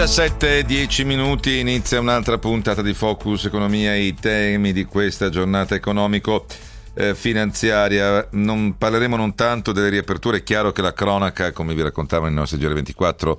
17, 0.00 0.64
10 0.64 1.04
minuti, 1.04 1.58
inizia 1.58 2.00
un'altra 2.00 2.38
puntata 2.38 2.80
di 2.80 2.94
Focus 2.94 3.44
Economia, 3.44 3.94
i 3.94 4.14
temi 4.14 4.72
di 4.72 4.86
questa 4.86 5.28
giornata 5.28 5.74
economico-finanziaria. 5.74 8.28
Non, 8.30 8.78
parleremo 8.78 9.16
non 9.16 9.34
tanto 9.34 9.72
delle 9.72 9.90
riaperture, 9.90 10.38
è 10.38 10.42
chiaro 10.42 10.72
che 10.72 10.80
la 10.80 10.94
cronaca, 10.94 11.52
come 11.52 11.74
vi 11.74 11.82
raccontavano 11.82 12.30
i 12.30 12.34
nostri 12.34 12.58
GR24, 12.58 13.36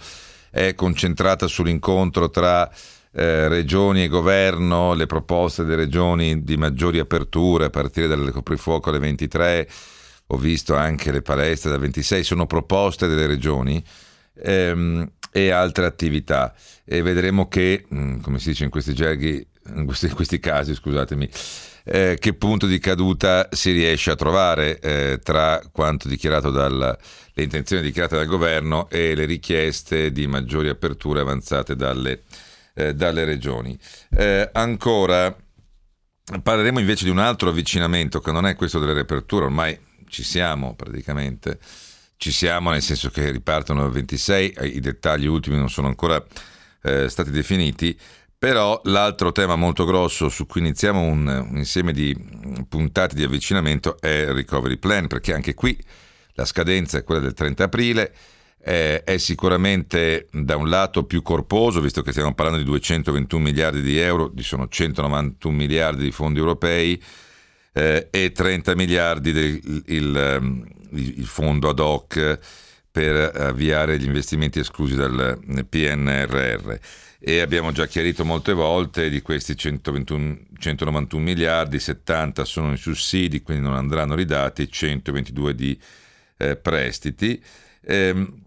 è 0.52 0.76
concentrata 0.76 1.48
sull'incontro 1.48 2.30
tra 2.30 2.70
eh, 3.12 3.48
regioni 3.48 4.04
e 4.04 4.08
governo, 4.08 4.94
le 4.94 5.08
proposte 5.08 5.64
delle 5.64 5.78
regioni 5.78 6.44
di 6.44 6.58
maggiori 6.58 7.00
aperture 7.00 7.66
a 7.66 7.72
partire 7.72 8.06
dal 8.06 8.30
coprifuoco 8.32 8.92
alle 8.92 9.00
23, 9.00 9.68
ho 10.28 10.38
visto 10.38 10.76
anche 10.76 11.12
le 11.12 11.24
palestre 11.24 11.72
dal 11.72 11.80
26, 11.80 12.24
sono 12.24 12.46
proposte 12.46 13.08
delle 13.08 13.26
regioni. 13.26 13.84
Ehm, 14.44 15.10
e 15.32 15.50
altre 15.50 15.86
attività 15.86 16.54
e 16.84 17.02
vedremo 17.02 17.48
che, 17.48 17.86
mm, 17.94 18.20
come 18.22 18.40
si 18.40 18.50
dice 18.50 18.66
in 18.66 18.70
questi 18.70 18.94
gerghi, 18.94 19.46
in 19.76 19.86
questi, 19.86 20.08
in 20.08 20.14
questi 20.14 20.40
casi, 20.40 20.74
scusatemi, 20.74 21.30
eh, 21.84 22.18
che 22.20 22.34
punto 22.34 22.68
di 22.68 22.80
caduta 22.80 23.48
si 23.52 23.72
riesce 23.72 24.12
a 24.12 24.16
trovare 24.16 24.80
eh, 24.80 25.20
tra 25.24 25.62
quanto 25.72 26.08
dichiarato 26.08 26.52
dal, 26.52 26.98
le 27.34 27.44
intenzioni 27.44 27.82
dichiarate 27.82 28.18
dal 28.18 28.28
governo 28.28 28.90
e 28.90 29.16
le 29.16 29.26
richieste 29.26 30.12
di 30.12 30.28
maggiori 30.28 30.70
aperture 30.70 31.22
avanzate 31.22 31.76
dalle, 31.76 32.24
eh, 32.76 32.94
dalle 32.94 33.24
regioni. 33.24 33.78
Eh, 34.10 34.50
ancora 34.52 35.36
parleremo 36.44 36.80
invece 36.80 37.06
di 37.06 37.10
un 37.10 37.20
altro 37.20 37.50
avvicinamento 37.50 38.20
che 38.20 38.32
non 38.32 38.46
è 38.46 38.56
questo 38.56 38.80
delle 38.80 38.94
riaperture, 38.94 39.46
ormai 39.46 39.78
ci 40.08 40.24
siamo 40.24 40.76
praticamente 40.76 41.58
ci 42.22 42.32
siamo, 42.32 42.70
nel 42.70 42.84
senso 42.84 43.10
che 43.10 43.32
ripartono 43.32 43.84
il 43.84 43.92
26, 43.92 44.54
i 44.76 44.80
dettagli 44.80 45.26
ultimi 45.26 45.58
non 45.58 45.72
sono 45.72 45.88
ancora 45.88 46.24
eh, 46.84 47.10
stati 47.10 47.32
definiti, 47.32 47.98
però 48.38 48.80
l'altro 48.84 49.32
tema 49.32 49.56
molto 49.56 49.86
grosso 49.86 50.30
su 50.30 50.46
cui 50.46 50.62
iniziamo 50.62 51.02
un, 51.02 51.26
un 51.26 51.58
insieme 51.58 51.92
di 51.92 52.16
puntate 52.70 53.16
di 53.16 53.24
avvicinamento 53.24 54.00
è 54.00 54.08
il 54.08 54.34
recovery 54.34 54.78
plan, 54.78 55.08
perché 55.08 55.34
anche 55.34 55.56
qui 55.56 55.76
la 56.34 56.46
scadenza 56.46 57.00
è 57.00 57.04
quella 57.04 57.22
del 57.22 57.34
30 57.34 57.64
aprile, 57.64 58.14
eh, 58.64 59.04
è 59.04 59.18
sicuramente 59.18 60.28
da 60.32 60.58
un 60.58 60.70
lato 60.70 61.06
più 61.06 61.24
corposo, 61.24 61.82
visto 61.82 62.04
che 62.04 62.12
stiamo 62.12 62.36
parlando 62.36 62.60
di 62.60 62.66
221 62.66 63.42
miliardi 63.42 63.82
di 63.82 63.98
euro, 63.98 64.30
di 64.32 64.44
sono 64.44 64.68
191 64.68 65.56
miliardi 65.56 66.04
di 66.04 66.12
fondi 66.12 66.38
europei 66.38 67.02
eh, 67.74 68.10
e 68.12 68.32
30 68.32 68.76
miliardi 68.76 69.32
del 69.32 69.84
il, 69.88 70.16
ehm, 70.16 70.80
il 70.92 71.26
fondo 71.26 71.70
ad 71.70 71.80
hoc 71.80 72.40
per 72.92 73.32
avviare 73.36 73.98
gli 73.98 74.06
investimenti 74.06 74.60
esclusi 74.60 74.96
dal 74.96 75.40
PNRR 75.70 76.76
e 77.24 77.40
abbiamo 77.40 77.72
già 77.72 77.86
chiarito 77.86 78.26
molte 78.26 78.52
volte 78.52 79.08
di 79.10 79.22
questi 79.22 79.56
121, 79.56 80.38
191 80.58 81.24
miliardi, 81.24 81.80
70 81.80 82.44
sono 82.46 82.74
i 82.74 82.78
sussidi, 82.78 83.44
quindi 83.44 83.64
non 83.64 83.76
andranno 83.76 84.16
ridati, 84.16 84.68
122 84.68 85.54
di 85.54 85.80
eh, 86.38 86.56
prestiti. 86.56 87.40
Ehm, 87.82 88.42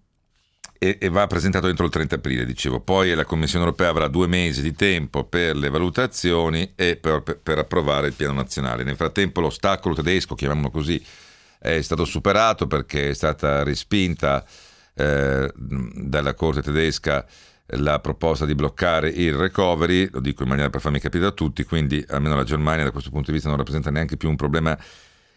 e, 0.77 0.99
e, 1.01 1.09
va 1.09 1.29
presentato 1.29 1.69
entro 1.69 1.85
il 1.85 1.93
30 1.93 2.17
aprile, 2.17 2.45
dicevo. 2.45 2.81
Poi 2.81 3.15
la 3.15 3.25
Commissione 3.25 3.65
europea 3.65 3.91
avrà 3.91 4.09
due 4.09 4.27
mesi 4.27 4.61
di 4.61 4.75
tempo 4.75 5.23
per 5.23 5.57
le 5.57 5.71
valutazioni 5.71 6.73
e 6.75 6.97
per, 6.97 7.23
per, 7.23 7.39
per 7.39 7.59
approvare 7.59 8.09
il 8.09 8.15
piano 8.15 8.35
nazionale. 8.35 8.83
Nel 8.83 8.97
frattempo 8.97 9.41
l'ostacolo 9.41 9.95
tedesco, 9.95 10.35
chiamiamolo 10.35 10.71
così, 10.71 11.03
è 11.65 11.81
stato 11.81 12.05
superato 12.05 12.67
perché 12.67 13.09
è 13.09 13.15
stata 13.15 13.63
respinta 13.63 14.45
eh, 14.95 15.51
dalla 15.57 16.35
Corte 16.35 16.61
tedesca 16.61 17.25
la 17.69 18.01
proposta 18.01 18.45
di 18.45 18.55
bloccare 18.55 19.09
il 19.09 19.33
recovery, 19.33 20.11
lo 20.11 20.21
dico 20.21 20.43
in 20.43 20.51
maniera 20.51 20.69
per 20.69 20.83
farmi 20.83 21.01
capire 21.01 21.25
a 21.25 21.31
tutti, 21.31 21.65
quindi 21.65 22.05
almeno 22.09 22.37
la 22.37 22.45
Germania 22.45 22.85
da 22.85 22.91
questo 22.91 23.09
punto 23.09 23.29
di 23.29 23.33
vista 23.33 23.49
non 23.49 23.57
rappresenta 23.57 23.91
neanche 23.91 24.19
più 24.19 24.29
un 24.29 24.37
problema 24.37 24.79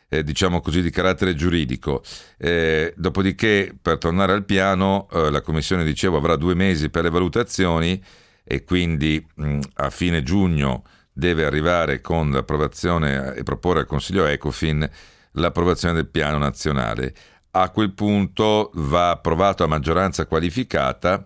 eh, 0.10 0.22
diciamo 0.22 0.60
così 0.60 0.82
di 0.82 0.90
carattere 0.90 1.34
giuridico. 1.34 2.04
Eh, 2.38 2.94
dopodiché 2.98 3.74
per 3.82 3.98
tornare 3.98 4.34
al 4.34 4.44
piano 4.44 5.08
eh, 5.10 5.32
la 5.32 5.40
Commissione 5.40 5.86
dicevo 5.86 6.18
avrà 6.18 6.36
due 6.36 6.56
mesi 6.56 6.90
per 6.90 7.04
le 7.04 7.10
valutazioni 7.10 8.04
e 8.44 8.66
quindi 8.66 9.26
mh, 9.36 9.60
a 9.76 9.90
fine 9.90 10.24
giugno 10.24 10.84
deve 11.14 11.46
arrivare 11.46 12.02
con 12.02 12.32
l'approvazione 12.32 13.34
e 13.34 13.44
proporre 13.44 13.80
al 13.80 13.86
Consiglio 13.86 14.26
Ecofin 14.26 14.90
l'approvazione 15.38 15.94
del 15.94 16.08
piano 16.08 16.38
nazionale. 16.38 17.14
A 17.52 17.70
quel 17.70 17.94
punto 17.94 18.72
va 18.76 19.12
approvato 19.12 19.64
a 19.64 19.68
maggioranza 19.68 20.26
qualificata 20.26 21.26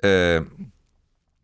eh, 0.00 0.44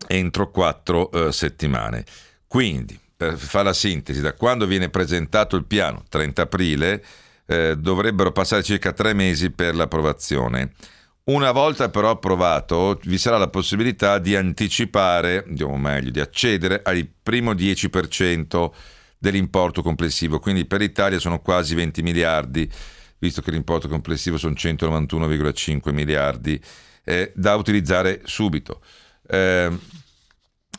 entro 0.06 0.50
quattro 0.50 1.10
eh, 1.10 1.33
settimane. 1.33 2.05
Quindi, 2.47 2.99
per 3.16 3.37
fare 3.37 3.65
la 3.65 3.72
sintesi, 3.72 4.21
da 4.21 4.34
quando 4.34 4.66
viene 4.66 4.89
presentato 4.89 5.56
il 5.56 5.65
piano, 5.65 6.05
30 6.09 6.43
aprile, 6.43 7.05
eh, 7.47 7.77
dovrebbero 7.77 8.33
passare 8.33 8.62
circa 8.62 8.93
tre 8.93 9.12
mesi 9.12 9.50
per 9.50 9.75
l'approvazione. 9.75 10.72
Una 11.25 11.53
volta 11.53 11.91
però 11.91 12.10
approvato, 12.10 12.99
vi 13.05 13.19
sarà 13.19 13.39
la 13.39 13.49
possibilità 13.49 14.19
di 14.19 14.34
anticipare, 14.34 15.44
o 15.60 15.77
meglio, 15.77 16.10
di 16.10 16.19
accedere 16.19 16.81
al 16.83 17.09
primo 17.22 17.53
10% 17.53 18.71
dell'importo 19.21 19.83
complessivo, 19.83 20.39
quindi 20.39 20.65
per 20.65 20.81
l'Italia 20.81 21.19
sono 21.19 21.41
quasi 21.41 21.75
20 21.75 22.03
miliardi, 22.03 22.69
visto 23.19 23.43
che 23.43 23.51
l'importo 23.51 23.87
complessivo 23.87 24.39
sono 24.39 24.55
191,5 24.55 25.93
miliardi 25.93 26.59
eh, 27.05 27.31
da 27.35 27.55
utilizzare 27.55 28.23
subito. 28.25 28.81
Eh, 29.29 29.79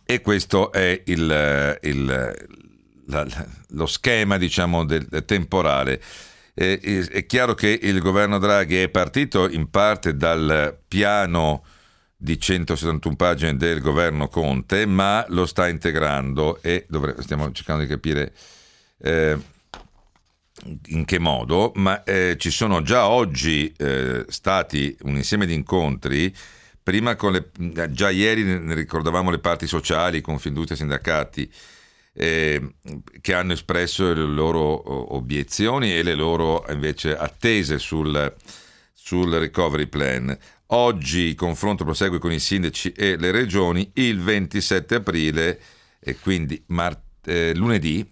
e 0.03 0.21
questo 0.21 0.71
è 0.71 1.03
il, 1.05 1.79
il, 1.83 2.35
la, 3.05 3.27
lo 3.69 3.85
schema 3.85 4.37
diciamo, 4.37 4.85
del, 4.85 5.05
del 5.05 5.23
temporale. 5.23 6.01
Eh, 6.55 7.07
è 7.09 7.25
chiaro 7.27 7.53
che 7.53 7.79
il 7.81 7.99
governo 7.99 8.39
Draghi 8.39 8.77
è 8.77 8.89
partito 8.89 9.47
in 9.47 9.69
parte 9.69 10.17
dal 10.17 10.77
piano 10.87 11.63
di 12.23 12.39
171 12.39 13.15
pagine 13.15 13.55
del 13.55 13.81
governo 13.81 14.27
Conte, 14.27 14.85
ma 14.85 15.25
lo 15.29 15.47
sta 15.47 15.67
integrando 15.67 16.61
e 16.61 16.85
dovre- 16.87 17.15
stiamo 17.23 17.51
cercando 17.51 17.81
di 17.81 17.89
capire 17.89 18.31
eh, 18.99 19.35
in 20.89 21.03
che 21.03 21.17
modo, 21.17 21.71
ma 21.77 22.03
eh, 22.03 22.35
ci 22.37 22.51
sono 22.51 22.83
già 22.83 23.07
oggi 23.07 23.73
eh, 23.75 24.23
stati 24.27 24.95
un 25.01 25.15
insieme 25.15 25.47
di 25.47 25.55
incontri, 25.55 26.31
prima 26.83 27.15
con 27.15 27.31
le, 27.31 27.49
già 27.89 28.11
ieri 28.11 28.43
ne 28.43 28.75
ricordavamo 28.75 29.31
le 29.31 29.39
parti 29.39 29.65
sociali, 29.65 30.21
Confindustria 30.21 30.77
sindacati, 30.77 31.51
eh, 32.13 32.75
che 33.19 33.33
hanno 33.33 33.53
espresso 33.53 34.13
le 34.13 34.21
loro 34.21 35.15
obiezioni 35.15 35.91
e 35.97 36.03
le 36.03 36.13
loro 36.13 36.63
invece 36.69 37.17
attese 37.17 37.79
sul, 37.79 38.31
sul 39.11 39.33
recovery 39.33 39.87
plan. 39.87 40.37
Oggi 40.67 41.19
il 41.19 41.35
confronto 41.35 41.83
prosegue 41.83 42.17
con 42.17 42.31
i 42.31 42.39
sindaci 42.39 42.93
e 42.93 43.17
le 43.17 43.31
regioni 43.31 43.91
il 43.95 44.21
27 44.21 44.95
aprile 44.95 45.59
e 45.99 46.17
quindi 46.17 46.63
mart- 46.67 47.27
eh, 47.27 47.53
lunedì 47.53 48.09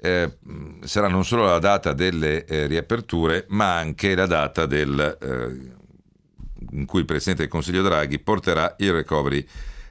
eh, 0.00 0.36
sarà 0.84 1.08
non 1.08 1.24
solo 1.24 1.46
la 1.46 1.58
data 1.58 1.92
delle 1.94 2.44
eh, 2.44 2.68
riaperture 2.68 3.46
ma 3.48 3.76
anche 3.76 4.14
la 4.14 4.26
data 4.26 4.66
del, 4.66 5.18
eh, 5.20 6.76
in 6.78 6.86
cui 6.86 7.00
il 7.00 7.06
Presidente 7.06 7.42
del 7.42 7.50
Consiglio 7.50 7.82
Draghi 7.82 8.20
porterà 8.20 8.76
il 8.78 8.92
recovery 8.92 9.44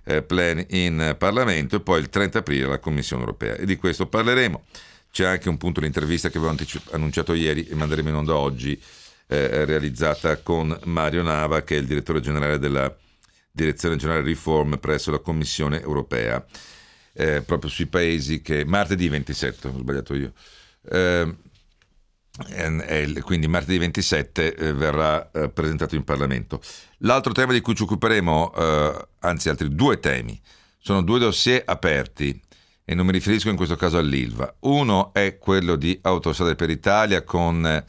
eh, 0.05 0.21
plan 0.21 0.65
in 0.69 1.17
Parlamento 1.17 1.75
e 1.75 1.79
poi 1.81 1.99
il 1.99 2.07
30 2.07 2.39
aprile 2.39 2.63
alla 2.63 2.79
Commissione 2.79 3.23
europea 3.23 3.55
e 3.55 3.65
di 3.65 3.75
questo 3.75 4.07
parleremo. 4.07 4.63
C'è 5.11 5.25
anche 5.25 5.49
un 5.49 5.57
punto 5.57 5.81
di 5.81 5.87
intervista 5.87 6.29
che 6.29 6.37
avevo 6.37 6.51
anticip- 6.51 6.93
annunciato 6.93 7.33
ieri 7.33 7.67
e 7.67 7.75
manderemo 7.75 8.07
in 8.07 8.15
onda 8.15 8.35
oggi 8.37 8.81
eh, 9.27 9.65
realizzata 9.65 10.37
con 10.37 10.77
Mario 10.85 11.23
Nava, 11.23 11.61
che 11.63 11.75
è 11.75 11.79
il 11.79 11.87
direttore 11.87 12.19
generale 12.19 12.59
della 12.59 12.93
Direzione 13.51 13.95
Generale 13.95 14.23
Riform 14.23 14.77
presso 14.77 15.11
la 15.11 15.19
Commissione 15.19 15.81
europea, 15.81 16.45
eh, 17.13 17.41
proprio 17.41 17.69
sui 17.69 17.85
paesi 17.85 18.41
che 18.41 18.65
martedì 18.65 19.07
27, 19.07 19.67
ho 19.69 19.77
sbagliato 19.77 20.13
io. 20.13 20.33
Eh, 20.91 21.35
quindi 23.21 23.47
martedì 23.47 23.77
27 23.77 24.55
eh, 24.55 24.73
verrà 24.73 25.31
eh, 25.31 25.49
presentato 25.49 25.95
in 25.95 26.03
Parlamento. 26.03 26.61
L'altro 26.99 27.31
tema 27.31 27.53
di 27.53 27.61
cui 27.61 27.75
ci 27.75 27.83
occuperemo, 27.83 28.53
eh, 28.53 29.07
anzi 29.19 29.47
altri 29.47 29.73
due 29.73 29.99
temi, 29.99 30.39
sono 30.77 31.01
due 31.01 31.19
dossier 31.19 31.63
aperti 31.65 32.39
e 32.83 32.93
non 32.93 33.05
mi 33.05 33.13
riferisco 33.13 33.49
in 33.49 33.55
questo 33.55 33.77
caso 33.77 33.97
all'ILVA. 33.97 34.57
Uno 34.59 35.13
è 35.13 35.37
quello 35.37 35.77
di 35.77 35.97
Autostrade 36.01 36.55
per 36.55 36.69
Italia 36.69 37.23
con 37.23 37.83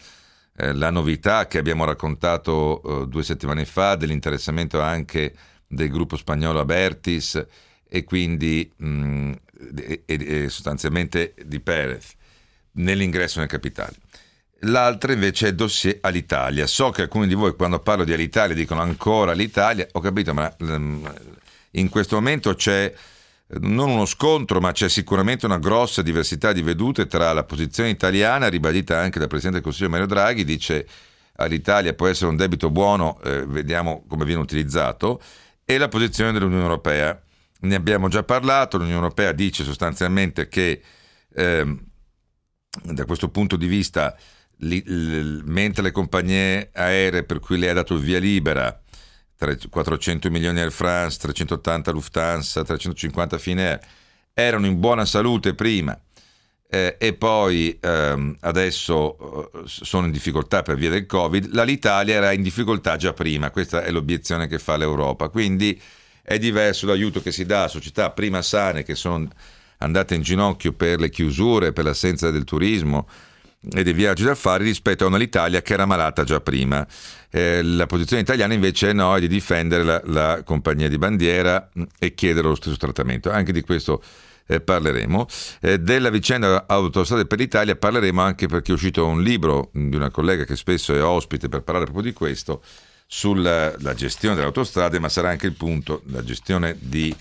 eh, 0.57 0.73
la 0.73 0.91
novità 0.91 1.47
che 1.47 1.59
abbiamo 1.59 1.85
raccontato 1.85 2.83
eh, 3.03 3.07
due 3.07 3.23
settimane 3.23 3.65
fa 3.65 3.95
dell'interessamento 3.97 4.81
anche 4.81 5.35
del 5.67 5.91
gruppo 5.91 6.17
spagnolo 6.17 6.61
Abertis 6.61 7.45
e 7.89 8.05
quindi 8.05 8.71
mh, 8.77 9.33
e, 9.77 10.03
e, 10.07 10.49
sostanzialmente 10.49 11.35
di 11.45 11.61
Perez 11.61 12.15
nell'ingresso 12.73 13.39
nel 13.41 13.49
capitale. 13.49 13.95
L'altra 14.61 15.13
invece 15.13 15.47
è 15.47 15.49
il 15.51 15.55
dossier 15.55 15.99
all'Italia. 16.01 16.67
So 16.67 16.91
che 16.91 17.03
alcuni 17.03 17.27
di 17.27 17.35
voi 17.35 17.55
quando 17.55 17.79
parlo 17.81 18.05
di 18.05 18.13
Alitalia 18.13 18.55
dicono 18.55 18.81
ancora 18.81 19.33
l'Italia, 19.33 19.87
ho 19.93 20.01
capito, 20.01 20.33
ma 20.33 20.55
mm, 20.63 21.07
in 21.73 21.89
questo 21.89 22.17
momento 22.17 22.55
c'è 22.55 22.93
non 23.49 23.91
uno 23.91 24.07
scontro, 24.07 24.61
ma 24.61 24.73
c'è 24.73 24.89
sicuramente 24.89 25.47
una 25.47 25.59
grossa 25.59 26.03
diversità 26.03 26.53
di 26.53 26.63
vedute 26.63 27.07
tra 27.07 27.33
la 27.33 27.45
posizione 27.45 27.91
italiana, 27.91 28.49
ribadita 28.49 28.99
anche 28.99 29.19
dal 29.19 29.29
Presidente 29.29 29.59
del 29.59 29.67
Consiglio 29.67 29.91
Mario 29.91 30.07
Draghi, 30.07 30.45
dice 30.45 30.87
all'Italia 31.37 31.95
può 31.95 32.07
essere 32.09 32.31
un 32.31 32.37
debito 32.37 32.71
buono, 32.71 33.21
eh, 33.23 33.45
vediamo 33.47 34.05
come 34.09 34.25
viene 34.25 34.41
utilizzato, 34.41 35.21
e 35.65 35.79
la 35.79 35.89
posizione 35.89 36.33
dell'Unione 36.33 36.63
Europea. 36.63 37.21
Ne 37.59 37.75
abbiamo 37.75 38.09
già 38.09 38.23
parlato, 38.23 38.77
l'Unione 38.77 39.01
Europea 39.01 39.33
dice 39.33 39.65
sostanzialmente 39.65 40.49
che 40.49 40.83
eh, 41.35 41.77
da 42.83 43.05
questo 43.05 43.29
punto 43.29 43.57
di 43.57 43.67
vista 43.67 44.17
li, 44.59 44.83
li, 44.85 45.43
mentre 45.45 45.83
le 45.83 45.91
compagnie 45.91 46.71
aeree 46.73 47.25
per 47.25 47.39
cui 47.41 47.59
lei 47.59 47.71
ha 47.71 47.75
dato 47.75 47.95
il 47.95 48.01
via 48.01 48.19
libera, 48.19 48.81
400 49.39 50.31
milioni 50.31 50.61
Air 50.61 50.73
France, 50.73 51.19
380 51.19 51.91
Lufthansa, 51.91 52.65
350 52.65 53.39
Finnair, 53.39 53.81
erano 54.33 54.67
in 54.67 54.81
buona 54.81 55.05
salute 55.05 55.55
prima 55.55 55.99
eh, 56.69 56.97
e 56.99 57.13
poi 57.15 57.79
ehm, 57.81 58.37
adesso 58.41 59.51
eh, 59.53 59.63
sono 59.65 60.07
in 60.07 60.13
difficoltà 60.13 60.63
per 60.63 60.77
via 60.77 60.91
del 60.91 61.07
Covid, 61.07 61.63
l'Italia 61.63 62.17
era 62.17 62.33
in 62.33 62.43
difficoltà 62.43 62.97
già 62.97 63.13
prima, 63.13 63.51
questa 63.51 63.83
è 63.83 63.91
l'obiezione 63.91 64.47
che 64.49 64.59
fa 64.59 64.77
l'Europa, 64.77 65.29
quindi 65.29 65.81
è 66.23 66.39
diverso 66.39 66.87
l'aiuto 66.87 67.23
che 67.23 67.31
si 67.31 67.47
dà 67.47 67.65
a 67.65 67.69
società 67.69 68.11
prima 68.11 68.43
sane 68.43 68.83
che 68.83 68.97
sono 68.97 69.29
andate 69.79 70.15
in 70.17 70.23
ginocchio 70.23 70.73
per 70.73 70.99
le 70.99 71.09
chiusure, 71.09 71.73
per 71.73 71.85
l'assenza 71.85 72.31
del 72.31 72.45
turismo, 72.45 73.07
e 73.73 73.83
dei 73.83 73.93
viaggi 73.93 74.25
d'affari 74.25 74.65
rispetto 74.65 75.05
a 75.05 75.09
un'Italia 75.09 75.63
che 75.63 75.73
era 75.73 75.87
malata 75.87 76.25
già 76.25 76.41
prima. 76.41 76.87
Eh, 77.31 77.63
la 77.63 77.87
posizione 77.87 78.23
italiana 78.23 78.55
invece 78.55 78.93
no, 78.93 79.17
è 79.17 79.21
di 79.21 79.29
difendere 79.29 79.83
la, 79.83 80.01
la, 80.05 80.43
compagnia 80.45 80.89
di 80.89 80.99
bandiera 80.99 81.69
mm, 81.79 81.83
e 81.99 82.15
chiedere 82.15 82.49
lo 82.49 82.55
stesso 82.55 82.77
trattamento. 82.77 83.31
Anche 83.31 83.53
di 83.53 83.63
questo 83.63 84.03
eh, 84.47 84.61
parleremo. 84.61 85.27
Eh, 85.61 85.79
della 85.79 86.11
vicenda 86.11 86.65
Autostrade 86.67 87.27
per 87.27 87.39
l'Italia 87.39 87.77
parleremo 87.77 88.21
anche 88.21 88.47
perché 88.47 88.71
è 88.71 88.75
uscito 88.75 89.07
un 89.07 89.23
libro 89.23 89.71
di 89.73 89.97
una 89.97 90.11
collega 90.11 90.45
che 90.45 90.57
spesso 90.57 90.95
è 90.95 91.03
ospite 91.03 91.49
per 91.49 91.63
parlare 91.63 91.87
proprio 91.87 92.11
di 92.11 92.17
questo, 92.17 92.63
sulla 93.07 93.75
gestione 93.95 94.35
delle 94.35 94.47
autostrade, 94.47 94.99
ma 94.99 95.09
sarà 95.09 95.29
anche 95.31 95.47
il 95.47 95.53
punto, 95.53 96.03
la 96.07 96.25
gestione 96.25 96.77
di 96.79 97.15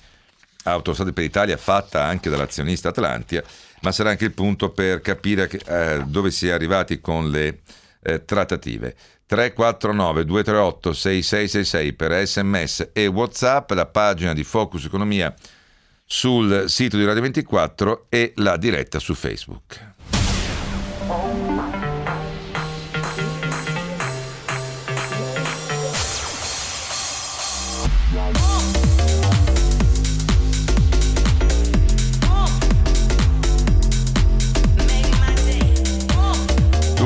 Autostrade 0.68 1.14
per 1.14 1.24
l'Italia 1.24 1.58
fatta 1.58 2.04
anche 2.06 2.30
dall'azionista 2.30 2.90
Atlantia 2.90 3.44
ma 3.86 3.92
sarà 3.92 4.10
anche 4.10 4.26
il 4.26 4.34
punto 4.34 4.72
per 4.72 5.00
capire 5.00 5.48
eh, 5.48 6.02
dove 6.08 6.32
si 6.32 6.48
è 6.48 6.52
arrivati 6.52 7.00
con 7.00 7.30
le 7.30 7.60
eh, 8.02 8.26
trattative. 8.26 8.96
349 9.28 10.26
238 10.26 10.94
6666 10.94 11.94
per 11.94 12.26
sms 12.26 12.90
e 12.94 13.06
whatsapp, 13.06 13.70
la 13.72 13.86
pagina 13.86 14.34
di 14.34 14.44
Focus 14.44 14.86
Economia 14.86 15.32
sul 16.04 16.66
sito 16.68 16.98
di 16.98 17.06
Radio 17.06 17.22
24 17.22 18.08
e 18.10 18.34
la 18.38 18.58
diretta 18.58 18.98
su 18.98 19.14
Facebook. 19.14 19.94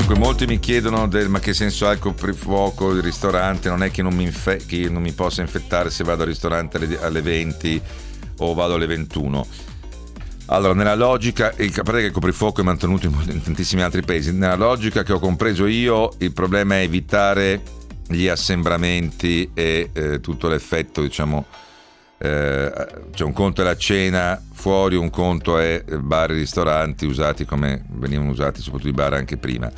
Dunque, 0.09 0.25
molti 0.25 0.47
mi 0.47 0.57
chiedono 0.57 1.07
del 1.07 1.29
ma 1.29 1.38
che 1.38 1.53
senso 1.53 1.88
ha 1.88 1.91
il 1.91 2.00
coprifuoco, 2.00 2.95
il 2.95 3.03
ristorante, 3.03 3.69
non 3.69 3.83
è 3.83 3.91
che 3.91 4.01
non 4.01 4.15
mi, 4.15 4.23
infe- 4.23 4.65
che 4.65 4.89
non 4.89 5.03
mi 5.03 5.11
possa 5.11 5.41
infettare 5.41 5.91
se 5.91 6.03
vado 6.03 6.23
al 6.23 6.29
ristorante 6.29 6.77
alle, 6.77 7.00
alle 7.00 7.21
20 7.21 7.79
o 8.38 8.56
vado 8.56 8.73
alle 8.73 8.88
21. 8.88 9.45
Allora, 10.47 10.73
nella 10.73 10.95
logica, 10.95 11.53
il, 11.57 11.71
parte 11.71 12.01
che 12.01 12.09
coprifuoco 12.09 12.61
è 12.61 12.63
mantenuto 12.63 13.06
in, 13.06 13.44
tantissimi 13.44 13.83
altri 13.83 14.01
paesi, 14.01 14.33
nella 14.33 14.56
logica 14.56 15.03
che 15.03 15.13
ho 15.13 15.19
compreso 15.19 15.67
io, 15.67 16.12
il 16.17 16.33
problema 16.33 16.77
è 16.77 16.81
evitare 16.81 17.62
gli 18.07 18.27
assembramenti 18.27 19.51
e 19.53 19.91
eh, 19.94 20.19
tutto 20.21 20.47
l'effetto, 20.47 21.03
diciamo, 21.03 21.45
cioè 22.21 23.25
un 23.25 23.33
conto 23.33 23.62
è 23.62 23.63
la 23.63 23.77
cena 23.77 24.42
fuori, 24.51 24.95
un 24.95 25.10
conto 25.10 25.57
è 25.57 25.83
bar 26.00 26.31
e 26.31 26.33
ristoranti 26.36 27.06
usati 27.06 27.45
come 27.45 27.86
venivano 27.92 28.31
usati 28.31 28.62
soprattutto 28.62 28.89
i 28.89 28.94
bar 28.94 29.13
anche 29.13 29.38
prima. 29.38 29.71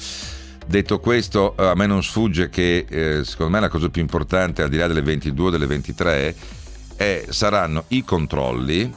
Detto 0.65 0.99
questo, 0.99 1.53
a 1.55 1.75
me 1.75 1.85
non 1.85 2.01
sfugge 2.01 2.49
che 2.49 2.85
eh, 2.87 3.23
secondo 3.25 3.51
me 3.51 3.59
la 3.59 3.69
cosa 3.69 3.89
più 3.89 4.01
importante, 4.01 4.63
al 4.63 4.69
di 4.69 4.77
là 4.77 4.87
delle 4.87 5.01
22 5.01 5.47
o 5.47 5.49
delle 5.49 5.65
23, 5.65 6.35
è, 6.95 7.25
saranno 7.29 7.85
i 7.89 8.03
controlli. 8.03 8.91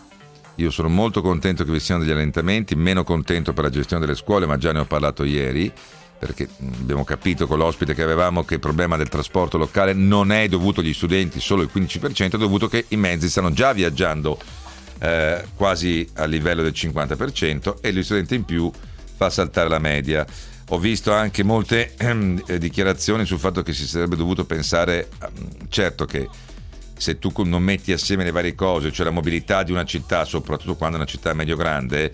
Io 0.57 0.71
sono 0.71 0.89
molto 0.89 1.21
contento 1.21 1.65
che 1.65 1.73
vi 1.73 1.81
siano 1.81 2.03
degli 2.03 2.13
allentamenti, 2.13 2.77
meno 2.77 3.03
contento 3.03 3.53
per 3.53 3.65
la 3.65 3.71
gestione 3.71 4.07
delle 4.07 4.17
scuole, 4.17 4.47
ma 4.47 4.57
già 4.57 4.73
ne 4.73 4.79
ho 4.79 4.85
parlato 4.85 5.25
ieri 5.25 5.73
perché 6.25 6.49
abbiamo 6.81 7.05
capito 7.05 7.47
con 7.47 7.59
l'ospite 7.59 7.93
che 7.93 8.03
avevamo 8.03 8.45
che 8.45 8.55
il 8.55 8.61
problema 8.61 8.97
del 8.97 9.11
trasporto 9.11 9.59
locale 9.59 9.93
non 9.93 10.33
è 10.33 10.49
dovuto 10.49 10.81
agli 10.81 10.95
studenti, 10.95 11.39
solo 11.39 11.61
il 11.61 11.69
15%, 11.71 12.33
è 12.33 12.39
dovuto 12.39 12.67
che 12.67 12.87
i 12.89 12.97
mezzi 12.97 13.29
stanno 13.29 13.53
già 13.53 13.75
viaggiando 13.75 14.39
eh, 15.01 15.45
quasi 15.55 16.09
a 16.15 16.25
livello 16.25 16.63
del 16.63 16.73
50% 16.75 17.75
e 17.83 17.93
gli 17.93 18.03
studenti 18.03 18.37
in 18.37 18.47
più 18.47 18.71
fa 19.17 19.29
saltare 19.29 19.69
la 19.69 19.79
media. 19.79 20.25
Ho 20.69 20.79
visto 20.79 21.13
anche 21.13 21.43
molte 21.43 21.93
eh, 21.99 22.59
dichiarazioni 22.59 23.27
sul 23.27 23.39
fatto 23.39 23.63
che 23.63 23.75
si 23.75 23.87
sarebbe 23.87 24.17
dovuto 24.17 24.47
pensare, 24.47 25.11
mm, 25.23 25.67
certo 25.69 26.07
che 26.07 26.27
se 26.97 27.19
tu 27.19 27.35
non 27.45 27.63
metti 27.63 27.93
assieme 27.93 28.25
le 28.25 28.31
varie 28.31 28.55
cose, 28.55 28.91
cioè 28.93 29.05
la 29.05 29.13
mobilità 29.13 29.63
di 29.63 29.73
una 29.73 29.85
città, 29.85 30.25
soprattutto 30.25 30.75
quando 30.75 30.97
è 30.97 31.01
una 31.01 31.09
città 31.09 31.35
medio-grande, 31.35 32.11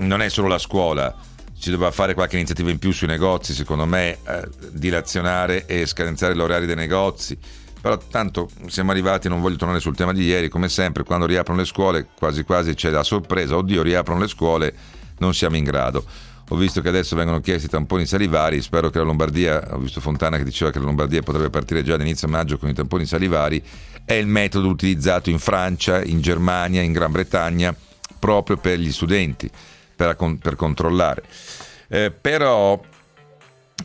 non 0.00 0.20
è 0.20 0.28
solo 0.28 0.48
la 0.48 0.58
scuola, 0.58 1.28
ci 1.60 1.70
doveva 1.70 1.90
fare 1.90 2.14
qualche 2.14 2.36
iniziativa 2.36 2.70
in 2.70 2.78
più 2.78 2.90
sui 2.90 3.06
negozi, 3.06 3.52
secondo 3.52 3.84
me, 3.84 4.16
eh, 4.26 4.48
dilazionare 4.72 5.66
e 5.66 5.84
scadenzare 5.84 6.34
gli 6.34 6.40
orari 6.40 6.64
dei 6.64 6.74
negozi. 6.74 7.36
Però 7.80 7.98
tanto 7.98 8.48
siamo 8.66 8.90
arrivati, 8.90 9.28
non 9.28 9.40
voglio 9.40 9.56
tornare 9.56 9.80
sul 9.80 9.94
tema 9.94 10.12
di 10.12 10.24
ieri, 10.24 10.48
come 10.48 10.68
sempre, 10.68 11.04
quando 11.04 11.26
riaprono 11.26 11.60
le 11.60 11.66
scuole, 11.66 12.08
quasi 12.16 12.44
quasi 12.44 12.74
c'è 12.74 12.90
la 12.90 13.02
sorpresa, 13.02 13.56
oddio, 13.56 13.82
riaprono 13.82 14.20
le 14.20 14.28
scuole, 14.28 14.74
non 15.18 15.34
siamo 15.34 15.56
in 15.56 15.64
grado. 15.64 16.04
Ho 16.48 16.56
visto 16.56 16.80
che 16.80 16.88
adesso 16.88 17.14
vengono 17.14 17.40
chiesti 17.40 17.68
tamponi 17.68 18.06
salivari, 18.06 18.60
spero 18.60 18.90
che 18.90 18.98
la 18.98 19.04
Lombardia, 19.04 19.62
ho 19.70 19.78
visto 19.78 20.00
Fontana 20.00 20.36
che 20.36 20.44
diceva 20.44 20.70
che 20.70 20.78
la 20.78 20.86
Lombardia 20.86 21.22
potrebbe 21.22 21.48
partire 21.48 21.82
già 21.82 21.94
all'inizio 21.94 22.26
maggio 22.26 22.58
con 22.58 22.68
i 22.70 22.74
tamponi 22.74 23.04
salivari, 23.04 23.62
è 24.04 24.14
il 24.14 24.26
metodo 24.26 24.66
utilizzato 24.68 25.30
in 25.30 25.38
Francia, 25.38 26.02
in 26.02 26.20
Germania, 26.20 26.82
in 26.82 26.92
Gran 26.92 27.12
Bretagna, 27.12 27.74
proprio 28.18 28.56
per 28.56 28.78
gli 28.78 28.90
studenti 28.90 29.50
per, 30.00 30.16
per 30.40 30.56
controllare. 30.56 31.22
Eh, 31.88 32.10
però 32.10 32.80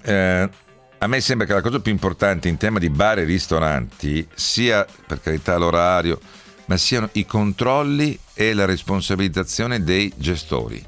eh, 0.03 0.49
a 0.97 1.07
me 1.07 1.21
sembra 1.21 1.45
che 1.45 1.53
la 1.53 1.61
cosa 1.61 1.79
più 1.81 1.91
importante 1.91 2.47
in 2.47 2.55
tema 2.55 2.79
di 2.79 2.89
bar 2.89 3.19
e 3.19 3.23
ristoranti 3.25 4.25
sia, 4.33 4.85
per 5.05 5.19
carità, 5.19 5.57
l'orario, 5.57 6.19
ma 6.65 6.77
siano 6.77 7.09
i 7.13 7.25
controlli 7.25 8.17
e 8.33 8.53
la 8.53 8.65
responsabilizzazione 8.65 9.83
dei 9.83 10.11
gestori. 10.15 10.83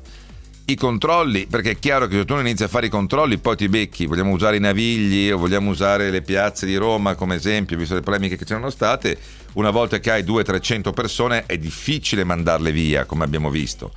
I 0.69 0.75
controlli, 0.75 1.45
perché 1.45 1.71
è 1.71 1.79
chiaro 1.79 2.07
che 2.07 2.17
se 2.17 2.25
tu 2.25 2.33
non 2.33 2.45
inizi 2.45 2.63
a 2.63 2.67
fare 2.67 2.87
i 2.87 2.89
controlli, 2.89 3.37
poi 3.37 3.55
ti 3.55 3.69
becchi. 3.69 4.05
Vogliamo 4.05 4.31
usare 4.31 4.57
i 4.57 4.59
navigli 4.59 5.31
o 5.31 5.37
vogliamo 5.37 5.69
usare 5.69 6.09
le 6.09 6.21
piazze 6.21 6.65
di 6.65 6.75
Roma 6.75 7.15
come 7.15 7.35
esempio, 7.35 7.77
visto 7.77 7.93
le 7.93 8.01
polemiche 8.01 8.35
che 8.35 8.43
c'erano 8.43 8.69
state. 8.69 9.17
Una 9.53 9.71
volta 9.71 9.99
che 9.99 10.11
hai 10.11 10.23
200-300 10.23 10.93
persone 10.93 11.45
è 11.45 11.57
difficile 11.57 12.25
mandarle 12.25 12.71
via, 12.71 13.05
come 13.05 13.23
abbiamo 13.23 13.49
visto 13.49 13.91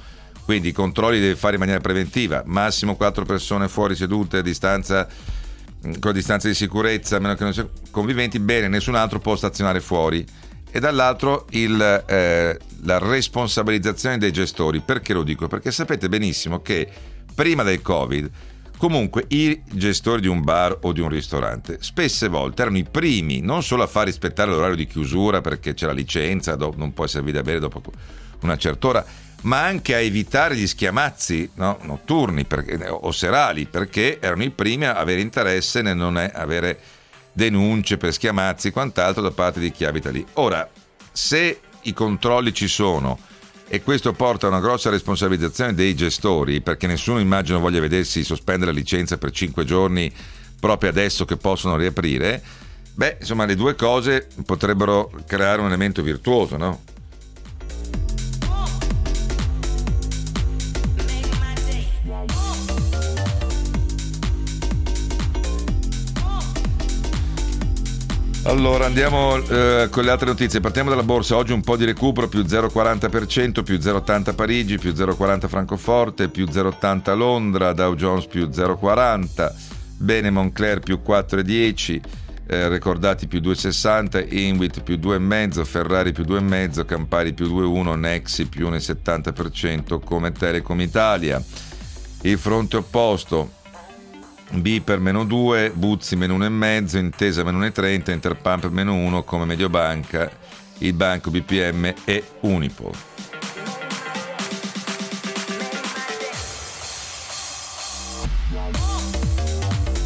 quindi 0.50 0.70
i 0.70 0.72
controlli 0.72 1.20
devi 1.20 1.36
fare 1.36 1.52
in 1.52 1.60
maniera 1.60 1.78
preventiva, 1.78 2.42
massimo 2.44 2.96
4 2.96 3.24
persone 3.24 3.68
fuori 3.68 3.94
sedute 3.94 4.38
a 4.38 4.42
distanza 4.42 5.06
mm, 5.86 5.92
con 6.00 6.12
distanza 6.12 6.48
di 6.48 6.54
sicurezza, 6.54 7.14
a 7.14 7.18
meno 7.20 7.36
che 7.36 7.44
non 7.44 7.52
siano 7.52 7.70
conviventi, 7.92 8.40
bene, 8.40 8.66
nessun 8.66 8.96
altro 8.96 9.20
può 9.20 9.36
stazionare 9.36 9.80
fuori. 9.80 10.26
E 10.68 10.80
dall'altro 10.80 11.46
il, 11.50 11.80
eh, 12.04 12.58
la 12.82 12.98
responsabilizzazione 12.98 14.18
dei 14.18 14.32
gestori. 14.32 14.80
Perché 14.80 15.12
lo 15.12 15.22
dico? 15.22 15.46
Perché 15.46 15.70
sapete 15.70 16.08
benissimo 16.08 16.62
che 16.62 16.90
prima 17.32 17.62
del 17.62 17.80
Covid, 17.80 18.30
Comunque 18.76 19.26
i 19.28 19.60
gestori 19.70 20.22
di 20.22 20.26
un 20.26 20.42
bar 20.42 20.78
o 20.80 20.92
di 20.92 21.02
un 21.02 21.10
ristorante 21.10 21.76
spesse 21.82 22.28
volte 22.28 22.62
erano 22.62 22.78
i 22.78 22.86
primi 22.90 23.42
non 23.42 23.62
solo 23.62 23.82
a 23.82 23.86
far 23.86 24.06
rispettare 24.06 24.50
l'orario 24.50 24.74
di 24.74 24.86
chiusura 24.86 25.42
perché 25.42 25.74
c'è 25.74 25.84
la 25.84 25.92
licenza, 25.92 26.56
non 26.56 26.94
può 26.94 27.06
servire 27.06 27.36
da 27.36 27.42
bere 27.42 27.58
dopo 27.58 27.82
una 28.40 28.56
certa 28.56 28.86
ora, 28.86 29.04
ma 29.42 29.64
anche 29.64 29.94
a 29.94 29.98
evitare 29.98 30.56
gli 30.56 30.66
schiamazzi 30.66 31.50
no? 31.54 31.78
notturni 31.82 32.44
perché, 32.44 32.86
o 32.88 33.10
serali 33.10 33.66
perché 33.66 34.18
erano 34.20 34.42
i 34.42 34.50
primi 34.50 34.84
a 34.84 34.96
avere 34.96 35.20
interesse 35.20 35.82
nel 35.82 35.96
non 35.96 36.16
avere 36.16 36.78
denunce 37.32 37.96
per 37.96 38.12
schiamazzi 38.12 38.68
e 38.68 38.72
quant'altro 38.72 39.22
da 39.22 39.30
parte 39.30 39.60
di 39.60 39.70
chi 39.70 39.84
abita 39.84 40.10
lì. 40.10 40.24
Ora, 40.34 40.68
se 41.12 41.60
i 41.82 41.92
controlli 41.92 42.52
ci 42.52 42.68
sono, 42.68 43.18
e 43.72 43.82
questo 43.82 44.12
porta 44.12 44.46
a 44.46 44.50
una 44.50 44.58
grossa 44.58 44.90
responsabilizzazione 44.90 45.74
dei 45.74 45.94
gestori 45.94 46.60
perché 46.60 46.88
nessuno 46.88 47.20
immagino 47.20 47.60
voglia 47.60 47.78
vedersi 47.78 48.24
sospendere 48.24 48.72
la 48.72 48.76
licenza 48.76 49.16
per 49.16 49.30
5 49.30 49.64
giorni 49.64 50.12
proprio 50.58 50.90
adesso 50.90 51.24
che 51.24 51.36
possono 51.36 51.76
riaprire, 51.76 52.42
beh 52.92 53.18
insomma 53.20 53.44
le 53.44 53.54
due 53.54 53.76
cose 53.76 54.26
potrebbero 54.44 55.12
creare 55.24 55.60
un 55.60 55.68
elemento 55.68 56.02
virtuoso, 56.02 56.56
no? 56.56 56.82
Allora 68.50 68.84
andiamo 68.84 69.36
eh, 69.36 69.86
con 69.92 70.02
le 70.02 70.10
altre 70.10 70.26
notizie. 70.26 70.58
Partiamo 70.58 70.90
dalla 70.90 71.04
borsa. 71.04 71.36
Oggi 71.36 71.52
un 71.52 71.60
po' 71.60 71.76
di 71.76 71.84
recupero, 71.84 72.26
più 72.26 72.40
0,40%, 72.40 73.62
più 73.62 73.76
0,80 73.76 74.34
Parigi, 74.34 74.76
più 74.76 74.90
0,40 74.90 75.46
Francoforte, 75.46 76.28
più 76.28 76.46
0,80 76.46 77.16
Londra, 77.16 77.72
Dow 77.72 77.94
Jones 77.94 78.26
più 78.26 78.48
0,40, 78.48 79.52
Bene 79.98 80.30
Moncler 80.30 80.80
più 80.80 81.00
4,10. 81.06 82.00
Eh, 82.48 82.68
ricordati 82.68 83.28
più 83.28 83.38
2,60, 83.38 84.26
Inwit 84.36 84.82
più 84.82 84.96
2,5, 84.96 85.64
Ferrari 85.64 86.10
più 86.10 86.24
2,5, 86.24 86.84
Campari 86.84 87.32
più 87.32 87.46
2,1, 87.46 87.96
Nexi 87.96 88.48
più 88.48 88.68
1,70% 88.68 90.00
come 90.02 90.32
Telecom 90.32 90.80
Italia. 90.80 91.40
Il 92.22 92.36
fronte 92.36 92.78
opposto, 92.78 93.58
B 94.50 94.80
per 94.80 94.98
meno 94.98 95.24
2, 95.24 95.72
Buzzi 95.74 96.16
meno 96.16 96.36
1,5, 96.36 96.98
Intesa 96.98 97.44
meno 97.44 97.60
1,30, 97.60 98.10
Interpump 98.10 98.68
meno 98.70 98.94
1 98.94 99.22
come 99.22 99.44
Mediobanca, 99.44 100.30
il 100.78 100.92
Banco 100.92 101.30
BPM 101.30 101.94
e 102.04 102.24
Unipol. 102.40 102.92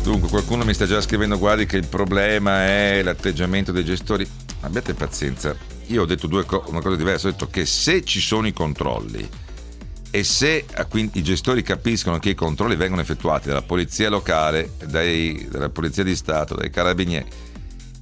Dunque, 0.03 0.29
qualcuno 0.29 0.65
mi 0.65 0.75
sta 0.75 0.85
già 0.85 1.01
scrivendo, 1.01 1.39
guardi 1.39 1.65
che 1.65 1.79
il 1.79 1.87
problema 1.87 2.67
è 2.67 3.01
l'atteggiamento 3.03 3.73
dei 3.73 3.85
gestori. 3.85 4.29
Abbiate 4.61 4.93
pazienza, 4.93 5.57
io 5.87 6.03
ho 6.03 6.05
detto 6.05 6.29
co- 6.45 6.65
una 6.69 6.83
cosa 6.83 6.97
diversa, 6.97 7.29
ho 7.29 7.31
detto 7.31 7.49
che 7.49 7.65
se 7.65 8.05
ci 8.05 8.21
sono 8.21 8.47
i 8.47 8.53
controlli, 8.53 9.27
e 10.15 10.23
se 10.23 10.65
i 10.93 11.23
gestori 11.25 11.65
capiscono 11.65 12.21
che 12.21 12.31
i 12.31 12.35
controlli 12.37 12.77
vengono 12.77 13.01
effettuati 13.01 13.49
dalla 13.49 13.63
polizia 13.63 14.09
locale, 14.09 14.75
dai, 14.87 15.49
dalla 15.51 15.71
polizia 15.71 16.05
di 16.05 16.15
Stato, 16.15 16.55
dai 16.55 16.71
carabinieri, 16.71 17.27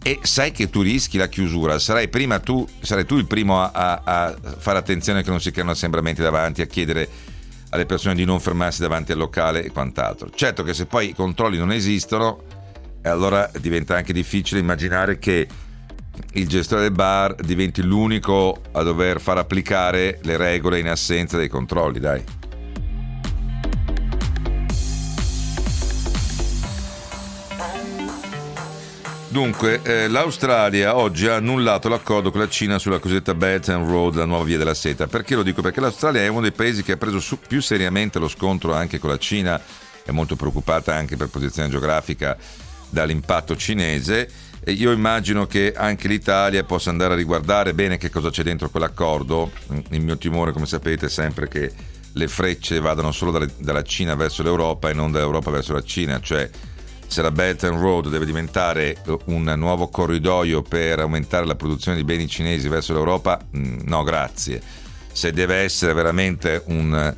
e 0.03 0.19
sai 0.21 0.53
che 0.53 0.69
tu 0.69 0.83
rischi 0.83 1.17
la 1.17 1.29
chiusura, 1.29 1.79
sarai, 1.79 2.11
tu, 2.43 2.69
sarai 2.81 3.07
tu 3.07 3.17
il 3.17 3.27
primo 3.27 3.63
a, 3.63 3.71
a, 3.73 4.03
a, 4.05 4.37
fare 4.59 4.77
attenzione 4.77 5.23
che 5.23 5.31
non 5.31 5.41
si 5.41 5.53
creino 5.53 5.71
assembramenti 5.71 6.21
davanti, 6.21 6.61
a 6.61 6.67
chiedere 6.67 7.09
alle 7.71 7.87
persone 7.87 8.15
di 8.15 8.27
non 8.27 8.41
fermarsi 8.41 8.83
davanti 8.83 9.13
al 9.13 9.19
locale 9.19 9.65
e 9.65 9.71
quant'altro. 9.71 10.29
Certo 10.29 10.63
che 10.65 10.75
se 10.75 10.85
poi 10.85 11.09
i 11.09 11.15
controlli 11.15 11.57
non 11.57 11.73
esistono, 11.73 12.43
allora 13.05 13.51
diventa 13.59 13.97
anche 13.97 14.13
difficile 14.13 14.61
immaginare 14.61 15.19
che 15.19 15.49
il 16.35 16.49
gestore 16.49 16.83
del 16.83 16.93
bar 16.93 17.35
diventi 17.35 17.83
l'unico 17.83 18.61
a 18.73 18.83
dover 18.83 19.21
far 19.21 19.39
applicare 19.39 20.19
le 20.23 20.37
regole 20.37 20.79
in 20.79 20.89
assenza 20.89 21.37
dei 21.37 21.49
controlli, 21.49 22.01
dai. 22.01 22.25
Dunque, 29.29 29.81
eh, 29.83 30.09
l'Australia 30.09 30.95
oggi 30.95 31.27
ha 31.27 31.37
annullato 31.37 31.89
l'accordo 31.89 32.31
con 32.31 32.41
la 32.41 32.49
Cina 32.51 32.79
sulla 32.79 32.99
cosiddetta 32.99 33.35
Belt 33.35 33.71
and 33.71 33.89
Road, 33.89 34.17
la 34.17 34.27
nuova 34.27 34.45
via 34.45 34.59
della 34.59 34.75
seta. 34.75 35.07
Perché 35.07 35.35
lo 35.35 35.43
dico? 35.43 35.63
Perché 35.63 35.81
l'Australia 35.81 36.21
è 36.21 36.29
uno 36.29 36.43
dei 36.43 36.53
paesi 36.53 36.83
che 36.83 36.93
ha 36.93 36.97
preso 36.99 37.39
più 37.49 37.63
seriamente 37.63 38.19
lo 38.19 38.29
scontro 38.29 38.75
anche 38.75 38.99
con 38.99 39.09
la 39.09 39.17
Cina, 39.17 39.59
è 40.05 40.11
molto 40.11 40.37
preoccupata 40.37 40.95
anche 40.95 41.17
per 41.17 41.29
posizione 41.29 41.71
geografica 41.71 42.37
dall'impatto 42.91 43.57
cinese 43.57 44.29
io 44.67 44.93
immagino 44.93 45.47
che 45.47 45.73
anche 45.77 46.07
l'Italia 46.07 46.63
possa 46.63 46.91
andare 46.91 47.15
a 47.15 47.17
riguardare 47.17 47.75
bene 47.75 47.97
che 47.97 48.11
cosa 48.11 48.31
c'è 48.31 48.43
dentro 48.43 48.71
quell'accordo. 48.71 49.51
Il 49.91 50.01
mio 50.03 50.17
timore, 50.17 50.53
come 50.53 50.67
sapete, 50.67 51.07
è 51.07 51.11
sempre 51.11 51.49
che 51.49 51.73
le 52.13 52.29
frecce 52.29 52.79
vadano 52.79 53.11
solo 53.11 53.47
dalla 53.59 53.83
Cina 53.83 54.15
verso 54.15 54.43
l'Europa 54.43 54.91
e 54.91 54.93
non 54.93 55.11
dall'Europa 55.11 55.51
verso 55.51 55.73
la 55.73 55.83
Cina, 55.83 56.21
cioè 56.21 56.49
se 57.07 57.23
la 57.23 57.31
Belt 57.31 57.65
and 57.65 57.79
Road 57.79 58.09
deve 58.09 58.25
diventare 58.25 59.03
un 59.27 59.53
nuovo 59.57 59.89
corridoio 59.89 60.63
per 60.63 61.01
aumentare 61.01 61.45
la 61.45 61.57
produzione 61.57 61.97
di 61.97 62.05
beni 62.05 62.29
cinesi 62.29 62.69
verso 62.69 62.93
l'Europa, 62.93 63.39
mm, 63.57 63.81
no 63.85 64.03
grazie. 64.03 64.63
Se 65.13 65.33
deve 65.33 65.57
essere 65.57 65.93
veramente 65.93 66.63
un 66.67 67.15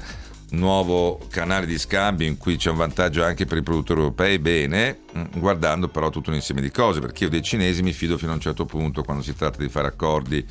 nuovo 0.54 1.20
canale 1.30 1.66
di 1.66 1.78
scambio 1.78 2.26
in 2.26 2.36
cui 2.36 2.56
c'è 2.56 2.70
un 2.70 2.76
vantaggio 2.76 3.24
anche 3.24 3.44
per 3.46 3.58
i 3.58 3.62
produttori 3.62 4.00
europei, 4.00 4.38
bene, 4.38 5.00
mm, 5.16 5.24
guardando 5.38 5.88
però 5.88 6.10
tutto 6.10 6.30
un 6.30 6.36
insieme 6.36 6.60
di 6.60 6.70
cose, 6.70 7.00
perché 7.00 7.24
io 7.24 7.30
dei 7.30 7.42
cinesi 7.42 7.82
mi 7.82 7.92
fido 7.92 8.18
fino 8.18 8.32
a 8.32 8.34
un 8.34 8.40
certo 8.40 8.64
punto 8.64 9.02
quando 9.02 9.22
si 9.22 9.34
tratta 9.34 9.58
di 9.58 9.68
fare 9.68 9.88
accordi 9.88 10.44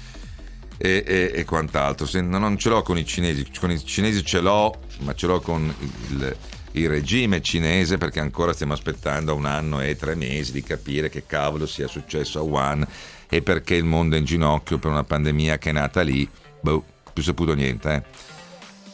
e, 0.77 1.03
e, 1.05 1.31
e 1.33 1.45
quant'altro. 1.45 2.05
Se, 2.05 2.21
non 2.21 2.57
ce 2.57 2.69
l'ho 2.69 2.81
con 2.81 2.97
i 2.97 3.05
cinesi, 3.05 3.45
con 3.59 3.71
i 3.71 3.83
cinesi 3.83 4.23
ce 4.23 4.39
l'ho, 4.39 4.79
ma 4.99 5.13
ce 5.13 5.27
l'ho 5.27 5.39
con 5.39 5.73
il, 6.09 6.35
il 6.73 6.89
regime 6.89 7.41
cinese 7.41 7.97
perché 7.97 8.19
ancora 8.19 8.53
stiamo 8.53 8.73
aspettando 8.73 9.35
un 9.35 9.45
anno 9.45 9.81
e 9.81 9.95
tre 9.95 10.15
mesi 10.15 10.51
di 10.51 10.63
capire 10.63 11.09
che 11.09 11.25
cavolo 11.25 11.65
sia 11.65 11.87
successo 11.87 12.39
a 12.39 12.43
Wuhan 12.43 12.87
e 13.29 13.41
perché 13.41 13.75
il 13.75 13.83
mondo 13.83 14.15
è 14.15 14.19
in 14.19 14.25
ginocchio 14.25 14.77
per 14.77 14.91
una 14.91 15.03
pandemia 15.03 15.57
che 15.57 15.69
è 15.69 15.73
nata 15.73 16.01
lì. 16.01 16.27
Boh, 16.61 16.83
più 17.11 17.23
saputo 17.23 17.53
niente. 17.53 18.05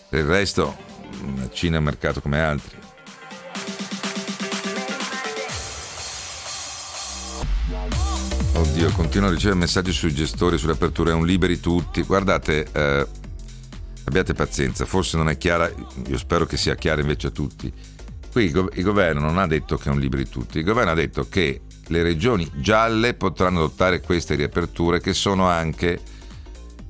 Eh. 0.09 0.17
Il 0.17 0.25
resto 0.25 0.87
la 1.35 1.49
Cina 1.51 1.77
un 1.77 1.83
mercato 1.83 2.21
come 2.21 2.39
altri. 2.39 2.77
Oddio, 8.53 8.91
continuo 8.91 9.29
a 9.29 9.31
ricevere 9.31 9.59
messaggi 9.59 9.91
sui 9.91 10.13
gestori, 10.13 10.57
sulle 10.57 10.73
aperture, 10.73 11.11
è 11.11 11.13
un 11.13 11.25
liberi 11.25 11.59
tutti. 11.59 12.01
Guardate, 12.01 12.67
eh, 12.71 13.07
abbiate 14.05 14.33
pazienza, 14.33 14.85
forse 14.85 15.17
non 15.17 15.29
è 15.29 15.37
chiara, 15.37 15.71
io 16.07 16.17
spero 16.17 16.45
che 16.45 16.57
sia 16.57 16.75
chiara 16.75 17.01
invece 17.01 17.27
a 17.27 17.31
tutti. 17.31 17.71
Qui 18.31 18.45
il 18.45 18.83
governo 18.83 19.21
non 19.21 19.37
ha 19.37 19.47
detto 19.47 19.77
che 19.77 19.89
è 19.89 19.91
un 19.91 19.99
liberi 19.99 20.29
tutti, 20.29 20.59
il 20.59 20.63
governo 20.63 20.91
ha 20.91 20.95
detto 20.95 21.27
che 21.27 21.61
le 21.87 22.03
regioni 22.03 22.49
gialle 22.55 23.15
potranno 23.15 23.59
adottare 23.59 24.01
queste 24.01 24.35
riaperture 24.35 24.99
che 24.99 25.13
sono 25.13 25.47
anche 25.47 25.99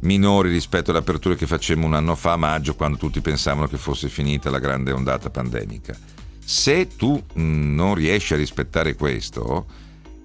minori 0.01 0.50
rispetto 0.50 0.91
alle 0.91 1.00
aperture 1.00 1.36
che 1.36 1.48
facemmo 1.48 1.86
un 1.86 1.94
anno 1.94 2.15
fa 2.15 2.34
a 2.34 2.38
maggio 2.38 2.75
quando 2.75 2.98
tutti 2.98 3.22
pensavano 3.22 3.68
che 3.68 3.77
fosse 3.77 4.10
finita 4.10 4.50
la 4.50 4.60
grande 4.60 4.91
ondata 4.91 5.29
pandemica. 5.29 5.96
Se 6.44 6.88
tu 6.96 7.22
mm, 7.38 7.75
non 7.75 7.94
riesci 7.96 8.34
a 8.34 8.38
rispettare 8.38 8.96
questo, 8.96 9.65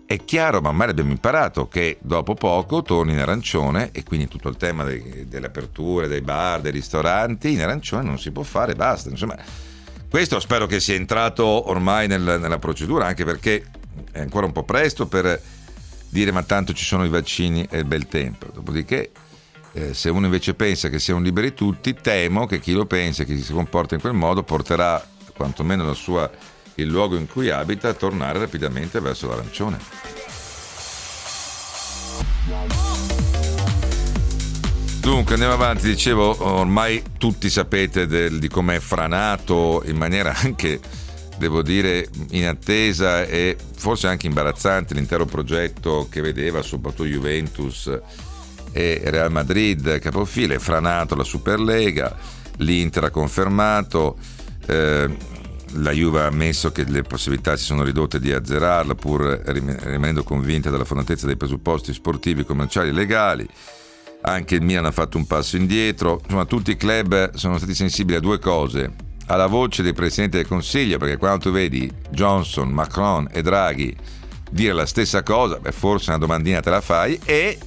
è 0.07 0.25
chiaro, 0.25 0.61
ma 0.61 0.69
ormai 0.69 0.91
abbiamo 0.91 1.11
imparato 1.11 1.67
che 1.67 1.99
dopo 2.01 2.35
poco 2.35 2.83
torni 2.83 3.13
in 3.13 3.19
arancione 3.19 3.91
e 3.93 4.05
quindi 4.05 4.29
tutto 4.29 4.49
il 4.49 4.57
tema 4.57 4.85
dei, 4.85 5.27
delle 5.29 5.47
aperture, 5.47 6.09
dei 6.09 6.21
bar, 6.21 6.61
dei 6.61 6.73
ristoranti, 6.73 7.53
in 7.53 7.63
arancione 7.63 8.05
non 8.05 8.19
si 8.19 8.31
può 8.31 8.43
fare, 8.43 8.75
basta. 8.75 9.09
Insomma, 9.09 9.37
questo 10.09 10.39
spero 10.41 10.67
che 10.67 10.79
sia 10.79 10.95
entrato 10.95 11.69
ormai 11.69 12.07
nel, 12.07 12.23
nella 12.23 12.59
procedura, 12.59 13.07
anche 13.07 13.25
perché 13.25 13.65
è 14.13 14.21
ancora 14.21 14.47
un 14.47 14.53
po' 14.53 14.63
presto 14.63 15.07
per 15.07 15.41
dire 16.09 16.31
ma 16.31 16.45
tanto 16.45 16.73
ci 16.73 16.85
sono 16.85 17.05
i 17.05 17.09
vaccini 17.09 17.67
e 17.69 17.85
bel 17.85 18.07
tempo. 18.07 18.47
Dopodiché 18.53 19.11
eh, 19.75 19.93
se 19.93 20.09
uno 20.09 20.27
invece 20.27 20.55
pensa 20.55 20.89
che 20.89 21.01
siano 21.01 21.21
liberi 21.21 21.53
tutti, 21.53 21.95
temo 21.95 22.47
che 22.47 22.61
chi 22.61 22.73
lo 22.73 22.87
pensa 22.87 23.23
e 23.23 23.27
chi 23.27 23.37
si 23.43 23.53
comporta 23.53 23.95
in 23.95 24.01
quel 24.01 24.13
modo 24.13 24.45
porterà 24.45 25.05
quantomeno 25.35 25.93
sua, 25.95 26.31
il 26.77 26.87
luogo 26.87 27.17
in 27.17 27.27
cui 27.27 27.51
abita 27.51 27.89
a 27.89 27.95
tornare 27.95 28.39
rapidamente 28.39 29.01
verso 29.01 29.27
l'arancione. 29.27 29.79
Dunque 35.01 35.35
andiamo 35.35 35.55
avanti, 35.55 35.89
dicevo, 35.89 36.45
ormai 36.45 37.03
tutti 37.19 37.51
sapete 37.51 38.07
del, 38.07 38.39
di 38.39 38.49
com'è 38.49 38.79
franato 38.79 39.83
in 39.87 39.97
maniera 39.97 40.33
anche, 40.39 40.81
devo 41.37 41.63
dire, 41.63 42.09
inattesa 42.31 43.25
e 43.25 43.57
forse 43.75 44.07
anche 44.07 44.29
imbarazzante 44.29 44.95
l'intero 44.95 45.25
progetto 45.25 46.07
che 46.09 46.21
vedeva 46.21 46.63
soprattutto 46.63 47.09
Juventus 47.09 47.91
e 48.75 49.01
Real 49.05 49.31
Madrid 49.31 50.01
capofile, 50.01 50.59
franato 50.59 51.15
la 51.15 51.23
Superlega, 51.23 52.15
l'Inter 52.57 53.05
ha 53.05 53.11
confermato, 53.11 54.19
eh, 54.67 55.17
la 55.75 55.93
Juve 55.93 56.23
ha 56.23 56.27
ammesso 56.27 56.73
che 56.73 56.85
le 56.85 57.03
possibilità 57.03 57.57
si 57.57 57.65
sono 57.65 57.85
ridotte 57.85 58.19
di 58.19 58.33
azzerarla 58.33 58.97
pur 58.97 59.23
rimanendo 59.23 60.25
convinta 60.25 60.71
della 60.71 60.85
fondatezza 60.85 61.27
dei 61.27 61.37
presupposti 61.37 61.93
sportivi, 61.93 62.45
commerciali 62.45 62.89
e 62.89 62.93
legali. 62.93 63.49
Anche 64.23 64.57
il 64.57 64.63
Milan 64.63 64.87
ha 64.87 64.91
fatto 64.91 65.19
un 65.19 65.27
passo 65.27 65.57
indietro. 65.57 66.21
Insomma, 66.25 66.47
tutti 66.47 66.73
i 66.73 66.77
club 66.77 67.35
sono 67.35 67.59
stati 67.59 67.75
sensibili 67.75 68.17
a 68.17 68.21
due 68.21 68.39
cose. 68.39 68.93
Alla 69.27 69.47
voce 69.47 69.83
dei 69.83 69.93
presidenti 69.93 70.37
del 70.37 70.47
Consiglio, 70.47 70.99
perché 70.99 71.17
quando 71.17 71.45
tu 71.45 71.51
vedi 71.53 71.91
Johnson, 72.11 72.71
Macron 72.71 73.29
e 73.31 73.41
Draghi 73.43 73.95
dire 74.51 74.73
la 74.73 74.87
stessa 74.87 75.23
cosa, 75.23 75.59
beh, 75.59 75.73
forse 75.73 76.11
una 76.11 76.19
domandina 76.19 76.61
te 76.61 76.71
la 76.71 76.81
fai, 76.81 77.19
e 77.25 77.59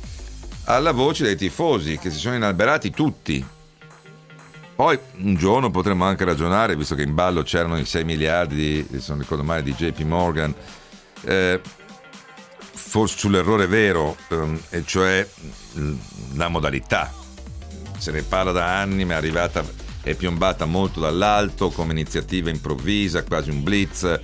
alla 0.68 0.92
voce 0.92 1.24
dei 1.24 1.36
tifosi 1.36 1.98
che 1.98 2.10
si 2.10 2.18
sono 2.18 2.36
inalberati 2.36 2.92
tutti 2.92 3.46
poi 4.78 5.00
un 5.22 5.34
giorno 5.34 5.72
potremmo 5.72 6.06
anche 6.06 6.24
ragionare, 6.24 6.76
visto 6.76 6.94
che 6.94 7.02
in 7.02 7.16
ballo 7.16 7.42
c'erano 7.42 7.80
i 7.80 7.86
6 7.86 8.04
miliardi, 8.04 8.88
se 9.00 9.12
non 9.16 9.64
di 9.64 9.74
JP 9.74 10.02
Morgan, 10.02 10.54
eh, 11.24 11.60
forse 12.74 13.18
sull'errore 13.18 13.66
vero, 13.66 14.16
ehm, 14.30 14.62
e 14.70 14.84
cioè 14.86 15.28
la 16.36 16.48
modalità. 16.48 17.12
Se 17.98 18.12
ne 18.12 18.22
parla 18.22 18.52
da 18.52 18.80
anni, 18.80 19.04
ma 19.04 19.14
è 19.14 19.16
arrivata, 19.16 19.66
è 20.04 20.14
piombata 20.14 20.66
molto 20.66 21.00
dall'alto 21.00 21.72
come 21.72 21.94
iniziativa 21.94 22.52
improvvisa, 22.52 23.24
quasi 23.24 23.50
un 23.50 23.64
blitz, 23.64 24.20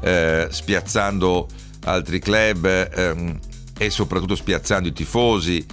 eh, 0.00 0.48
spiazzando 0.50 1.46
altri 1.84 2.18
club 2.18 2.66
ehm, 2.66 3.38
e 3.76 3.90
soprattutto 3.90 4.36
spiazzando 4.36 4.88
i 4.88 4.92
tifosi 4.92 5.64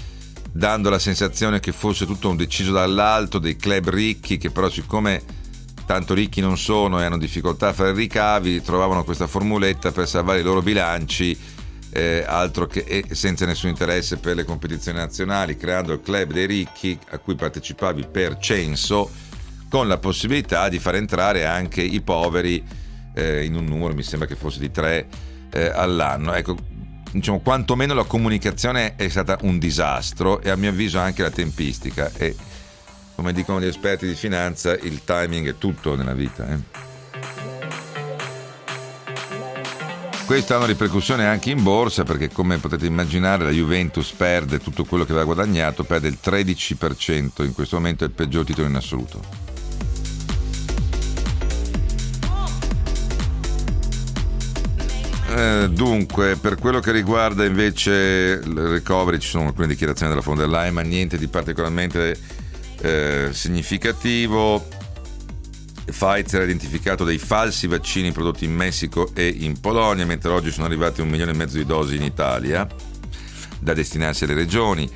dando 0.52 0.90
la 0.90 1.00
sensazione 1.00 1.60
che 1.60 1.72
fosse 1.72 2.06
tutto 2.06 2.30
un 2.30 2.36
deciso 2.36 2.72
dall'alto 2.72 3.40
dei 3.40 3.56
club 3.56 3.90
ricchi 3.90 4.38
che 4.38 4.52
però 4.52 4.70
siccome 4.70 5.22
tanto 5.86 6.14
ricchi 6.14 6.42
non 6.42 6.58
sono 6.58 7.00
e 7.00 7.06
hanno 7.06 7.18
difficoltà 7.18 7.70
a 7.70 7.74
fare 7.74 7.94
ricavi 7.94 8.62
trovavano 8.62 9.04
questa 9.04 9.28
formuletta 9.28 9.92
per 9.92 10.08
salvare 10.08 10.40
i 10.40 10.44
loro 10.44 10.62
bilanci 10.62 11.38
eh, 11.94 12.24
altro 12.26 12.68
che 12.68 13.06
senza 13.12 13.46
nessun 13.46 13.70
interesse 13.70 14.18
per 14.18 14.36
le 14.36 14.44
competizioni 14.44 14.98
nazionali 14.98 15.56
creando 15.56 15.94
il 15.94 16.02
club 16.02 16.34
dei 16.34 16.46
ricchi 16.46 16.98
a 17.10 17.18
cui 17.18 17.36
partecipavi 17.36 18.08
per 18.12 18.38
censo 18.38 19.10
con 19.70 19.88
la 19.88 19.98
possibilità 19.98 20.68
di 20.68 20.80
far 20.80 20.96
entrare 20.96 21.46
anche 21.46 21.82
i 21.82 22.02
poveri 22.02 22.62
eh, 23.14 23.46
in 23.46 23.56
un 23.56 23.66
numero 23.66 23.94
mi 23.94 24.04
sembra 24.04 24.28
che 24.28 24.36
fosse 24.36 24.60
di 24.60 24.72
tre 24.72 25.08
eh, 25.52 25.66
all'anno. 25.68 26.34
Ecco 26.34 26.58
diciamo, 27.12 27.40
quantomeno 27.40 27.94
la 27.94 28.04
comunicazione 28.04 28.96
è 28.96 29.10
stata 29.10 29.38
un 29.42 29.60
disastro 29.60 30.42
e 30.42 30.50
a 30.50 30.56
mio 30.56 30.70
avviso 30.70 31.00
anche 31.00 31.22
la 31.22 31.32
tempistica 31.32 32.12
e 32.16 32.36
come 33.16 33.34
dicono 33.34 33.62
gli 33.62 33.66
esperti 33.66 34.08
di 34.08 34.16
finanza 34.16 34.74
il 34.74 35.04
timing 35.04 35.50
è 35.50 35.58
tutto 35.58 35.96
nella 35.96 36.14
vita. 36.14 36.48
Eh. 36.48 36.90
Questo 40.26 40.54
ha 40.54 40.58
una 40.58 40.66
ripercussione 40.66 41.26
anche 41.26 41.52
in 41.52 41.62
borsa 41.62 42.04
perché 42.04 42.30
come 42.30 42.58
potete 42.58 42.86
immaginare 42.86 43.44
la 43.44 43.52
Juventus 43.52 44.12
perde 44.12 44.60
tutto 44.60 44.86
quello 44.86 45.04
che 45.04 45.12
aveva 45.12 45.26
guadagnato, 45.26 45.84
perde 45.84 46.08
il 46.08 46.18
13%, 46.24 47.44
in 47.44 47.54
questo 47.54 47.76
momento 47.76 48.06
è 48.06 48.08
il 48.08 48.14
peggior 48.14 48.46
titolo 48.46 48.68
in 48.68 48.76
assoluto. 48.76 49.51
Eh, 55.42 55.70
dunque, 55.70 56.36
per 56.36 56.56
quello 56.60 56.80
che 56.80 56.92
riguarda 56.92 57.44
invece 57.44 58.42
il 58.44 58.54
recovery, 58.54 59.18
ci 59.18 59.28
sono 59.28 59.48
alcune 59.48 59.66
dichiarazioni 59.66 60.14
della 60.14 60.24
von 60.24 60.72
ma 60.72 60.82
niente 60.82 61.18
di 61.18 61.26
particolarmente 61.26 62.16
eh, 62.80 63.30
significativo. 63.32 64.64
Pfizer 65.84 66.42
ha 66.42 66.44
identificato 66.44 67.04
dei 67.04 67.18
falsi 67.18 67.66
vaccini 67.66 68.12
prodotti 68.12 68.46
in 68.46 68.54
Messico 68.54 69.10
e 69.16 69.36
in 69.40 69.60
Polonia, 69.60 70.06
mentre 70.06 70.32
oggi 70.32 70.52
sono 70.52 70.68
arrivati 70.68 71.02
un 71.02 71.10
milione 71.10 71.32
e 71.32 71.36
mezzo 71.36 71.58
di 71.58 71.66
dosi 71.66 71.96
in 71.96 72.04
Italia 72.04 72.68
da 73.60 73.74
destinarsi 73.74 74.26
alle 74.26 74.36
regioni. 74.36 74.88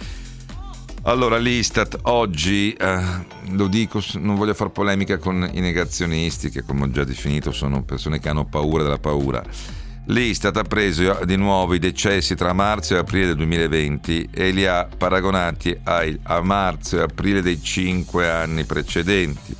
Allora, 1.06 1.38
l'Istat 1.38 1.98
oggi, 2.04 2.72
eh, 2.72 3.02
lo 3.50 3.66
dico, 3.66 4.00
non 4.20 4.36
voglio 4.36 4.54
fare 4.54 4.70
polemica 4.70 5.18
con 5.18 5.50
i 5.52 5.60
negazionisti, 5.60 6.52
che 6.52 6.62
come 6.64 6.84
ho 6.84 6.92
già 6.92 7.04
definito 7.04 7.52
sono 7.52 7.84
persone 7.84 8.20
che 8.20 8.30
hanno 8.30 8.46
paura 8.46 8.84
della 8.84 9.00
paura 9.00 9.44
L'Istat 10.08 10.56
ha 10.58 10.64
preso 10.64 11.22
di 11.26 11.36
nuovo 11.36 11.74
i 11.74 11.80
decessi 11.80 12.36
tra 12.36 12.54
marzo 12.54 12.94
e 12.94 13.00
aprile 13.00 13.28
del 13.28 13.38
2020 13.38 14.30
e 14.32 14.52
li 14.52 14.68
ha 14.68 14.86
paragonati 14.86 15.76
ai, 15.84 16.20
a 16.24 16.42
marzo 16.42 16.98
e 16.98 17.02
aprile 17.02 17.42
dei 17.42 17.62
cinque 17.62 18.30
anni 18.30 18.66
precedenti. 18.66 19.56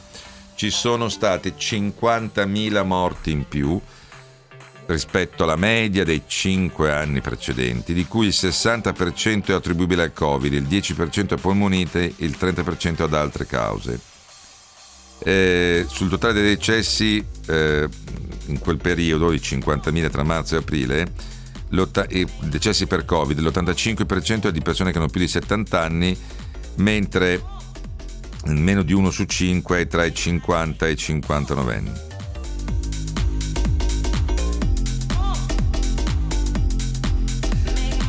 Ci 0.54 0.70
sono 0.70 1.10
stati 1.10 1.54
50.000 1.58 2.86
morti 2.86 3.32
in 3.32 3.48
più 3.48 3.82
rispetto 4.86 5.44
alla 5.44 5.56
media 5.56 6.04
dei 6.04 6.22
cinque 6.28 6.92
anni 6.92 7.22
precedenti, 7.22 7.94
di 7.94 8.06
cui 8.06 8.28
il 8.28 8.34
60% 8.36 9.46
è 9.46 9.54
attribuibile 9.54 10.04
al 10.04 10.14
Covid, 10.14 10.54
il 10.54 10.68
10% 10.68 11.34
a 11.34 11.38
polmonite, 11.38 12.14
il 12.18 12.38
30% 12.40 13.02
ad 13.02 13.14
altre 13.16 13.48
cause. 13.48 14.00
Eh, 15.20 15.86
sul 15.90 16.10
totale 16.10 16.34
dei 16.34 16.44
decessi 16.44 17.26
eh, 17.48 17.88
in 18.48 18.60
quel 18.60 18.78
periodo, 18.78 19.32
i 19.32 19.38
50.000 19.38 20.10
tra 20.10 20.24
marzo 20.24 20.56
e 20.56 20.60
aprile, 20.60 21.12
i 22.10 22.28
decessi 22.42 22.86
per 22.86 23.06
Covid, 23.06 23.40
l'85% 23.40 24.48
è 24.48 24.52
di 24.52 24.62
persone 24.62 24.92
che 24.92 24.98
hanno 24.98 25.10
più 25.10 25.20
di 25.20 25.28
70 25.28 25.82
anni, 25.82 26.18
mentre 26.78 27.44
meno 28.46 28.84
di 28.84 28.94
uno 28.94 29.10
su 29.10 29.24
5 29.24 29.80
è 29.80 29.88
tra 29.88 30.06
i 30.06 30.14
50 30.14 30.88
e 30.88 30.92
i 30.92 30.96
59 30.96 31.76
anni. 31.76 31.92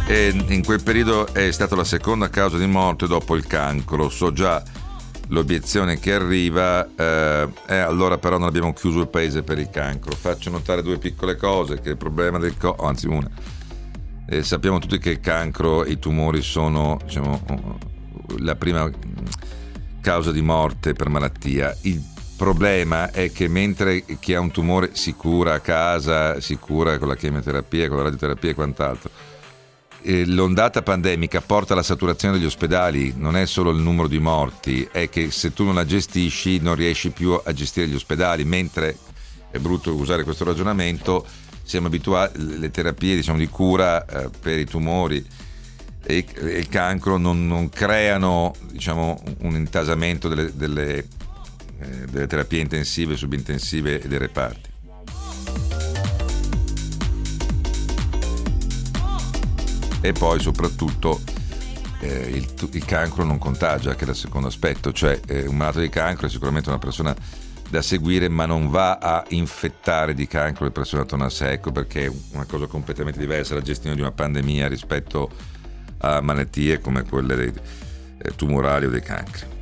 E 0.08 0.44
in 0.48 0.62
quel 0.64 0.82
periodo 0.84 1.32
è 1.32 1.50
stata 1.50 1.74
la 1.74 1.82
seconda 1.82 2.30
causa 2.30 2.58
di 2.58 2.66
morte 2.66 3.08
dopo 3.08 3.34
il 3.34 3.44
cancro. 3.44 4.08
So 4.08 4.32
già 4.32 4.62
l'obiezione 5.28 5.98
che 5.98 6.12
arriva 6.12 6.86
eh, 6.94 7.48
è 7.66 7.76
allora 7.76 8.18
però 8.18 8.38
non 8.38 8.48
abbiamo 8.48 8.72
chiuso 8.72 9.00
il 9.00 9.08
paese 9.08 9.42
per 9.42 9.58
il 9.58 9.70
cancro. 9.70 10.14
Faccio 10.14 10.50
notare 10.50 10.82
due 10.82 10.98
piccole 10.98 11.36
cose, 11.36 11.80
che 11.80 11.90
il 11.90 11.96
problema 11.96 12.38
del 12.38 12.56
co- 12.56 12.74
oh, 12.76 12.86
anzi 12.86 13.06
una. 13.06 13.30
Eh, 14.28 14.42
sappiamo 14.42 14.78
tutti 14.78 14.98
che 14.98 15.10
il 15.10 15.20
cancro 15.20 15.84
e 15.84 15.92
i 15.92 15.98
tumori 15.98 16.42
sono 16.42 16.98
diciamo, 17.04 17.78
la 18.38 18.56
prima 18.56 18.90
causa 20.00 20.32
di 20.32 20.42
morte 20.42 20.92
per 20.92 21.08
malattia. 21.08 21.76
Il 21.82 22.02
problema 22.36 23.10
è 23.10 23.32
che 23.32 23.48
mentre 23.48 24.04
chi 24.20 24.34
ha 24.34 24.40
un 24.40 24.50
tumore 24.50 24.90
si 24.92 25.14
cura 25.14 25.54
a 25.54 25.60
casa, 25.60 26.40
si 26.40 26.56
cura 26.58 26.98
con 26.98 27.08
la 27.08 27.16
chemioterapia, 27.16 27.88
con 27.88 27.96
la 27.98 28.02
radioterapia 28.04 28.50
e 28.50 28.54
quant'altro, 28.54 29.10
eh, 29.10 29.35
l'ondata 30.02 30.82
pandemica 30.82 31.40
porta 31.40 31.72
alla 31.72 31.82
saturazione 31.82 32.36
degli 32.36 32.46
ospedali, 32.46 33.14
non 33.16 33.36
è 33.36 33.46
solo 33.46 33.70
il 33.70 33.78
numero 33.78 34.08
di 34.08 34.18
morti, 34.18 34.86
è 34.90 35.08
che 35.08 35.30
se 35.30 35.52
tu 35.52 35.64
non 35.64 35.74
la 35.74 35.84
gestisci 35.84 36.60
non 36.60 36.74
riesci 36.74 37.10
più 37.10 37.40
a 37.42 37.52
gestire 37.52 37.88
gli 37.88 37.94
ospedali, 37.94 38.44
mentre 38.44 38.96
è 39.50 39.58
brutto 39.58 39.94
usare 39.94 40.22
questo 40.22 40.44
ragionamento, 40.44 41.26
siamo 41.62 41.88
abituati, 41.88 42.38
alle 42.38 42.70
terapie 42.70 43.16
diciamo, 43.16 43.38
di 43.38 43.48
cura 43.48 44.04
eh, 44.04 44.30
per 44.40 44.58
i 44.58 44.64
tumori 44.64 45.24
e, 46.04 46.24
e 46.34 46.58
il 46.58 46.68
cancro 46.68 47.16
non, 47.16 47.46
non 47.46 47.68
creano 47.68 48.54
diciamo, 48.70 49.20
un 49.40 49.56
intasamento 49.56 50.28
delle, 50.28 50.54
delle, 50.54 50.98
eh, 50.98 52.06
delle 52.08 52.26
terapie 52.28 52.60
intensive, 52.60 53.16
subintensive 53.16 54.00
e 54.00 54.06
dei 54.06 54.18
reparti. 54.18 54.74
E 60.06 60.12
poi 60.12 60.38
soprattutto 60.38 61.20
eh, 62.00 62.30
il, 62.32 62.48
il, 62.72 62.84
cancro 62.84 63.24
non 63.24 63.38
contagia, 63.38 63.96
che 63.96 64.04
è 64.04 64.08
il 64.08 64.14
secondo 64.14 64.46
aspetto, 64.46 64.92
cioè 64.92 65.18
eh, 65.26 65.46
un 65.46 65.56
malato 65.56 65.80
di 65.80 65.88
cancro 65.88 66.26
è 66.26 66.30
sicuramente 66.30 66.68
una 66.68 66.78
persona 66.78 67.14
da 67.68 67.82
seguire 67.82 68.28
ma 68.28 68.46
non 68.46 68.70
va 68.70 68.98
a 68.98 69.24
infettare 69.30 70.14
di 70.14 70.28
cancro 70.28 70.64
le 70.64 70.70
persone 70.70 71.02
attorno 71.02 71.24
a 71.24 71.30
sé, 71.30 71.50
ecco 71.50 71.72
perché 71.72 72.04
è 72.04 72.12
una 72.32 72.44
cosa 72.44 72.66
completamente 72.66 73.18
diversa 73.18 73.54
la 73.54 73.62
gestione 73.62 73.96
di 73.96 74.02
una 74.02 74.12
pandemia 74.12 74.68
rispetto 74.68 75.28
a 75.98 76.20
malattie 76.20 76.78
come 76.78 77.02
quelle 77.02 77.34
dei, 77.34 77.52
eh, 78.18 78.36
tumorali 78.36 78.86
o 78.86 78.90
dei 78.90 79.02
cancri. 79.02 79.55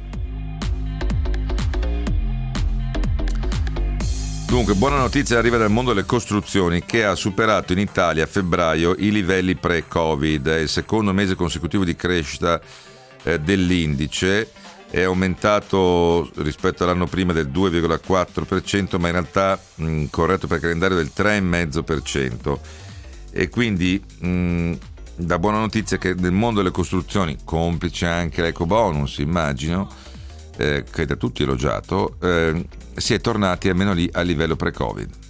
Dunque, 4.55 4.75
buona 4.75 4.99
notizia 4.99 5.37
arriva 5.37 5.57
dal 5.57 5.69
mondo 5.69 5.93
delle 5.93 6.07
costruzioni 6.07 6.85
che 6.85 7.05
ha 7.05 7.17
superato 7.17 7.73
in 7.73 7.81
Italia 7.81 8.23
a 8.23 8.29
febbraio 8.29 8.95
i 8.97 9.11
livelli 9.11 9.57
pre-Covid. 9.57 10.47
È 10.47 10.59
il 10.59 10.69
secondo 10.69 11.13
mese 11.13 11.35
consecutivo 11.35 11.83
di 11.83 11.97
crescita 11.97 12.61
eh, 13.25 13.41
dell'indice. 13.41 14.53
È 14.89 15.03
aumentato 15.03 16.31
rispetto 16.37 16.85
all'anno 16.85 17.09
prima 17.09 17.33
del 17.33 17.49
2,4%, 17.49 18.97
ma 19.01 19.09
in 19.09 19.13
realtà 19.15 19.59
mh, 19.75 20.05
corretto 20.05 20.47
per 20.47 20.61
calendario 20.61 20.99
del 20.99 21.11
3,5%. 21.13 22.59
E 23.33 23.49
quindi 23.49 24.01
la 24.21 25.39
buona 25.41 25.59
notizia 25.59 25.97
è 25.97 26.01
che 26.01 26.15
nel 26.15 26.31
mondo 26.31 26.61
delle 26.61 26.73
costruzioni, 26.73 27.39
complice 27.43 28.07
anche 28.07 28.41
l'eco 28.41 28.67
bonus, 28.67 29.19
immagino, 29.19 29.91
eh, 30.57 30.85
che 30.89 31.07
da 31.07 31.17
tutti 31.17 31.43
elogiato, 31.43 32.15
eh, 32.23 32.65
si 32.97 33.15
è 33.15 33.21
tornati 33.21 33.69
almeno 33.69 33.93
lì 33.93 34.09
a 34.13 34.23
livello 34.23 34.57
pre-Covid. 34.57 35.25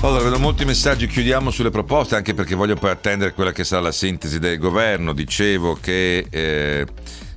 Allora, 0.00 0.22
vedo 0.22 0.38
molti 0.38 0.64
messaggi, 0.64 1.08
chiudiamo 1.08 1.50
sulle 1.50 1.70
proposte, 1.70 2.14
anche 2.14 2.32
perché 2.32 2.54
voglio 2.54 2.76
poi 2.76 2.90
attendere 2.90 3.32
quella 3.32 3.50
che 3.50 3.64
sarà 3.64 3.82
la 3.82 3.92
sintesi 3.92 4.38
del 4.38 4.56
governo. 4.56 5.12
Dicevo 5.12 5.76
che 5.80 6.24
eh, 6.30 6.86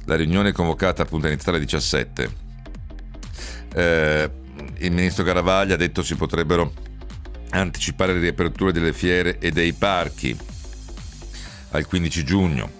la 0.05 0.15
riunione 0.15 0.49
è 0.49 0.51
convocata 0.51 1.01
appunto 1.01 1.25
a 1.25 1.35
alle 1.45 1.59
17. 1.59 2.29
Eh, 3.73 4.31
il 4.81 4.91
ministro 4.91 5.23
Garavaglia 5.23 5.75
ha 5.75 5.77
detto 5.77 6.03
si 6.03 6.15
potrebbero 6.15 6.73
anticipare 7.51 8.13
le 8.13 8.19
riaperture 8.19 8.71
delle 8.71 8.93
fiere 8.93 9.37
e 9.39 9.51
dei 9.51 9.73
parchi 9.73 10.37
al 11.71 11.85
15 11.85 12.23
giugno. 12.23 12.79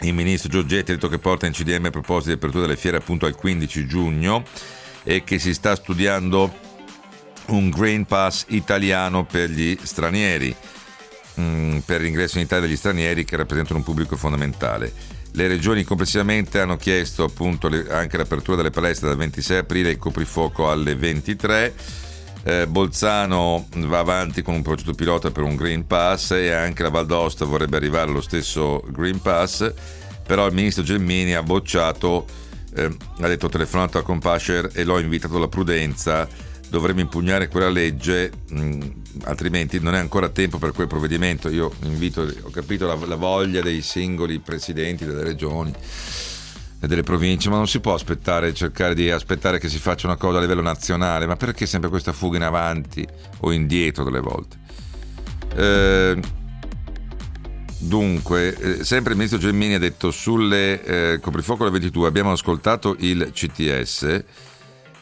Il 0.00 0.14
ministro 0.14 0.50
Giorgetti 0.50 0.90
ha 0.90 0.94
detto 0.94 1.08
che 1.08 1.18
porta 1.18 1.46
in 1.46 1.52
CDM 1.52 1.90
proposte 1.90 2.30
di 2.30 2.36
apertura 2.36 2.66
delle 2.66 2.76
fiere 2.76 2.98
appunto 2.98 3.26
al 3.26 3.34
15 3.34 3.86
giugno 3.86 4.44
e 5.02 5.24
che 5.24 5.38
si 5.38 5.54
sta 5.54 5.74
studiando 5.74 6.52
un 7.46 7.68
Green 7.70 8.04
Pass 8.04 8.46
italiano 8.48 9.24
per 9.24 9.50
gli 9.50 9.76
stranieri, 9.82 10.54
mm, 11.40 11.78
per 11.80 12.00
l'ingresso 12.00 12.38
in 12.38 12.44
Italia 12.44 12.66
degli 12.66 12.76
stranieri 12.76 13.24
che 13.24 13.36
rappresentano 13.36 13.78
un 13.78 13.84
pubblico 13.84 14.16
fondamentale. 14.16 14.92
Le 15.36 15.48
regioni 15.48 15.82
complessivamente 15.82 16.60
hanno 16.60 16.76
chiesto 16.76 17.24
appunto 17.24 17.68
anche 17.90 18.16
l'apertura 18.16 18.56
delle 18.56 18.70
palestre 18.70 19.08
dal 19.08 19.16
26 19.16 19.56
aprile 19.56 19.88
e 19.88 19.92
il 19.92 19.98
coprifuoco 19.98 20.70
alle 20.70 20.94
23. 20.94 21.74
Eh, 22.44 22.66
Bolzano 22.68 23.66
va 23.78 23.98
avanti 23.98 24.42
con 24.42 24.54
un 24.54 24.62
progetto 24.62 24.92
pilota 24.92 25.32
per 25.32 25.42
un 25.42 25.56
Green 25.56 25.88
Pass 25.88 26.30
e 26.30 26.52
anche 26.52 26.84
la 26.84 26.90
Val 26.90 27.06
d'Aosta 27.06 27.46
vorrebbe 27.46 27.76
arrivare 27.76 28.10
allo 28.10 28.20
stesso 28.20 28.80
Green 28.90 29.20
Pass, 29.20 29.72
però 30.24 30.46
il 30.46 30.54
ministro 30.54 30.84
Gelmini 30.84 31.34
ha 31.34 31.42
bocciato, 31.42 32.26
eh, 32.76 32.96
ha 33.18 33.26
detto 33.26 33.46
ho 33.46 33.48
telefonato 33.48 33.98
a 33.98 34.02
Compasher 34.02 34.70
e 34.72 34.84
l'ho 34.84 35.00
invitato 35.00 35.36
alla 35.36 35.48
prudenza 35.48 36.28
dovremmo 36.74 37.00
impugnare 37.00 37.48
quella 37.48 37.68
legge, 37.68 38.32
mh, 38.48 38.88
altrimenti 39.22 39.78
non 39.80 39.94
è 39.94 39.98
ancora 39.98 40.28
tempo 40.28 40.58
per 40.58 40.72
quel 40.72 40.88
provvedimento. 40.88 41.48
Io 41.48 41.72
invito, 41.82 42.22
ho 42.22 42.50
capito 42.50 42.86
la, 42.86 42.98
la 43.06 43.14
voglia 43.14 43.62
dei 43.62 43.80
singoli 43.80 44.40
presidenti 44.40 45.04
delle 45.04 45.22
regioni 45.22 45.72
e 46.80 46.86
delle 46.86 47.02
province, 47.02 47.48
ma 47.48 47.56
non 47.56 47.68
si 47.68 47.78
può 47.78 47.94
aspettare, 47.94 48.52
cercare 48.52 48.94
di 48.94 49.08
aspettare 49.08 49.58
che 49.58 49.68
si 49.68 49.78
faccia 49.78 50.08
una 50.08 50.16
cosa 50.16 50.38
a 50.38 50.40
livello 50.40 50.62
nazionale, 50.62 51.26
ma 51.26 51.36
perché 51.36 51.64
sempre 51.64 51.88
questa 51.88 52.12
fuga 52.12 52.36
in 52.36 52.42
avanti 52.42 53.06
o 53.40 53.52
indietro 53.52 54.02
delle 54.02 54.20
volte? 54.20 54.56
Eh, 55.56 56.20
dunque, 57.78 58.80
sempre 58.82 59.12
il 59.12 59.16
ministro 59.16 59.38
Gemmini 59.38 59.74
ha 59.74 59.78
detto 59.78 60.10
sulle 60.10 60.82
eh, 60.82 61.20
coprifuoco 61.20 61.62
alle 61.62 61.72
22 61.72 62.08
abbiamo 62.08 62.32
ascoltato 62.32 62.96
il 62.98 63.30
CTS 63.32 64.24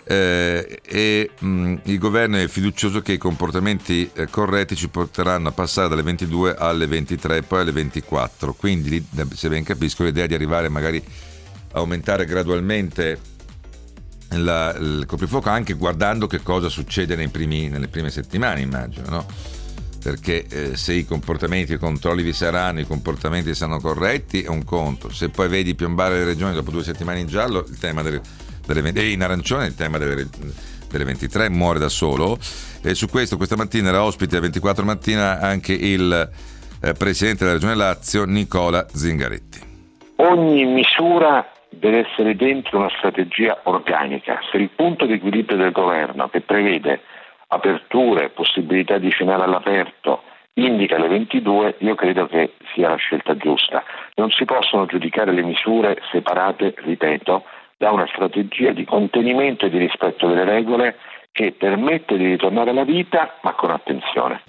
eh, 0.04 0.80
e 0.82 1.30
mh, 1.38 1.74
il 1.84 1.98
governo 1.98 2.36
è 2.36 2.48
fiducioso 2.48 3.00
che 3.00 3.12
i 3.12 3.18
comportamenti 3.18 4.10
eh, 4.12 4.26
corretti 4.26 4.74
ci 4.74 4.88
porteranno 4.88 5.48
a 5.48 5.52
passare 5.52 5.88
dalle 5.88 6.02
22 6.02 6.56
alle 6.56 6.86
23 6.86 7.36
e 7.36 7.42
poi 7.42 7.60
alle 7.60 7.72
24. 7.72 8.54
Quindi, 8.54 9.04
eh, 9.16 9.26
se 9.34 9.48
ben 9.48 9.64
capisco, 9.64 10.04
l'idea 10.04 10.26
di 10.26 10.34
arrivare 10.34 10.68
magari 10.68 11.02
a 11.72 11.78
aumentare 11.78 12.24
gradualmente 12.24 13.30
la, 14.30 14.74
il 14.74 15.04
coprifuoco 15.06 15.48
anche 15.50 15.74
guardando 15.74 16.26
che 16.26 16.42
cosa 16.42 16.68
succede 16.68 17.28
primi, 17.28 17.68
nelle 17.68 17.88
prime 17.88 18.10
settimane, 18.10 18.60
immagino, 18.60 19.08
no? 19.08 19.26
Perché 20.02 20.46
eh, 20.48 20.76
se 20.76 20.94
i 20.94 21.06
comportamenti, 21.06 21.74
i 21.74 21.78
controlli 21.78 22.24
vi 22.24 22.32
saranno, 22.32 22.80
i 22.80 22.86
comportamenti 22.86 23.54
saranno 23.54 23.78
corretti, 23.78 24.42
è 24.42 24.48
un 24.48 24.64
conto. 24.64 25.12
Se 25.12 25.28
poi 25.28 25.48
vedi 25.48 25.76
piombare 25.76 26.18
le 26.18 26.24
regioni 26.24 26.54
dopo 26.54 26.72
due 26.72 26.82
settimane 26.82 27.20
in 27.20 27.28
giallo, 27.28 27.64
il 27.68 27.78
tema 27.78 28.02
del 28.02 28.20
20, 28.80 28.98
e 28.98 29.10
in 29.10 29.22
arancione 29.22 29.66
il 29.66 29.74
tema 29.74 29.98
delle, 29.98 30.26
delle 30.88 31.04
23 31.04 31.50
muore 31.50 31.78
da 31.78 31.88
solo. 31.88 32.38
E 32.82 32.94
su 32.94 33.08
questo 33.08 33.36
questa 33.36 33.56
mattina 33.56 33.90
era 33.90 34.02
ospite 34.02 34.36
a 34.36 34.40
24 34.40 34.84
mattina 34.84 35.40
anche 35.40 35.72
il 35.72 36.30
eh, 36.82 36.92
presidente 36.94 37.44
della 37.44 37.56
regione 37.56 37.74
Lazio 37.74 38.24
Nicola 38.24 38.86
Zingaretti. 38.88 39.70
Ogni 40.16 40.64
misura 40.64 41.46
deve 41.68 42.06
essere 42.08 42.36
dentro 42.36 42.78
una 42.78 42.90
strategia 42.96 43.60
organica. 43.64 44.38
Se 44.50 44.56
il 44.56 44.70
punto 44.70 45.06
di 45.06 45.14
equilibrio 45.14 45.56
del 45.56 45.72
governo 45.72 46.28
che 46.28 46.40
prevede 46.40 47.00
aperture 47.48 48.30
possibilità 48.30 48.98
di 48.98 49.10
finale 49.10 49.44
all'aperto 49.44 50.22
indica 50.54 50.98
le 50.98 51.08
22, 51.08 51.76
io 51.78 51.94
credo 51.94 52.26
che 52.26 52.54
sia 52.74 52.90
la 52.90 52.96
scelta 52.96 53.36
giusta. 53.36 53.82
Non 54.14 54.30
si 54.30 54.44
possono 54.44 54.86
giudicare 54.86 55.32
le 55.32 55.42
misure 55.42 55.98
separate, 56.10 56.74
ripeto, 56.76 57.44
da 57.82 57.90
una 57.90 58.06
strategia 58.06 58.70
di 58.70 58.84
contenimento 58.84 59.66
e 59.66 59.68
di 59.68 59.78
rispetto 59.78 60.28
delle 60.28 60.44
regole 60.44 60.94
che 61.32 61.50
permette 61.50 62.16
di 62.16 62.26
ritornare 62.26 62.70
alla 62.70 62.84
vita 62.84 63.40
ma 63.42 63.54
con 63.54 63.72
attenzione. 63.72 64.40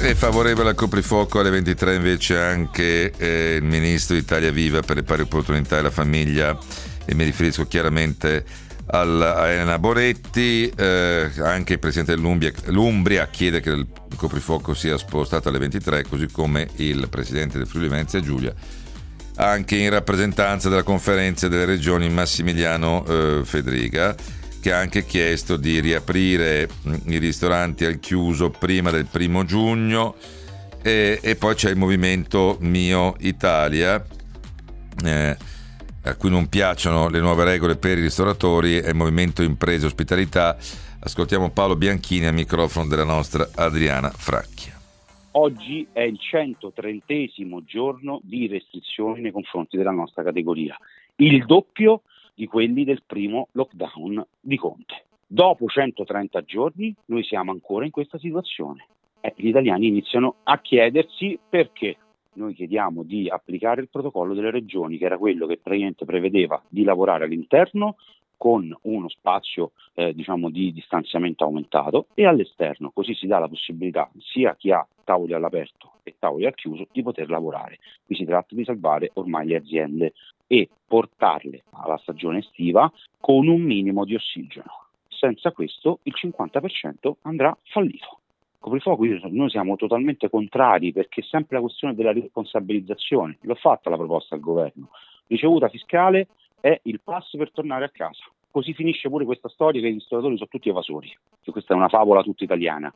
È 0.00 0.14
favorevole 0.14 0.70
al 0.70 0.74
coprifuoco 0.74 1.38
alle 1.38 1.50
23 1.50 1.94
invece 1.94 2.38
anche 2.38 3.12
eh, 3.16 3.58
il 3.60 3.62
ministro 3.62 4.16
Italia 4.16 4.50
Viva 4.50 4.80
per 4.80 4.96
le 4.96 5.04
pari 5.04 5.22
opportunità 5.22 5.78
e 5.78 5.82
la 5.82 5.90
famiglia 5.90 6.58
e 7.06 7.14
mi 7.14 7.22
riferisco 7.22 7.68
chiaramente 7.68 8.44
a 8.86 9.48
Elena 9.48 9.78
Boretti, 9.78 10.68
eh, 10.68 11.30
anche 11.38 11.74
il 11.74 11.78
presidente 11.78 12.14
dell'Umbria 12.14 13.28
chiede 13.28 13.60
che 13.60 13.70
il 13.70 13.86
coprifuoco 14.16 14.74
sia 14.74 14.98
spostato 14.98 15.48
alle 15.48 15.58
23, 15.58 16.04
così 16.08 16.26
come 16.30 16.68
il 16.76 17.08
presidente 17.08 17.58
del 17.58 17.66
Friuli 17.66 17.88
Venezia 17.88 18.20
Giulia, 18.20 18.52
anche 19.36 19.76
in 19.76 19.90
rappresentanza 19.90 20.68
della 20.68 20.82
conferenza 20.82 21.48
delle 21.48 21.64
regioni 21.64 22.08
Massimiliano 22.10 23.04
eh, 23.06 23.40
Federica, 23.44 24.14
che 24.60 24.72
ha 24.72 24.78
anche 24.78 25.04
chiesto 25.04 25.56
di 25.56 25.80
riaprire 25.80 26.68
mm, 26.86 26.94
i 27.06 27.18
ristoranti 27.18 27.84
al 27.84 27.98
chiuso 27.98 28.50
prima 28.50 28.90
del 28.90 29.06
primo 29.06 29.44
giugno. 29.44 30.14
E, 30.82 31.18
e 31.22 31.36
poi 31.36 31.54
c'è 31.54 31.70
il 31.70 31.76
movimento 31.76 32.58
Mio 32.60 33.14
Italia. 33.20 34.04
Eh, 35.04 35.36
a 36.04 36.16
cui 36.16 36.30
non 36.30 36.48
piacciono 36.48 37.08
le 37.08 37.20
nuove 37.20 37.44
regole 37.44 37.76
per 37.76 37.98
i 37.98 38.02
ristoratori 38.02 38.78
è 38.78 38.88
il 38.88 38.96
Movimento 38.96 39.42
Imprese 39.42 39.86
Ospitalità. 39.86 40.56
Ascoltiamo 41.00 41.50
Paolo 41.50 41.76
Bianchini 41.76 42.26
al 42.26 42.34
microfono 42.34 42.88
della 42.88 43.04
nostra 43.04 43.48
Adriana 43.54 44.10
Fracchia. 44.10 44.80
Oggi 45.32 45.86
è 45.92 46.00
il 46.00 46.18
130 46.18 47.14
giorno 47.64 48.20
di 48.22 48.48
restrizioni 48.48 49.22
nei 49.22 49.30
confronti 49.30 49.76
della 49.76 49.92
nostra 49.92 50.22
categoria, 50.22 50.76
il 51.16 51.46
doppio 51.46 52.02
di 52.34 52.46
quelli 52.46 52.84
del 52.84 53.02
primo 53.06 53.48
lockdown 53.52 54.26
di 54.40 54.56
Conte. 54.56 55.04
Dopo 55.26 55.66
130 55.66 56.42
giorni 56.42 56.94
noi 57.06 57.24
siamo 57.24 57.52
ancora 57.52 57.84
in 57.84 57.90
questa 57.90 58.18
situazione 58.18 58.86
e 59.20 59.32
gli 59.36 59.48
italiani 59.48 59.86
iniziano 59.86 60.36
a 60.42 60.60
chiedersi 60.60 61.38
perché 61.48 61.96
noi 62.34 62.54
chiediamo 62.54 63.02
di 63.02 63.28
applicare 63.28 63.80
il 63.80 63.88
protocollo 63.88 64.34
delle 64.34 64.50
regioni, 64.50 64.98
che 64.98 65.04
era 65.04 65.18
quello 65.18 65.46
che 65.46 65.58
praticamente 65.58 66.04
prevedeva 66.04 66.62
di 66.68 66.84
lavorare 66.84 67.24
all'interno 67.24 67.96
con 68.36 68.76
uno 68.82 69.08
spazio 69.08 69.70
eh, 69.94 70.12
diciamo 70.14 70.50
di 70.50 70.72
distanziamento 70.72 71.44
aumentato 71.44 72.06
e 72.14 72.26
all'esterno, 72.26 72.90
così 72.90 73.14
si 73.14 73.28
dà 73.28 73.38
la 73.38 73.46
possibilità 73.46 74.10
sia 74.18 74.50
a 74.50 74.56
chi 74.56 74.72
ha 74.72 74.84
tavoli 75.04 75.32
all'aperto 75.32 75.92
e 76.02 76.16
tavoli 76.18 76.46
al 76.46 76.54
chiuso 76.56 76.88
di 76.90 77.02
poter 77.02 77.30
lavorare. 77.30 77.78
Qui 78.04 78.16
si 78.16 78.24
tratta 78.24 78.56
di 78.56 78.64
salvare 78.64 79.10
ormai 79.14 79.46
le 79.46 79.56
aziende 79.56 80.12
e 80.48 80.68
portarle 80.88 81.62
alla 81.70 81.98
stagione 81.98 82.38
estiva 82.38 82.90
con 83.20 83.46
un 83.46 83.60
minimo 83.62 84.04
di 84.04 84.16
ossigeno. 84.16 84.86
Senza 85.06 85.52
questo 85.52 86.00
il 86.02 86.14
50% 86.20 87.12
andrà 87.22 87.56
fallito 87.62 88.21
coprifuoco 88.62 89.04
noi 89.28 89.50
siamo 89.50 89.76
totalmente 89.76 90.30
contrari 90.30 90.92
perché 90.92 91.20
è 91.20 91.24
sempre 91.24 91.56
la 91.56 91.62
questione 91.62 91.94
della 91.94 92.12
responsabilizzazione. 92.12 93.38
L'ho 93.42 93.56
fatta 93.56 93.90
la 93.90 93.96
proposta 93.96 94.36
al 94.36 94.40
governo. 94.40 94.88
Ricevuta 95.26 95.68
fiscale 95.68 96.28
è 96.60 96.80
il 96.84 97.00
passo 97.02 97.36
per 97.36 97.50
tornare 97.50 97.84
a 97.84 97.90
casa. 97.90 98.22
Così 98.50 98.72
finisce 98.72 99.08
pure 99.08 99.24
questa 99.24 99.48
storia 99.48 99.80
che 99.80 99.90
gli 99.90 99.94
ristoratori 99.94 100.36
sono 100.36 100.48
tutti 100.48 100.68
evasori. 100.68 101.12
Che 101.42 101.50
questa 101.50 101.74
è 101.74 101.76
una 101.76 101.88
favola 101.88 102.22
tutta 102.22 102.44
italiana. 102.44 102.92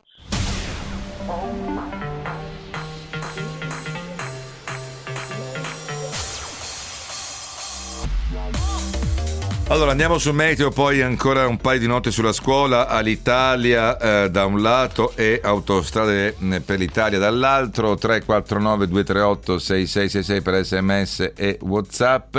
Allora 9.69 9.91
andiamo 9.91 10.19
sul 10.19 10.33
meteo, 10.33 10.71
poi 10.71 11.03
ancora 11.03 11.49
un 11.49 11.57
paio 11.57 11.81
di 11.81 11.89
note 11.89 12.13
sulla 12.13 12.31
scuola, 12.31 12.87
all'Italia 12.87 13.99
eh, 13.99 14.31
da 14.31 14.45
un 14.45 14.63
lato 14.63 15.13
e 15.17 15.41
autostrade 15.43 16.37
mm, 16.41 16.57
per 16.65 16.79
l'Italia 16.79 17.19
dall'altro, 17.19 17.97
349 17.97 18.87
238 18.87 19.59
6666 19.59 20.41
per 20.41 20.65
sms 20.65 21.33
e 21.35 21.59
whatsapp. 21.63 22.37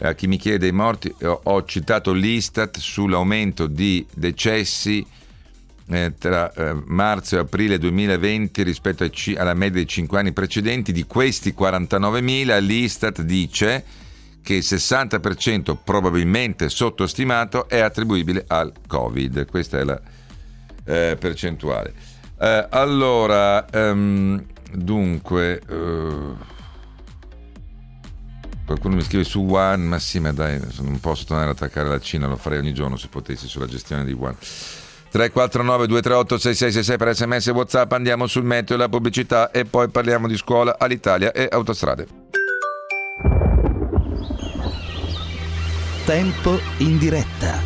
A 0.00 0.12
chi 0.14 0.26
mi 0.26 0.36
chiede 0.36 0.66
i 0.66 0.72
morti 0.72 1.14
ho, 1.22 1.64
citato 1.64 2.12
l'Istat 2.12 2.78
sull'aumento 2.78 3.68
di 3.68 4.04
decessi 4.12 5.06
eh, 5.90 6.14
tra 6.18 6.52
eh, 6.52 6.74
marzo 6.86 7.36
e 7.36 7.38
aprile 7.38 7.78
2020 7.78 8.64
rispetto 8.64 9.04
ai, 9.04 9.12
alla 9.36 9.54
media 9.54 9.76
dei 9.76 9.86
5 9.86 10.18
anni 10.18 10.32
precedenti. 10.32 10.90
Di 10.90 11.04
questi 11.04 11.54
49.000 11.56 12.60
l'Istat 12.60 13.22
dice 13.22 14.06
che 14.48 14.54
il 14.54 14.64
60% 14.66 15.76
probabilmente 15.84 16.70
sottostimato 16.70 17.68
è 17.68 17.80
attribuibile 17.80 18.44
al 18.46 18.72
Covid. 18.86 19.44
Questa 19.44 19.78
è 19.78 19.84
la 19.84 20.00
eh, 20.86 21.18
percentuale. 21.20 21.92
Eh, 22.40 22.66
allora, 22.70 23.66
um, 23.74 24.42
dunque, 24.72 25.60
uh, 25.68 26.34
qualcuno 28.64 28.94
mi 28.94 29.02
scrive 29.02 29.24
su 29.24 29.46
One, 29.46 29.84
ma 29.84 29.98
sì, 29.98 30.18
ma 30.18 30.32
dai, 30.32 30.58
non 30.78 30.98
posso 30.98 31.26
tornare 31.26 31.50
ad 31.50 31.56
attaccare 31.56 31.90
la 31.90 32.00
Cina, 32.00 32.26
lo 32.26 32.36
farei 32.36 32.60
ogni 32.60 32.72
giorno 32.72 32.96
se 32.96 33.08
potessi 33.08 33.48
sulla 33.48 33.66
gestione 33.66 34.06
di 34.06 34.12
One. 34.18 34.36
349 35.10 35.86
238 35.88 36.38
6666 36.38 36.96
per 36.96 37.14
sms 37.14 37.46
e 37.48 37.50
whatsapp 37.50 37.92
andiamo 37.92 38.26
sul 38.26 38.44
meteo 38.44 38.76
e 38.76 38.78
la 38.78 38.88
pubblicità 38.88 39.50
e 39.50 39.66
poi 39.66 39.90
parliamo 39.90 40.26
di 40.26 40.38
scuola 40.38 40.76
all'Italia 40.78 41.32
e 41.32 41.48
autostrade 41.50 42.37
Tempo 46.08 46.58
in 46.78 46.96
diretta. 46.96 47.60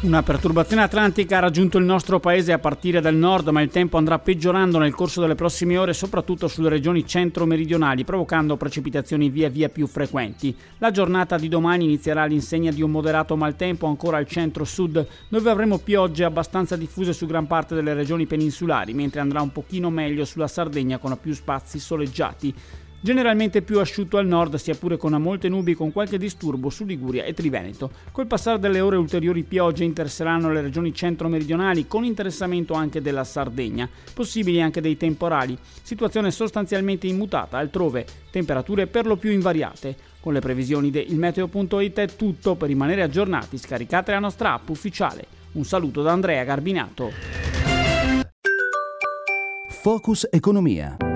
Una 0.00 0.22
perturbazione 0.22 0.82
atlantica 0.82 1.36
ha 1.36 1.40
raggiunto 1.40 1.76
il 1.76 1.84
nostro 1.84 2.20
paese 2.20 2.54
a 2.54 2.58
partire 2.58 3.02
dal 3.02 3.14
nord, 3.14 3.48
ma 3.48 3.60
il 3.60 3.68
tempo 3.68 3.98
andrà 3.98 4.18
peggiorando 4.18 4.78
nel 4.78 4.94
corso 4.94 5.20
delle 5.20 5.34
prossime 5.34 5.76
ore, 5.76 5.92
soprattutto 5.92 6.48
sulle 6.48 6.70
regioni 6.70 7.06
centro-meridionali, 7.06 8.04
provocando 8.04 8.56
precipitazioni 8.56 9.28
via 9.28 9.50
via 9.50 9.68
più 9.68 9.86
frequenti. 9.86 10.56
La 10.78 10.90
giornata 10.90 11.36
di 11.36 11.48
domani 11.48 11.84
inizierà 11.84 12.22
all'insegna 12.22 12.70
di 12.70 12.80
un 12.80 12.90
moderato 12.90 13.36
maltempo 13.36 13.86
ancora 13.86 14.16
al 14.16 14.26
centro-sud, 14.26 15.06
dove 15.28 15.50
avremo 15.50 15.76
piogge 15.76 16.24
abbastanza 16.24 16.76
diffuse 16.76 17.12
su 17.12 17.26
gran 17.26 17.46
parte 17.46 17.74
delle 17.74 17.92
regioni 17.92 18.24
peninsulari, 18.24 18.94
mentre 18.94 19.20
andrà 19.20 19.42
un 19.42 19.52
pochino 19.52 19.90
meglio 19.90 20.24
sulla 20.24 20.48
Sardegna 20.48 20.96
con 20.96 21.14
più 21.20 21.34
spazi 21.34 21.78
soleggiati. 21.78 22.54
Generalmente 23.02 23.62
più 23.62 23.80
asciutto 23.80 24.18
al 24.18 24.26
nord, 24.26 24.56
sia 24.56 24.74
pure 24.74 24.98
con 24.98 25.14
molte 25.14 25.48
nubi 25.48 25.74
con 25.74 25.90
qualche 25.90 26.18
disturbo 26.18 26.68
su 26.68 26.84
Liguria 26.84 27.24
e 27.24 27.32
Triveneto. 27.32 27.90
Col 28.12 28.26
passare 28.26 28.58
delle 28.58 28.80
ore 28.80 28.96
ulteriori 28.96 29.42
piogge 29.42 29.84
interesseranno 29.84 30.52
le 30.52 30.60
regioni 30.60 30.94
centro-meridionali, 30.94 31.86
con 31.86 32.04
interessamento 32.04 32.74
anche 32.74 33.00
della 33.00 33.24
Sardegna, 33.24 33.88
possibili 34.12 34.60
anche 34.60 34.82
dei 34.82 34.98
temporali. 34.98 35.56
Situazione 35.82 36.30
sostanzialmente 36.30 37.06
immutata 37.06 37.56
altrove, 37.56 38.04
temperature 38.30 38.86
per 38.86 39.06
lo 39.06 39.16
più 39.16 39.30
invariate. 39.30 39.96
Con 40.20 40.34
le 40.34 40.40
previsioni 40.40 40.90
di 40.90 41.06
ilmeteo.it 41.08 41.98
è 41.98 42.14
tutto, 42.14 42.54
per 42.54 42.68
rimanere 42.68 43.02
aggiornati 43.02 43.56
scaricate 43.56 44.12
la 44.12 44.18
nostra 44.18 44.52
app 44.52 44.68
ufficiale. 44.68 45.24
Un 45.52 45.64
saluto 45.64 46.02
da 46.02 46.12
Andrea 46.12 46.44
Garbinato. 46.44 47.10
Focus 49.70 50.28
Economia. 50.30 51.09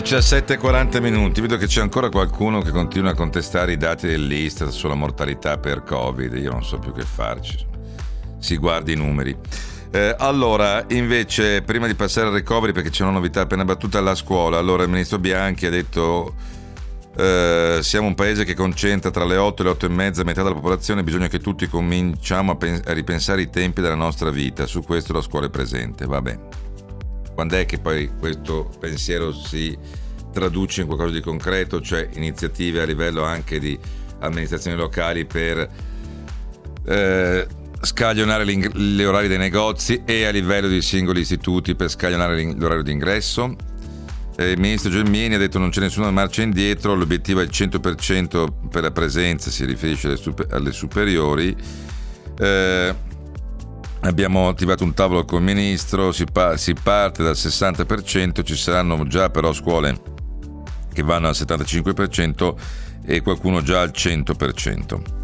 17.40 0.00 1.00
minuti, 1.02 1.42
vedo 1.42 1.58
che 1.58 1.66
c'è 1.66 1.82
ancora 1.82 2.08
qualcuno 2.08 2.62
che 2.62 2.70
continua 2.70 3.10
a 3.10 3.14
contestare 3.14 3.72
i 3.72 3.76
dati 3.76 4.06
dell'Istat 4.06 4.70
sulla 4.70 4.94
mortalità 4.94 5.58
per 5.58 5.82
Covid, 5.82 6.32
io 6.36 6.50
non 6.50 6.64
so 6.64 6.78
più 6.78 6.92
che 6.94 7.02
farci, 7.02 7.66
si 8.38 8.56
guardi 8.56 8.94
i 8.94 8.96
numeri. 8.96 9.36
Eh, 9.90 10.14
allora, 10.18 10.84
invece, 10.88 11.60
prima 11.60 11.86
di 11.86 11.94
passare 11.94 12.28
al 12.28 12.32
recovery, 12.32 12.72
perché 12.72 12.88
c'è 12.88 13.02
una 13.02 13.12
novità 13.12 13.42
appena 13.42 13.64
battuta 13.64 13.98
alla 13.98 14.14
scuola, 14.14 14.56
allora 14.56 14.84
il 14.84 14.88
ministro 14.88 15.18
Bianchi 15.18 15.66
ha 15.66 15.70
detto 15.70 16.34
eh, 17.16 17.80
siamo 17.82 18.06
un 18.06 18.14
paese 18.14 18.44
che 18.44 18.54
concentra 18.54 19.10
tra 19.10 19.26
le 19.26 19.36
8 19.36 19.60
e 19.60 19.64
le 19.66 19.70
8 19.70 19.84
e 19.84 19.88
mezza 19.90 20.24
metà 20.24 20.42
della 20.42 20.54
popolazione, 20.54 21.04
bisogna 21.04 21.28
che 21.28 21.40
tutti 21.40 21.68
cominciamo 21.68 22.52
a, 22.52 22.56
pen- 22.56 22.80
a 22.86 22.92
ripensare 22.94 23.42
i 23.42 23.50
tempi 23.50 23.82
della 23.82 23.94
nostra 23.94 24.30
vita, 24.30 24.64
su 24.64 24.82
questo 24.82 25.12
la 25.12 25.20
scuola 25.20 25.46
è 25.46 25.50
presente, 25.50 26.06
vabbè. 26.06 26.38
Quando 27.40 27.56
è 27.56 27.64
che 27.64 27.78
poi 27.78 28.10
questo 28.18 28.70
pensiero 28.78 29.32
si 29.32 29.74
traduce 30.30 30.82
in 30.82 30.86
qualcosa 30.86 31.14
di 31.14 31.22
concreto, 31.22 31.80
cioè 31.80 32.06
iniziative 32.12 32.82
a 32.82 32.84
livello 32.84 33.24
anche 33.24 33.58
di 33.58 33.78
amministrazioni 34.18 34.76
locali 34.76 35.24
per 35.24 35.66
eh, 36.84 37.46
scaglionare 37.80 38.44
gli 38.44 39.02
orari 39.02 39.26
dei 39.26 39.38
negozi 39.38 40.02
e 40.04 40.26
a 40.26 40.30
livello 40.30 40.68
di 40.68 40.82
singoli 40.82 41.20
istituti 41.20 41.74
per 41.74 41.88
scaglionare 41.88 42.52
l'orario 42.58 42.82
di 42.82 42.92
ingresso. 42.92 43.56
Eh, 44.36 44.50
il 44.50 44.60
ministro 44.60 44.90
Gelmini 44.90 45.36
ha 45.36 45.38
detto 45.38 45.58
non 45.58 45.70
c'è 45.70 45.80
nessuna 45.80 46.10
marcia 46.10 46.42
indietro, 46.42 46.94
l'obiettivo 46.94 47.40
è 47.40 47.44
il 47.44 47.50
100% 47.50 48.68
per 48.68 48.82
la 48.82 48.90
presenza, 48.90 49.48
si 49.48 49.64
riferisce 49.64 50.08
alle, 50.08 50.46
alle 50.50 50.72
superiori. 50.72 51.56
Eh, 52.38 52.94
abbiamo 54.02 54.48
attivato 54.48 54.84
un 54.84 54.94
tavolo 54.94 55.24
con 55.24 55.38
il 55.40 55.54
ministro, 55.54 56.12
si, 56.12 56.24
pa- 56.24 56.56
si 56.56 56.74
parte 56.74 57.22
dal 57.22 57.34
60%, 57.34 58.44
ci 58.44 58.54
saranno 58.54 59.06
già 59.06 59.30
però 59.30 59.52
scuole 59.52 60.18
che 60.92 61.02
vanno 61.02 61.28
al 61.28 61.34
75% 61.34 62.54
e 63.06 63.22
qualcuno 63.22 63.62
già 63.62 63.80
al 63.80 63.90
100%. 63.94 65.18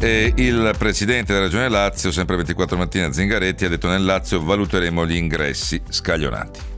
E 0.00 0.32
il 0.36 0.74
presidente 0.78 1.32
della 1.32 1.46
regione 1.46 1.68
Lazio, 1.68 2.10
sempre 2.10 2.36
24 2.36 2.76
mattina, 2.76 3.10
Zingaretti, 3.10 3.64
ha 3.64 3.68
detto 3.68 3.88
nel 3.88 4.04
Lazio 4.04 4.42
valuteremo 4.42 5.06
gli 5.06 5.16
ingressi 5.16 5.80
scaglionati. 5.88 6.72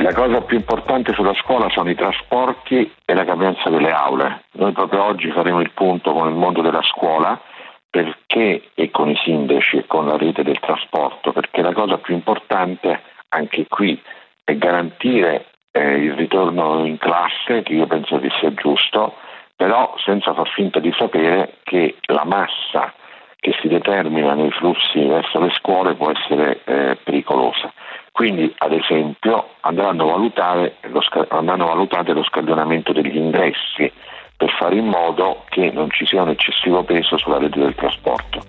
La 0.00 0.14
cosa 0.14 0.40
più 0.42 0.56
importante 0.56 1.12
sulla 1.14 1.34
scuola 1.34 1.68
sono 1.70 1.90
i 1.90 1.96
trasporti 1.96 2.92
e 3.04 3.14
la 3.14 3.24
capienza 3.24 3.68
delle 3.68 3.90
aule. 3.90 4.44
Noi 4.52 4.72
proprio 4.72 5.04
oggi 5.04 5.30
faremo 5.32 5.60
il 5.60 5.72
punto 5.72 6.12
con 6.12 6.28
il 6.28 6.34
mondo 6.34 6.62
della 6.62 6.82
scuola 6.82 7.40
perché 7.90 8.70
e 8.74 8.90
con 8.90 9.10
i 9.10 9.16
sindaci 9.16 9.78
e 9.78 9.86
con 9.86 10.06
la 10.06 10.16
rete 10.16 10.42
del 10.42 10.58
trasporto, 10.60 11.32
perché 11.32 11.62
la 11.62 11.72
cosa 11.72 11.98
più 11.98 12.14
importante 12.14 13.00
anche 13.28 13.66
qui 13.66 14.00
è 14.44 14.56
garantire 14.56 15.46
eh, 15.72 15.96
il 15.96 16.14
ritorno 16.14 16.84
in 16.84 16.98
classe, 16.98 17.62
che 17.62 17.72
io 17.72 17.86
penso 17.86 18.18
che 18.18 18.30
sia 18.40 18.52
giusto, 18.54 19.14
però 19.56 19.94
senza 19.98 20.34
far 20.34 20.48
finta 20.48 20.78
di 20.78 20.92
sapere 20.96 21.58
che 21.64 21.96
la 22.06 22.24
massa 22.24 22.92
che 23.40 23.56
si 23.60 23.68
determina 23.68 24.34
nei 24.34 24.50
flussi 24.50 25.04
verso 25.04 25.38
le 25.40 25.50
scuole 25.50 25.94
può 25.94 26.10
essere 26.10 26.60
eh, 26.64 26.96
pericolosa. 27.02 27.72
Quindi, 28.10 28.52
ad 28.58 28.72
esempio, 28.72 29.50
andranno, 29.60 30.06
lo, 30.06 31.04
andranno 31.28 31.66
valutate 31.66 32.12
lo 32.12 32.24
scaglionamento 32.24 32.92
degli 32.92 33.16
ingressi 33.16 33.92
per 34.38 34.54
fare 34.56 34.76
in 34.76 34.86
modo 34.86 35.44
che 35.48 35.72
non 35.72 35.90
ci 35.90 36.06
sia 36.06 36.22
un 36.22 36.28
eccessivo 36.28 36.84
peso 36.84 37.18
sulla 37.18 37.38
rete 37.38 37.58
del 37.58 37.74
trasporto. 37.74 38.44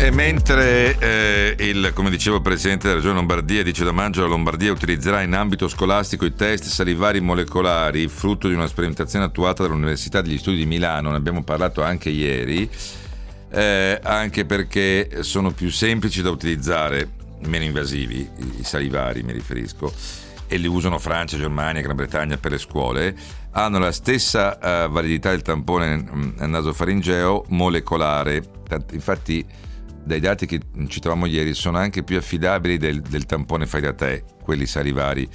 E 0.00 0.12
mentre 0.12 0.96
eh, 1.00 1.56
il, 1.58 1.90
come 1.92 2.10
dicevo, 2.10 2.40
Presidente 2.40 2.84
della 2.86 3.00
Regione 3.00 3.16
Lombardia 3.16 3.64
dice 3.64 3.82
da 3.82 3.90
maggio 3.90 4.20
la 4.20 4.28
Lombardia 4.28 4.70
utilizzerà 4.70 5.22
in 5.22 5.34
ambito 5.34 5.66
scolastico 5.66 6.24
i 6.24 6.34
test 6.34 6.66
salivari 6.66 7.20
molecolari, 7.20 8.06
frutto 8.06 8.46
di 8.46 8.54
una 8.54 8.68
sperimentazione 8.68 9.24
attuata 9.24 9.64
dall'Università 9.64 10.20
degli 10.20 10.38
Studi 10.38 10.58
di 10.58 10.66
Milano, 10.66 11.10
ne 11.10 11.16
abbiamo 11.16 11.42
parlato 11.42 11.82
anche 11.82 12.10
ieri, 12.10 12.70
eh, 13.50 13.98
anche 14.00 14.44
perché 14.44 15.24
sono 15.24 15.50
più 15.50 15.72
semplici 15.72 16.22
da 16.22 16.30
utilizzare, 16.30 17.08
meno 17.40 17.64
invasivi, 17.64 18.30
i 18.60 18.62
salivari 18.62 19.24
mi 19.24 19.32
riferisco, 19.32 19.92
e 20.48 20.56
li 20.56 20.66
usano 20.66 20.98
Francia, 20.98 21.36
Germania, 21.36 21.82
Gran 21.82 21.96
Bretagna 21.96 22.36
per 22.36 22.52
le 22.52 22.58
scuole, 22.58 23.14
hanno 23.52 23.78
la 23.78 23.92
stessa 23.92 24.58
uh, 24.60 24.90
validità 24.90 25.30
del 25.30 25.42
tampone 25.42 25.96
mm, 25.96 26.30
nasofaringeo 26.38 27.44
molecolare. 27.48 28.42
Infatti 28.92 29.44
dai 30.02 30.20
dati 30.20 30.46
che 30.46 30.60
citavamo 30.86 31.26
ieri, 31.26 31.52
sono 31.54 31.76
anche 31.76 32.02
più 32.02 32.16
affidabili 32.16 32.78
del, 32.78 33.02
del 33.02 33.26
tampone 33.26 33.66
fai 33.66 33.82
da 33.82 33.92
te, 33.92 34.24
quelli 34.42 34.66
salivari. 34.66 35.28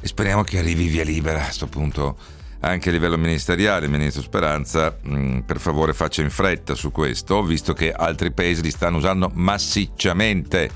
E 0.00 0.06
speriamo 0.06 0.44
che 0.44 0.58
arrivi 0.58 0.86
via 0.86 1.04
libera 1.04 1.40
a 1.40 1.44
questo 1.44 1.66
punto 1.66 2.16
anche 2.60 2.88
a 2.88 2.92
livello 2.92 3.16
ministeriale, 3.16 3.88
ministro 3.88 4.22
Speranza, 4.22 4.96
mh, 5.00 5.16
mm, 5.16 5.38
per 5.40 5.60
favore 5.60 5.92
faccia 5.92 6.22
in 6.22 6.30
fretta 6.30 6.74
su 6.74 6.90
questo, 6.90 7.42
visto 7.42 7.72
che 7.72 7.92
altri 7.92 8.32
paesi 8.32 8.62
li 8.62 8.70
stanno 8.70 8.96
usando 8.96 9.30
massicciamente, 9.34 10.70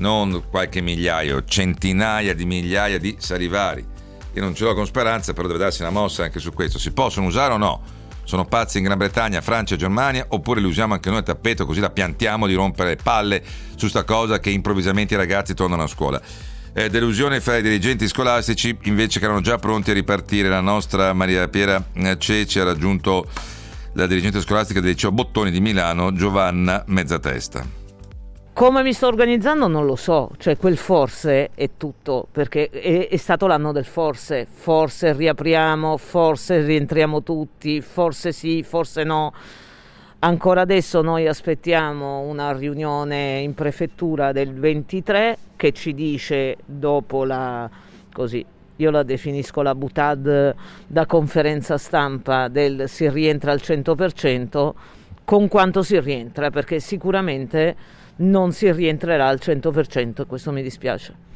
non 0.00 0.44
qualche 0.50 0.80
migliaio, 0.80 1.44
centinaia 1.44 2.34
di 2.34 2.44
migliaia 2.44 2.98
di 2.98 3.16
salivari. 3.18 3.86
Io 4.32 4.42
non 4.42 4.54
ce 4.54 4.64
l'ho 4.64 4.74
con 4.74 4.86
Speranza, 4.86 5.32
però 5.32 5.46
deve 5.46 5.58
darsi 5.58 5.82
una 5.82 5.90
mossa 5.90 6.24
anche 6.24 6.38
su 6.38 6.52
questo. 6.52 6.78
Si 6.78 6.92
possono 6.92 7.26
usare 7.26 7.54
o 7.54 7.56
no? 7.56 7.80
Sono 8.24 8.44
pazzi 8.44 8.78
in 8.78 8.84
Gran 8.84 8.96
Bretagna, 8.96 9.40
Francia 9.40 9.74
e 9.74 9.78
Germania, 9.78 10.24
oppure 10.28 10.60
li 10.60 10.66
usiamo 10.66 10.94
anche 10.94 11.10
noi 11.10 11.18
a 11.18 11.22
tappeto 11.22 11.66
così 11.66 11.80
la 11.80 11.90
piantiamo 11.90 12.46
di 12.46 12.54
rompere 12.54 12.90
le 12.90 12.96
palle 12.96 13.42
su 13.74 13.88
sta 13.88 14.04
cosa 14.04 14.38
che 14.38 14.50
improvvisamente 14.50 15.14
i 15.14 15.16
ragazzi 15.16 15.52
tornano 15.54 15.82
a 15.82 15.86
scuola. 15.88 16.20
Eh, 16.72 16.88
delusione 16.88 17.40
fra 17.40 17.56
i 17.56 17.62
dirigenti 17.62 18.06
scolastici 18.06 18.78
invece 18.82 19.18
che 19.18 19.24
erano 19.24 19.40
già 19.40 19.58
pronti 19.58 19.90
a 19.90 19.94
ripartire. 19.94 20.48
La 20.48 20.60
nostra 20.60 21.12
Maria 21.12 21.48
Piera 21.48 21.82
eh, 21.92 22.16
Ceci 22.16 22.60
ha 22.60 22.64
raggiunto 22.64 23.28
la 23.94 24.06
dirigente 24.06 24.40
scolastica 24.40 24.78
del 24.78 24.90
liceo 24.90 25.10
Bottoni 25.10 25.50
di 25.50 25.60
Milano, 25.60 26.12
Giovanna 26.12 26.84
Mezzatesta. 26.86 27.79
Come 28.60 28.82
mi 28.82 28.92
sto 28.92 29.06
organizzando 29.06 29.68
non 29.68 29.86
lo 29.86 29.96
so, 29.96 30.32
cioè 30.36 30.58
quel 30.58 30.76
forse 30.76 31.48
è 31.54 31.70
tutto, 31.78 32.26
perché 32.30 32.68
è, 32.68 33.08
è, 33.08 33.16
stato 33.16 33.46
l'anno 33.46 33.72
del 33.72 33.86
forse, 33.86 34.46
forse 34.46 35.14
riapriamo, 35.14 35.96
forse 35.96 36.60
rientriamo 36.60 37.22
tutti, 37.22 37.80
forse 37.80 38.32
sì, 38.32 38.62
forse 38.62 39.02
no. 39.02 39.32
Ancora 40.18 40.60
adesso 40.60 41.00
noi 41.00 41.26
aspettiamo 41.26 42.20
una 42.20 42.52
riunione 42.52 43.38
in 43.38 43.54
prefettura 43.54 44.30
del 44.32 44.52
23 44.52 45.38
che 45.56 45.72
ci 45.72 45.94
dice 45.94 46.58
dopo 46.66 47.24
la, 47.24 47.66
così, 48.12 48.44
io 48.76 48.90
la 48.90 49.02
definisco 49.02 49.62
la 49.62 49.74
butad 49.74 50.54
da 50.86 51.06
conferenza 51.06 51.78
stampa 51.78 52.48
del 52.48 52.90
si 52.90 53.08
rientra 53.08 53.52
al 53.52 53.60
100%, 53.64 54.72
con 55.24 55.48
quanto 55.48 55.82
si 55.82 55.98
rientra, 55.98 56.50
perché 56.50 56.78
sicuramente 56.78 57.99
non 58.20 58.52
si 58.52 58.70
rientrerà 58.72 59.28
al 59.28 59.38
100%, 59.40 60.26
questo 60.26 60.52
mi 60.52 60.62
dispiace. 60.62 61.28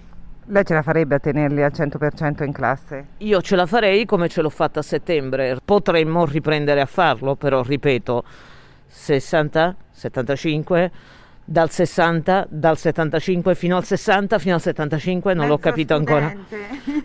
Lei 0.47 0.65
ce 0.65 0.75
la 0.75 0.83
farebbe 0.83 1.15
a 1.15 1.19
tenerli 1.19 1.63
al 1.63 1.73
100% 1.75 2.45
in 2.45 2.53
classe? 2.53 3.07
Io 3.19 3.41
ce 3.41 3.57
la 3.57 3.65
farei 3.65 4.05
come 4.05 4.29
ce 4.29 4.43
l'ho 4.43 4.51
fatta 4.51 4.81
a 4.81 4.83
settembre. 4.83 5.57
Potremmo 5.65 6.27
riprendere 6.27 6.83
a 6.83 6.87
farlo, 6.87 7.35
però 7.35 7.63
ripeto, 7.63 8.25
60, 8.87 9.77
75, 9.91 10.91
dal 11.45 11.71
60, 11.71 12.47
dal 12.49 12.79
75 12.79 13.55
fino 13.55 13.77
al 13.77 13.85
60, 13.85 14.39
fino 14.39 14.55
al 14.55 14.61
75, 14.61 15.35
non 15.35 15.43
mezzo 15.43 15.53
l'ho 15.53 15.59
capito 15.59 15.95
studente. 15.95 16.13
ancora. 16.13 16.45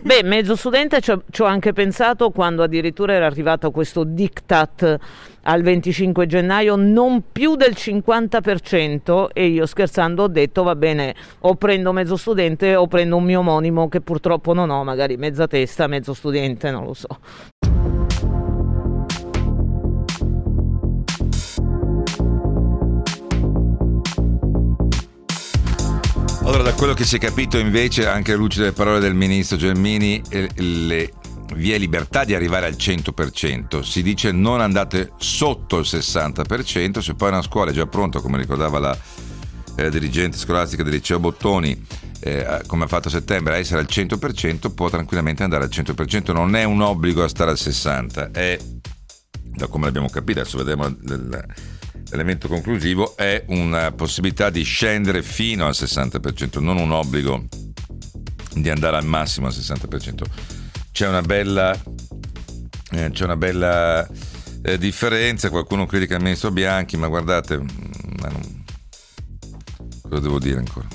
Beh, 0.02 0.22
mezzo 0.24 0.56
studente 0.56 1.00
ci 1.00 1.42
ho 1.42 1.44
anche 1.44 1.72
pensato 1.72 2.30
quando 2.30 2.62
addirittura 2.62 3.12
era 3.12 3.26
arrivato 3.26 3.70
questo 3.70 4.04
diktat 4.04 4.98
al 5.42 5.62
25 5.62 6.26
gennaio, 6.26 6.76
non 6.76 7.24
più 7.32 7.56
del 7.56 7.72
50% 7.74 9.28
e 9.32 9.46
io 9.46 9.66
scherzando 9.66 10.24
ho 10.24 10.28
detto 10.28 10.62
va 10.62 10.76
bene, 10.76 11.14
o 11.40 11.54
prendo 11.54 11.92
mezzo 11.92 12.16
studente 12.16 12.74
o 12.76 12.86
prendo 12.86 13.16
un 13.16 13.24
mio 13.24 13.40
omonimo 13.40 13.88
che 13.88 14.00
purtroppo 14.00 14.52
non 14.52 14.70
ho, 14.70 14.84
magari 14.84 15.16
mezza 15.16 15.46
testa, 15.46 15.86
mezzo 15.86 16.14
studente, 16.14 16.70
non 16.70 16.84
lo 16.84 16.94
so. 16.94 17.18
Allora, 26.50 26.64
da 26.64 26.74
quello 26.74 26.94
che 26.94 27.04
si 27.04 27.14
è 27.14 27.20
capito 27.20 27.58
invece, 27.58 28.08
anche 28.08 28.32
alla 28.32 28.40
luce 28.40 28.58
delle 28.58 28.72
parole 28.72 28.98
del 28.98 29.14
ministro 29.14 29.56
Gelmini, 29.56 30.20
eh, 30.30 30.48
le, 30.56 31.12
vi 31.54 31.70
è 31.70 31.78
libertà 31.78 32.24
di 32.24 32.34
arrivare 32.34 32.66
al 32.66 32.72
100%. 32.72 33.82
Si 33.82 34.02
dice 34.02 34.32
non 34.32 34.60
andate 34.60 35.12
sotto 35.16 35.78
il 35.78 35.86
60%, 35.88 36.98
se 36.98 37.14
poi 37.14 37.28
una 37.28 37.42
scuola 37.42 37.70
è 37.70 37.72
già 37.72 37.86
pronta, 37.86 38.18
come 38.18 38.36
ricordava 38.36 38.80
la 38.80 38.98
eh, 39.76 39.90
dirigente 39.90 40.38
scolastica 40.38 40.82
del 40.82 40.94
liceo 40.94 41.20
Bottoni, 41.20 41.86
eh, 42.18 42.62
come 42.66 42.82
ha 42.82 42.88
fatto 42.88 43.06
a 43.06 43.12
settembre, 43.12 43.54
a 43.54 43.58
essere 43.58 43.78
al 43.78 43.86
100%, 43.88 44.74
può 44.74 44.90
tranquillamente 44.90 45.44
andare 45.44 45.62
al 45.62 45.70
100%. 45.72 46.32
Non 46.32 46.56
è 46.56 46.64
un 46.64 46.80
obbligo 46.80 47.22
a 47.22 47.28
stare 47.28 47.52
al 47.52 47.58
60%, 47.60 48.32
è, 48.32 48.58
da 49.54 49.68
come 49.68 49.84
l'abbiamo 49.84 50.08
capito, 50.08 50.40
adesso 50.40 50.58
vedremo 50.58 50.88
il, 50.88 51.46
l'elemento 52.10 52.48
conclusivo 52.48 53.16
è 53.16 53.44
una 53.48 53.92
possibilità 53.92 54.50
di 54.50 54.62
scendere 54.62 55.22
fino 55.22 55.66
al 55.66 55.74
60%, 55.74 56.60
non 56.60 56.76
un 56.76 56.90
obbligo 56.90 57.46
di 58.54 58.68
andare 58.68 58.96
al 58.96 59.04
massimo 59.04 59.46
al 59.46 59.52
60%. 59.52 60.22
C'è 60.90 61.06
una 61.06 61.22
bella, 61.22 61.80
eh, 62.90 63.10
c'è 63.10 63.24
una 63.24 63.36
bella 63.36 64.08
eh, 64.62 64.78
differenza, 64.78 65.50
qualcuno 65.50 65.86
critica 65.86 66.16
il 66.16 66.22
ministro 66.22 66.50
Bianchi, 66.50 66.96
ma 66.96 67.08
guardate, 67.08 67.58
mm, 67.58 67.66
ma 68.20 68.28
non, 68.28 68.64
cosa 70.02 70.20
devo 70.20 70.38
dire 70.38 70.58
ancora? 70.58 70.88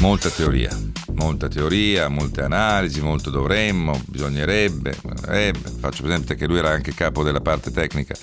Molta 0.00 0.30
teoria, 0.30 0.76
molta 1.14 1.48
teoria, 1.48 2.08
molte 2.08 2.42
analisi, 2.42 3.00
molto 3.00 3.30
dovremmo, 3.30 4.00
bisognerebbe, 4.06 4.96
eh, 5.28 5.52
faccio 5.78 6.02
presente 6.02 6.34
che 6.34 6.46
lui 6.46 6.58
era 6.58 6.70
anche 6.70 6.94
capo 6.94 7.22
della 7.22 7.40
parte 7.40 7.70
tecnica 7.70 8.14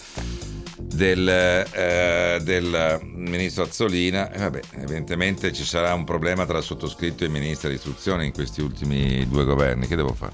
del, 0.94 1.28
eh, 1.28 2.40
del 2.42 3.00
ministro 3.04 3.64
Azzolina. 3.64 4.32
E 4.32 4.40
vabbè, 4.40 4.60
evidentemente 4.76 5.54
ci 5.54 5.64
sarà 5.64 5.94
un 5.94 6.04
problema 6.04 6.46
tra 6.46 6.62
sottoscritto 6.62 7.24
e 7.24 7.28
il 7.28 7.34
ministro 7.34 7.68
dell'istruzione 7.68 8.26
in 8.26 8.32
questi 8.32 8.62
ultimi 8.62 9.28
due 9.28 9.46
governi. 9.46 9.88
Che 9.88 9.96
devo 9.96 10.14
fare? 10.14 10.34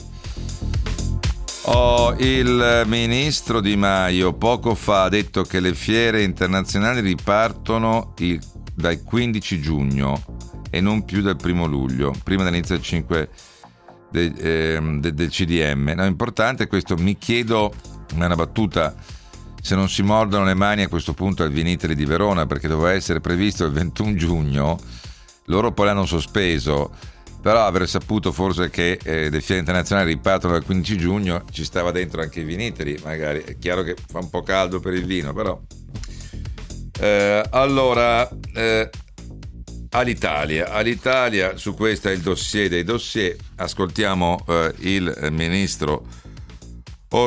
Oh, 1.68 2.14
il 2.20 2.84
ministro 2.86 3.60
Di 3.60 3.76
Maio 3.76 4.34
poco 4.34 4.76
fa 4.76 5.04
ha 5.04 5.10
detto 5.10 5.44
che 5.44 5.60
le 5.60 5.74
fiere 5.74 6.22
internazionali 6.22 7.00
ripartono 7.00 8.14
il, 8.20 8.40
dal 8.74 9.02
15 9.02 9.60
giugno 9.60 10.22
e 10.70 10.80
non 10.80 11.06
più 11.06 11.22
dal 11.22 11.38
1 11.42 11.66
luglio, 11.66 12.14
prima 12.24 12.44
dell'inizio 12.44 12.76
del 12.76 12.84
5 12.84 13.30
de, 14.12 14.34
eh, 14.38 14.80
de, 15.00 15.14
del 15.14 15.30
CDM. 15.30 15.94
No, 15.96 16.06
importante 16.06 16.68
questo, 16.68 16.98
mi 16.98 17.18
chiedo, 17.18 17.74
è 18.12 18.24
una 18.24 18.36
battuta 18.36 18.94
se 19.66 19.74
non 19.74 19.90
si 19.90 20.04
mordono 20.04 20.46
le 20.46 20.54
mani 20.54 20.84
a 20.84 20.88
questo 20.88 21.14
punto 21.14 21.42
al 21.42 21.50
Viniteri 21.50 21.96
di 21.96 22.06
Verona 22.06 22.46
perché 22.46 22.68
doveva 22.68 22.92
essere 22.92 23.20
previsto 23.20 23.66
il 23.66 23.72
21 23.72 24.14
giugno, 24.14 24.80
loro 25.46 25.72
poi 25.72 25.88
l'hanno 25.88 26.06
sospeso. 26.06 26.92
Però 27.42 27.66
aver 27.66 27.90
saputo 27.90 28.32
forse 28.32 28.70
che 28.70 29.00
eh, 29.02 29.32
le 29.32 29.42
fiere 29.42 29.62
internazionali 29.62 30.14
ripartono 30.14 30.54
dal 30.54 30.64
15 30.64 30.98
giugno 31.00 31.46
ci 31.50 31.64
stava 31.64 31.90
dentro 31.90 32.22
anche 32.22 32.42
i 32.42 32.44
Viniteri, 32.44 33.00
magari. 33.04 33.42
È 33.42 33.58
chiaro 33.58 33.82
che 33.82 33.96
fa 34.08 34.20
un 34.20 34.30
po' 34.30 34.44
caldo 34.44 34.80
per 34.80 34.94
il 34.94 35.06
vino, 35.06 35.34
però. 35.34 35.60
Eh, 37.00 37.44
allora, 37.50 38.30
eh, 38.54 38.88
all'Italia. 39.90 40.74
All'Italia, 40.74 41.58
su 41.58 41.74
questo 41.74 42.10
è 42.10 42.12
il 42.12 42.22
dossier 42.22 42.70
dei 42.70 42.84
dossier. 42.84 43.36
Ascoltiamo 43.56 44.46
eh, 44.48 44.74
il 44.82 45.30
ministro 45.32 46.06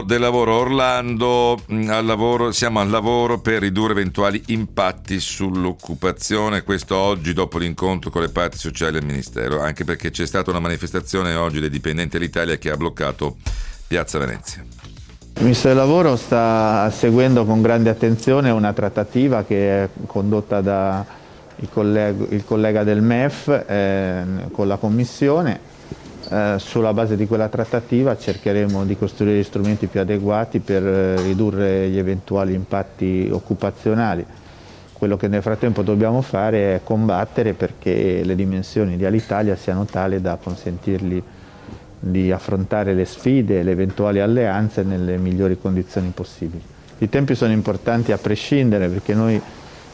del 0.04 0.20
lavoro 0.20 0.56
Orlando, 0.56 1.56
mm, 1.72 1.88
al 1.88 2.04
lavoro, 2.04 2.52
siamo 2.52 2.80
al 2.80 2.90
lavoro 2.90 3.38
per 3.40 3.60
ridurre 3.60 3.92
eventuali 3.92 4.42
impatti 4.48 5.20
sull'occupazione, 5.20 6.62
questo 6.62 6.96
oggi 6.96 7.32
dopo 7.32 7.58
l'incontro 7.58 8.10
con 8.10 8.20
le 8.20 8.28
parti 8.28 8.58
sociali 8.58 8.92
del 8.92 9.06
Ministero, 9.06 9.60
anche 9.62 9.84
perché 9.84 10.10
c'è 10.10 10.26
stata 10.26 10.50
una 10.50 10.60
manifestazione 10.60 11.34
oggi 11.34 11.60
dei 11.60 11.70
dipendenti 11.70 12.18
dell'Italia 12.18 12.56
che 12.56 12.70
ha 12.70 12.76
bloccato 12.76 13.36
Piazza 13.86 14.18
Venezia. 14.18 14.62
Il 15.36 15.44
Ministro 15.44 15.68
del 15.70 15.78
Lavoro 15.78 16.16
sta 16.16 16.90
seguendo 16.90 17.44
con 17.44 17.62
grande 17.62 17.88
attenzione 17.88 18.50
una 18.50 18.72
trattativa 18.72 19.44
che 19.44 19.84
è 19.84 19.88
condotta 20.06 20.60
dal 20.60 21.06
collega, 21.72 22.42
collega, 22.44 22.82
del 22.82 23.00
MEF 23.00 23.64
eh, 23.66 24.24
con 24.50 24.66
la 24.66 24.76
Commissione 24.76 25.76
eh, 26.30 26.56
sulla 26.58 26.92
base 26.92 27.16
di 27.16 27.26
quella 27.26 27.48
trattativa 27.48 28.16
cercheremo 28.16 28.84
di 28.84 28.96
costruire 28.96 29.38
gli 29.38 29.44
strumenti 29.44 29.86
più 29.86 30.00
adeguati 30.00 30.58
per 30.58 30.86
eh, 30.86 31.22
ridurre 31.22 31.88
gli 31.88 31.98
eventuali 31.98 32.54
impatti 32.54 33.28
occupazionali. 33.30 34.24
Quello 34.92 35.16
che 35.16 35.28
nel 35.28 35.42
frattempo 35.42 35.82
dobbiamo 35.82 36.20
fare 36.22 36.74
è 36.74 36.80
combattere 36.82 37.54
perché 37.54 38.22
le 38.24 38.34
dimensioni 38.34 38.96
di 38.96 39.04
Alitalia 39.04 39.54
siano 39.54 39.84
tali 39.84 40.20
da 40.20 40.36
consentirgli 40.42 41.22
di 42.00 42.32
affrontare 42.32 42.94
le 42.94 43.04
sfide 43.04 43.60
e 43.60 43.62
le 43.62 43.70
eventuali 43.70 44.20
alleanze 44.20 44.82
nelle 44.82 45.16
migliori 45.16 45.58
condizioni 45.58 46.10
possibili. 46.14 46.62
I 46.98 47.08
tempi 47.08 47.34
sono 47.36 47.52
importanti 47.52 48.10
a 48.10 48.18
prescindere 48.18 48.88
perché 48.88 49.14
noi 49.14 49.40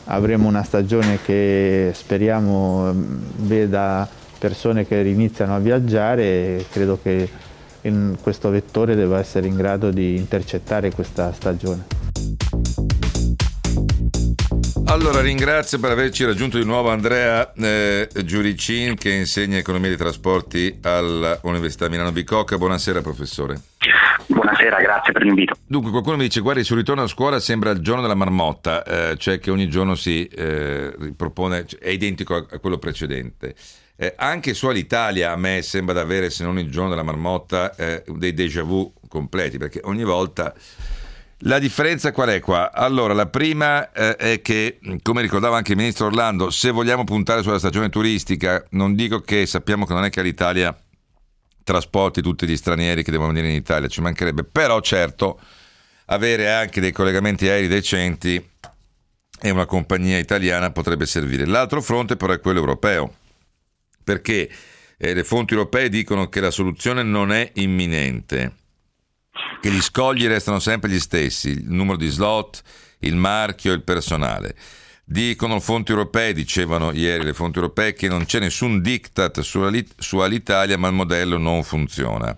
avremo 0.05 0.49
una 0.49 0.63
stagione 0.63 1.19
che 1.23 1.91
speriamo 1.95 2.93
mm, 2.93 3.23
veda 3.37 4.09
persone 4.45 4.87
che 4.87 4.97
iniziano 4.97 5.55
a 5.55 5.59
viaggiare 5.59 6.23
e 6.23 6.67
credo 6.71 6.99
che 7.03 7.27
questo 8.21 8.51
vettore 8.51 8.95
debba 8.95 9.19
essere 9.19 9.47
in 9.47 9.57
grado 9.57 9.91
di 9.91 10.17
intercettare 10.17 10.91
questa 10.91 11.33
stagione. 11.33 11.87
Allora 14.85 15.23
ringrazio 15.23 15.79
per 15.79 15.93
averci 15.93 16.27
raggiunto 16.27 16.59
di 16.59 16.65
nuovo 16.67 16.91
Andrea 16.91 17.55
eh, 17.55 18.07
Giuricin 18.23 18.97
che 18.97 19.13
insegna 19.13 19.57
economia 19.57 19.89
dei 19.89 19.97
trasporti 19.97 20.79
all'Università 20.83 21.89
Milano 21.89 22.13
Bicocca. 22.13 22.59
Buonasera 22.59 23.01
professore. 23.01 23.59
Buonasera, 24.27 24.79
grazie 24.83 25.13
per 25.13 25.23
l'invito. 25.23 25.57
Dunque, 25.67 25.91
qualcuno 25.91 26.17
mi 26.17 26.25
dice: 26.25 26.41
Guardi, 26.41 26.65
sul 26.65 26.77
ritorno 26.77 27.03
a 27.03 27.07
scuola 27.07 27.41
sembra 27.41 27.71
il 27.71 27.81
giorno 27.81 28.03
della 28.03 28.15
marmotta, 28.15 28.83
eh, 28.83 29.17
cioè 29.17 29.39
che 29.39 29.51
ogni 29.51 29.69
giorno 29.69 29.95
si 29.95 30.27
eh, 30.27 31.15
propone, 31.17 31.65
è 31.79 31.89
identico 31.89 32.35
a, 32.35 32.47
a 32.51 32.59
quello 32.59 32.77
precedente. 32.77 33.55
Eh, 33.97 34.15
anche 34.17 34.55
su 34.55 34.67
Alitalia 34.67 35.33
a 35.33 35.37
me 35.37 35.63
sembra 35.63 35.95
di 35.95 36.01
avere, 36.01 36.31
se 36.31 36.43
non 36.43 36.59
il 36.59 36.71
giorno 36.71 36.91
della 36.91 37.03
marmotta, 37.05 37.75
eh, 37.77 38.03
dei 38.07 38.35
déjà 38.35 38.63
vu 38.63 38.93
completi, 39.09 39.57
perché 39.59 39.81
ogni 39.85 40.03
volta 40.03 40.53
la 41.39 41.59
differenza 41.59 42.11
qual 42.11 42.31
è 42.31 42.41
qua? 42.41 42.73
Allora, 42.73 43.13
la 43.13 43.27
prima 43.27 43.93
eh, 43.93 44.17
è 44.17 44.43
che, 44.43 44.79
come 45.03 45.21
ricordava 45.21 45.57
anche 45.57 45.73
il 45.73 45.79
ministro 45.79 46.07
Orlando, 46.07 46.51
se 46.51 46.71
vogliamo 46.71 47.05
puntare 47.05 47.43
sulla 47.43 47.59
stagione 47.59 47.89
turistica, 47.89 48.65
non 48.71 48.95
dico 48.95 49.21
che 49.21 49.47
sappiamo 49.47 49.85
che 49.85 49.93
non 49.93 50.05
è 50.05 50.11
che 50.11 50.23
l'Italia 50.23 50.77
trasporti 51.63 52.21
tutti 52.23 52.47
gli 52.47 52.57
stranieri 52.57 53.03
che 53.03 53.11
devono 53.11 53.33
venire 53.33 53.51
in 53.51 53.57
Italia, 53.57 53.89
ci 53.89 54.01
mancherebbe, 54.01 54.45
però 54.45 54.81
certo 54.81 55.41
avere 56.07 56.53
anche 56.53 56.81
dei 56.81 56.93
collegamenti 56.93 57.49
aerei 57.49 57.69
decenti 57.69 58.51
e 59.41 59.51
una 59.51 59.67
compagnia 59.67 60.19
italiana 60.19 60.71
potrebbe 60.71 61.07
servire. 61.07 61.47
L'altro 61.47 61.81
fronte 61.81 62.17
però 62.17 62.33
è 62.33 62.41
quello 62.41 62.61
europeo, 62.61 63.15
perché 64.05 64.49
eh, 64.97 65.15
le 65.15 65.25
fonti 65.25 65.55
europee 65.55 65.89
dicono 65.89 66.29
che 66.29 66.41
la 66.41 66.51
soluzione 66.51 67.03
non 67.03 67.33
è 67.33 67.51
imminente 67.55 68.63
che 69.61 69.71
gli 69.71 69.81
scogli 69.81 70.27
restano 70.27 70.59
sempre 70.59 70.91
gli 70.91 71.01
stessi, 71.01 71.49
il 71.49 71.65
numero 71.71 71.97
di 71.97 72.09
slot, 72.09 72.63
il 73.01 73.17
marchio 73.17 73.73
il 73.73 73.83
personale. 73.83 74.55
Dicono 75.07 75.61
fonti 75.61 75.91
europee, 75.91 76.33
dicevano 76.33 76.93
ieri 76.93 77.25
le 77.25 77.35
fonti 77.35 77.59
europee, 77.59 77.93
che 77.93 78.09
non 78.09 78.25
c'è 78.25 78.41
nessun 78.41 78.81
diktat 78.81 79.41
su 79.41 80.19
Alitalia, 80.19 80.79
ma 80.79 80.89
il 80.89 80.95
modello 80.95 81.37
non 81.37 81.63
funziona. 81.63 82.37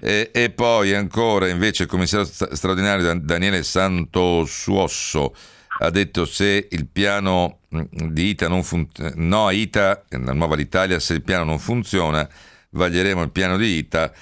E, 0.00 0.30
e 0.32 0.50
poi 0.50 0.94
ancora, 0.94 1.48
invece, 1.48 1.84
il 1.84 1.88
commissario 1.88 2.26
straordinario 2.26 3.18
Daniele 3.20 3.62
Santosuosso 3.62 5.34
ha 5.82 5.90
detto 5.90 6.26
se 6.26 6.68
il 6.70 6.86
piano 6.86 7.60
mm, 7.74 7.82
di 8.10 8.28
ITA 8.28 8.48
non 8.48 8.62
funziona, 8.62 9.12
no 9.16 9.46
a 9.46 9.52
ITA, 9.52 10.04
la 10.08 10.32
nuova 10.32 10.54
Alitalia, 10.54 10.98
se 10.98 11.14
il 11.14 11.22
piano 11.22 11.44
non 11.44 11.58
funziona, 11.58 12.28
vaglieremo 12.70 13.22
il 13.22 13.30
piano 13.30 13.56
di 13.56 13.78
ITA 13.78 14.12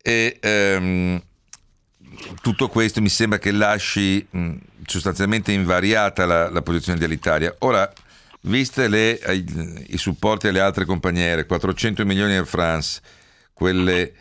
e 0.00 0.38
ehm, 0.40 1.22
tutto 2.40 2.68
questo 2.68 3.00
mi 3.00 3.08
sembra 3.08 3.38
che 3.38 3.50
lasci 3.50 4.24
mh, 4.30 4.54
sostanzialmente 4.86 5.50
invariata 5.50 6.24
la, 6.24 6.48
la 6.50 6.62
posizione 6.62 6.98
dell'Italia. 7.00 7.54
Ora, 7.60 7.90
viste 8.42 8.86
le, 8.86 9.18
i, 9.28 9.84
i, 9.88 9.98
supporti 9.98 10.46
alle 10.46 10.60
altre 10.60 10.84
compagnie 10.84 11.44
400 11.44 12.04
milioni 12.04 12.34
Air 12.34 12.46
France, 12.46 13.00
quelle... 13.52 14.12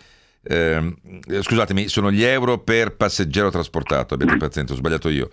Ehm, 0.44 0.98
scusatemi, 1.42 1.88
sono 1.88 2.12
gli 2.12 2.24
euro 2.24 2.58
per 2.58 2.96
passeggero 2.96 3.52
trasportato, 3.52 4.16
abbiate 4.16 4.38
pazienza, 4.38 4.74
ho 4.74 4.76
sbagliato 4.76 5.10
io. 5.10 5.30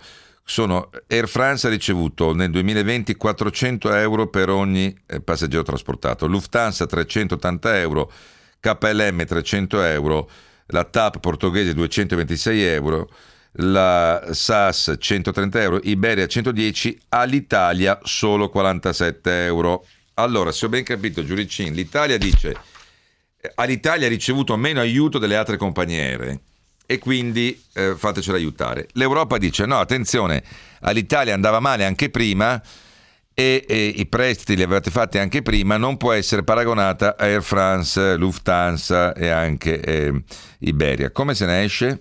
Sono, 0.50 0.88
Air 1.08 1.28
France 1.28 1.66
ha 1.66 1.70
ricevuto 1.70 2.32
nel 2.32 2.50
2020 2.50 3.16
400 3.16 3.94
euro 3.94 4.28
per 4.28 4.48
ogni 4.48 4.98
eh, 5.06 5.20
passeggero 5.20 5.62
trasportato, 5.62 6.26
Lufthansa 6.26 6.86
380 6.86 7.78
euro, 7.78 8.10
KLM 8.58 9.26
300 9.26 9.82
euro, 9.82 10.30
la 10.68 10.84
TAP 10.84 11.20
portoghese 11.20 11.74
226 11.74 12.62
euro, 12.62 13.10
la 13.60 14.28
SAS 14.30 14.96
130 14.98 15.60
euro, 15.60 15.80
Iberia 15.82 16.26
110, 16.26 16.98
all'Italia 17.10 17.98
solo 18.02 18.48
47 18.48 19.44
euro. 19.44 19.84
Allora, 20.14 20.50
se 20.50 20.64
ho 20.64 20.70
ben 20.70 20.82
capito, 20.82 21.22
Giuricin, 21.22 21.74
l'Italia 21.74 22.16
dice 22.16 22.56
all'Italia 23.56 24.06
ha 24.06 24.10
ricevuto 24.10 24.56
meno 24.56 24.80
aiuto 24.80 25.18
delle 25.18 25.36
altre 25.36 25.58
compagnie 25.58 26.00
aeree 26.00 26.40
e 26.90 26.98
quindi 26.98 27.62
eh, 27.74 27.94
fatecelo 27.94 28.34
aiutare. 28.34 28.88
L'Europa 28.92 29.36
dice 29.36 29.66
no, 29.66 29.78
attenzione, 29.78 30.42
all'Italia 30.80 31.34
andava 31.34 31.60
male 31.60 31.84
anche 31.84 32.08
prima, 32.08 32.58
e, 33.34 33.62
e, 33.68 33.92
i 33.94 34.06
prestiti 34.06 34.56
li 34.56 34.62
avevate 34.62 34.90
fatti 34.90 35.18
anche 35.18 35.42
prima, 35.42 35.76
non 35.76 35.98
può 35.98 36.12
essere 36.12 36.42
paragonata 36.42 37.14
a 37.18 37.24
Air 37.24 37.42
France, 37.42 38.16
Lufthansa 38.16 39.12
e 39.12 39.28
anche 39.28 39.78
eh, 39.80 40.22
Iberia. 40.60 41.10
Come 41.10 41.34
se 41.34 41.44
ne 41.44 41.62
esce? 41.62 42.00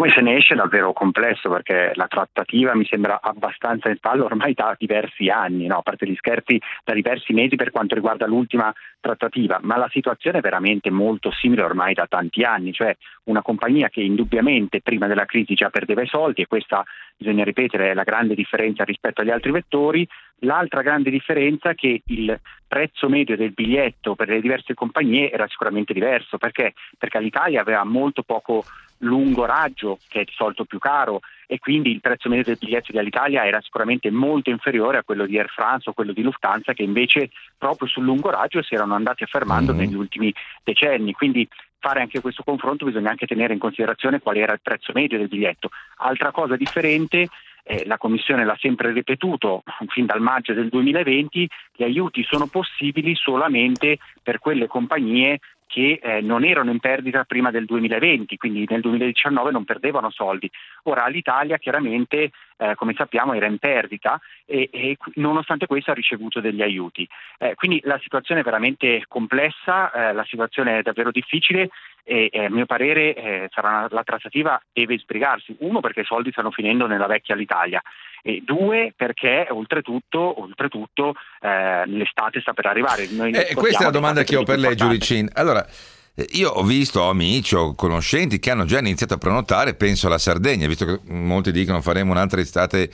Come 0.00 0.14
se 0.14 0.22
ne 0.22 0.36
esce 0.36 0.54
davvero 0.54 0.94
complesso 0.94 1.50
perché 1.50 1.92
la 1.94 2.06
trattativa 2.06 2.74
mi 2.74 2.86
sembra 2.86 3.20
abbastanza 3.20 3.90
in 3.90 3.98
fallo 4.00 4.24
ormai 4.24 4.54
da 4.54 4.74
diversi 4.78 5.28
anni, 5.28 5.66
no? 5.66 5.76
a 5.76 5.82
parte 5.82 6.08
gli 6.08 6.14
scherzi 6.16 6.58
da 6.82 6.94
diversi 6.94 7.34
mesi 7.34 7.56
per 7.56 7.70
quanto 7.70 7.96
riguarda 7.96 8.26
l'ultima 8.26 8.72
trattativa, 8.98 9.58
ma 9.60 9.76
la 9.76 9.90
situazione 9.90 10.38
è 10.38 10.40
veramente 10.40 10.88
molto 10.88 11.30
simile 11.30 11.64
ormai 11.64 11.92
da 11.92 12.06
tanti 12.06 12.42
anni, 12.44 12.72
cioè 12.72 12.96
una 13.24 13.42
compagnia 13.42 13.90
che 13.90 14.00
indubbiamente 14.00 14.80
prima 14.80 15.06
della 15.06 15.26
crisi 15.26 15.52
già 15.52 15.68
perdeva 15.68 16.00
i 16.00 16.06
soldi 16.06 16.40
e 16.40 16.46
questa 16.46 16.82
bisogna 17.14 17.44
ripetere 17.44 17.90
è 17.90 17.94
la 17.94 18.02
grande 18.02 18.34
differenza 18.34 18.84
rispetto 18.84 19.20
agli 19.20 19.30
altri 19.30 19.50
vettori, 19.50 20.08
l'altra 20.38 20.80
grande 20.80 21.10
differenza 21.10 21.70
è 21.70 21.74
che 21.74 22.00
il 22.06 22.40
prezzo 22.66 23.08
medio 23.10 23.36
del 23.36 23.52
biglietto 23.52 24.14
per 24.14 24.28
le 24.28 24.40
diverse 24.40 24.72
compagnie 24.72 25.30
era 25.30 25.46
sicuramente 25.48 25.92
diverso. 25.92 26.38
Perché, 26.38 26.72
perché 26.96 27.20
l'Italia 27.20 27.60
aveva 27.60 27.84
molto 27.84 28.22
poco 28.22 28.64
lungo 29.00 29.44
raggio, 29.44 29.98
che 30.08 30.20
è 30.20 30.24
di 30.24 30.32
solito 30.34 30.64
più 30.64 30.78
caro, 30.78 31.20
e 31.46 31.58
quindi 31.58 31.90
il 31.90 32.00
prezzo 32.00 32.28
medio 32.28 32.44
del 32.44 32.58
biglietto 32.58 32.92
di 32.92 32.98
Alitalia 32.98 33.46
era 33.46 33.60
sicuramente 33.60 34.10
molto 34.10 34.50
inferiore 34.50 34.98
a 34.98 35.02
quello 35.02 35.26
di 35.26 35.38
Air 35.38 35.48
France 35.48 35.90
o 35.90 35.92
quello 35.92 36.12
di 36.12 36.22
Lufthansa, 36.22 36.72
che 36.72 36.82
invece 36.82 37.30
proprio 37.58 37.88
sul 37.88 38.04
lungo 38.04 38.30
raggio 38.30 38.62
si 38.62 38.74
erano 38.74 38.94
andati 38.94 39.24
affermando 39.24 39.72
mm-hmm. 39.72 39.80
negli 39.84 39.96
ultimi 39.96 40.32
decenni. 40.62 41.12
Quindi 41.12 41.48
fare 41.78 42.00
anche 42.00 42.20
questo 42.20 42.42
confronto 42.44 42.84
bisogna 42.84 43.10
anche 43.10 43.26
tenere 43.26 43.54
in 43.54 43.58
considerazione 43.58 44.20
qual 44.20 44.36
era 44.36 44.52
il 44.52 44.60
prezzo 44.62 44.92
medio 44.94 45.18
del 45.18 45.28
biglietto. 45.28 45.70
Altra 45.96 46.30
cosa 46.30 46.56
differente 46.56 47.28
eh, 47.64 47.84
la 47.86 47.98
Commissione 47.98 48.44
l'ha 48.44 48.56
sempre 48.58 48.92
ripetuto 48.92 49.62
fin 49.88 50.06
dal 50.06 50.20
maggio 50.20 50.52
del 50.52 50.68
2020, 50.68 51.48
gli 51.74 51.82
aiuti 51.82 52.24
sono 52.24 52.46
possibili 52.46 53.14
solamente 53.14 53.98
per 54.22 54.38
quelle 54.38 54.66
compagnie 54.66 55.38
che 55.70 56.00
eh, 56.02 56.20
non 56.20 56.44
erano 56.44 56.72
in 56.72 56.80
perdita 56.80 57.22
prima 57.22 57.52
del 57.52 57.64
2020, 57.64 58.36
quindi 58.36 58.66
nel 58.68 58.80
2019 58.80 59.52
non 59.52 59.64
perdevano 59.64 60.10
soldi. 60.10 60.50
Ora 60.84 61.06
l'Italia 61.06 61.58
chiaramente, 61.58 62.32
eh, 62.56 62.74
come 62.74 62.92
sappiamo, 62.96 63.34
era 63.34 63.46
in 63.46 63.58
perdita 63.58 64.20
e, 64.46 64.68
e, 64.72 64.96
nonostante 65.14 65.66
questo 65.66 65.92
ha 65.92 65.94
ricevuto 65.94 66.40
degli 66.40 66.60
aiuti. 66.60 67.08
Eh, 67.38 67.54
quindi 67.54 67.80
la 67.84 68.00
situazione 68.02 68.40
è 68.40 68.44
veramente 68.44 69.04
complessa, 69.06 69.92
eh, 69.92 70.12
la 70.12 70.24
situazione 70.24 70.78
è 70.78 70.82
davvero 70.82 71.12
difficile 71.12 71.70
e 72.02 72.30
eh, 72.32 72.46
a 72.46 72.50
mio 72.50 72.66
parere 72.66 73.14
eh, 73.14 73.48
sarà, 73.52 73.86
la 73.90 74.02
trattativa 74.02 74.60
deve 74.72 74.98
sbrigarsi. 74.98 75.54
Uno 75.60 75.78
perché 75.78 76.00
i 76.00 76.04
soldi 76.04 76.32
stanno 76.32 76.50
finendo 76.50 76.88
nella 76.88 77.06
vecchia 77.06 77.36
l'Italia 77.36 77.80
e 78.22 78.42
due 78.44 78.92
perché 78.96 79.46
oltretutto, 79.50 80.40
oltretutto 80.40 81.14
eh, 81.40 81.86
l'estate 81.86 82.40
sta 82.40 82.52
per 82.52 82.66
arrivare. 82.66 83.04
Eh, 83.04 83.54
questa 83.54 83.80
è 83.80 83.84
la 83.84 83.90
domanda 83.90 84.22
che 84.22 84.36
ho 84.36 84.42
per 84.42 84.58
lei 84.58 84.76
Giuricin. 84.76 85.28
Allora, 85.34 85.66
eh, 86.14 86.26
io 86.32 86.50
ho 86.50 86.62
visto 86.62 87.08
amici 87.08 87.54
o 87.54 87.74
conoscenti 87.74 88.38
che 88.38 88.50
hanno 88.50 88.64
già 88.64 88.78
iniziato 88.78 89.14
a 89.14 89.18
prenotare, 89.18 89.74
penso 89.74 90.06
alla 90.06 90.18
Sardegna, 90.18 90.66
visto 90.66 90.84
che 90.84 91.00
molti 91.12 91.52
dicono 91.52 91.80
faremo 91.80 92.12
un'altra 92.12 92.40
estate 92.40 92.90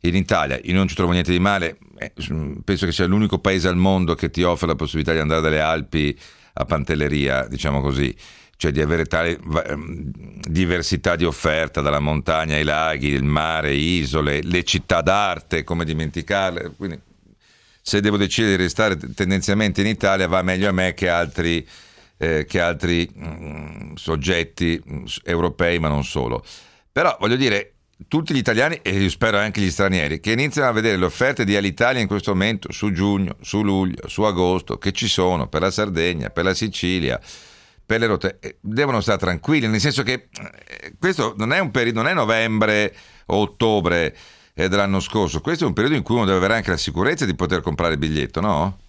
in 0.00 0.14
Italia. 0.14 0.58
Io 0.62 0.74
non 0.74 0.86
ci 0.88 0.94
trovo 0.94 1.12
niente 1.12 1.32
di 1.32 1.40
male, 1.40 1.78
eh, 1.98 2.12
penso 2.64 2.86
che 2.86 2.92
sia 2.92 3.06
l'unico 3.06 3.38
paese 3.38 3.68
al 3.68 3.76
mondo 3.76 4.14
che 4.14 4.30
ti 4.30 4.42
offre 4.42 4.66
la 4.66 4.76
possibilità 4.76 5.12
di 5.12 5.18
andare 5.18 5.40
dalle 5.40 5.60
Alpi 5.60 6.16
a 6.54 6.64
Pantelleria, 6.64 7.46
diciamo 7.46 7.80
così 7.80 8.14
cioè 8.58 8.72
di 8.72 8.80
avere 8.80 9.04
tale 9.04 9.38
ehm, 9.66 10.10
diversità 10.48 11.14
di 11.14 11.24
offerta, 11.24 11.80
dalla 11.80 12.00
montagna 12.00 12.56
ai 12.56 12.64
laghi, 12.64 13.06
il 13.06 13.22
mare, 13.22 13.72
isole, 13.72 14.42
le 14.42 14.64
città 14.64 15.00
d'arte, 15.00 15.62
come 15.62 15.84
dimenticarle. 15.84 16.72
Quindi 16.76 17.00
se 17.80 18.00
devo 18.00 18.16
decidere 18.16 18.56
di 18.56 18.62
restare 18.64 18.96
tendenzialmente 19.14 19.80
in 19.80 19.86
Italia 19.86 20.26
va 20.26 20.42
meglio 20.42 20.68
a 20.68 20.72
me 20.72 20.92
che 20.92 21.08
altri, 21.08 21.64
eh, 22.16 22.46
che 22.48 22.60
altri 22.60 23.08
mh, 23.14 23.26
mm, 23.26 23.94
soggetti 23.94 24.82
mh, 24.84 24.96
mm, 24.96 25.04
europei, 25.22 25.78
ma 25.78 25.86
non 25.86 26.02
solo. 26.02 26.44
Però 26.90 27.16
voglio 27.20 27.36
dire, 27.36 27.74
tutti 28.08 28.34
gli 28.34 28.38
italiani 28.38 28.80
e 28.82 29.08
spero 29.08 29.38
anche 29.38 29.60
gli 29.60 29.70
stranieri 29.70 30.18
che 30.18 30.32
iniziano 30.32 30.68
a 30.68 30.72
vedere 30.72 30.96
le 30.96 31.04
offerte 31.04 31.44
di 31.44 31.54
Alitalia 31.54 32.00
in 32.00 32.08
questo 32.08 32.32
momento 32.32 32.72
su 32.72 32.90
giugno, 32.90 33.36
su 33.40 33.62
luglio, 33.62 34.08
su 34.08 34.22
agosto 34.22 34.78
che 34.78 34.90
ci 34.90 35.06
sono 35.06 35.46
per 35.46 35.60
la 35.60 35.70
Sardegna, 35.70 36.30
per 36.30 36.42
la 36.42 36.54
Sicilia, 36.54 37.20
per 37.88 38.00
le 38.00 38.06
rotte 38.06 38.38
eh, 38.42 38.58
devono 38.60 39.00
stare 39.00 39.16
tranquilli, 39.16 39.66
nel 39.66 39.80
senso 39.80 40.02
che 40.02 40.12
eh, 40.12 40.92
questo 41.00 41.32
non 41.38 41.54
è 41.54 41.58
un 41.58 41.70
periodo, 41.70 42.02
non 42.02 42.10
è 42.10 42.12
novembre 42.12 42.94
o 43.28 43.36
ottobre 43.40 44.14
eh, 44.54 44.68
dell'anno 44.68 45.00
scorso, 45.00 45.40
questo 45.40 45.64
è 45.64 45.66
un 45.66 45.72
periodo 45.72 45.96
in 45.96 46.02
cui 46.02 46.16
uno 46.16 46.26
deve 46.26 46.36
avere 46.36 46.56
anche 46.56 46.68
la 46.68 46.76
sicurezza 46.76 47.24
di 47.24 47.34
poter 47.34 47.62
comprare 47.62 47.94
il 47.94 47.98
biglietto, 47.98 48.42
no? 48.42 48.80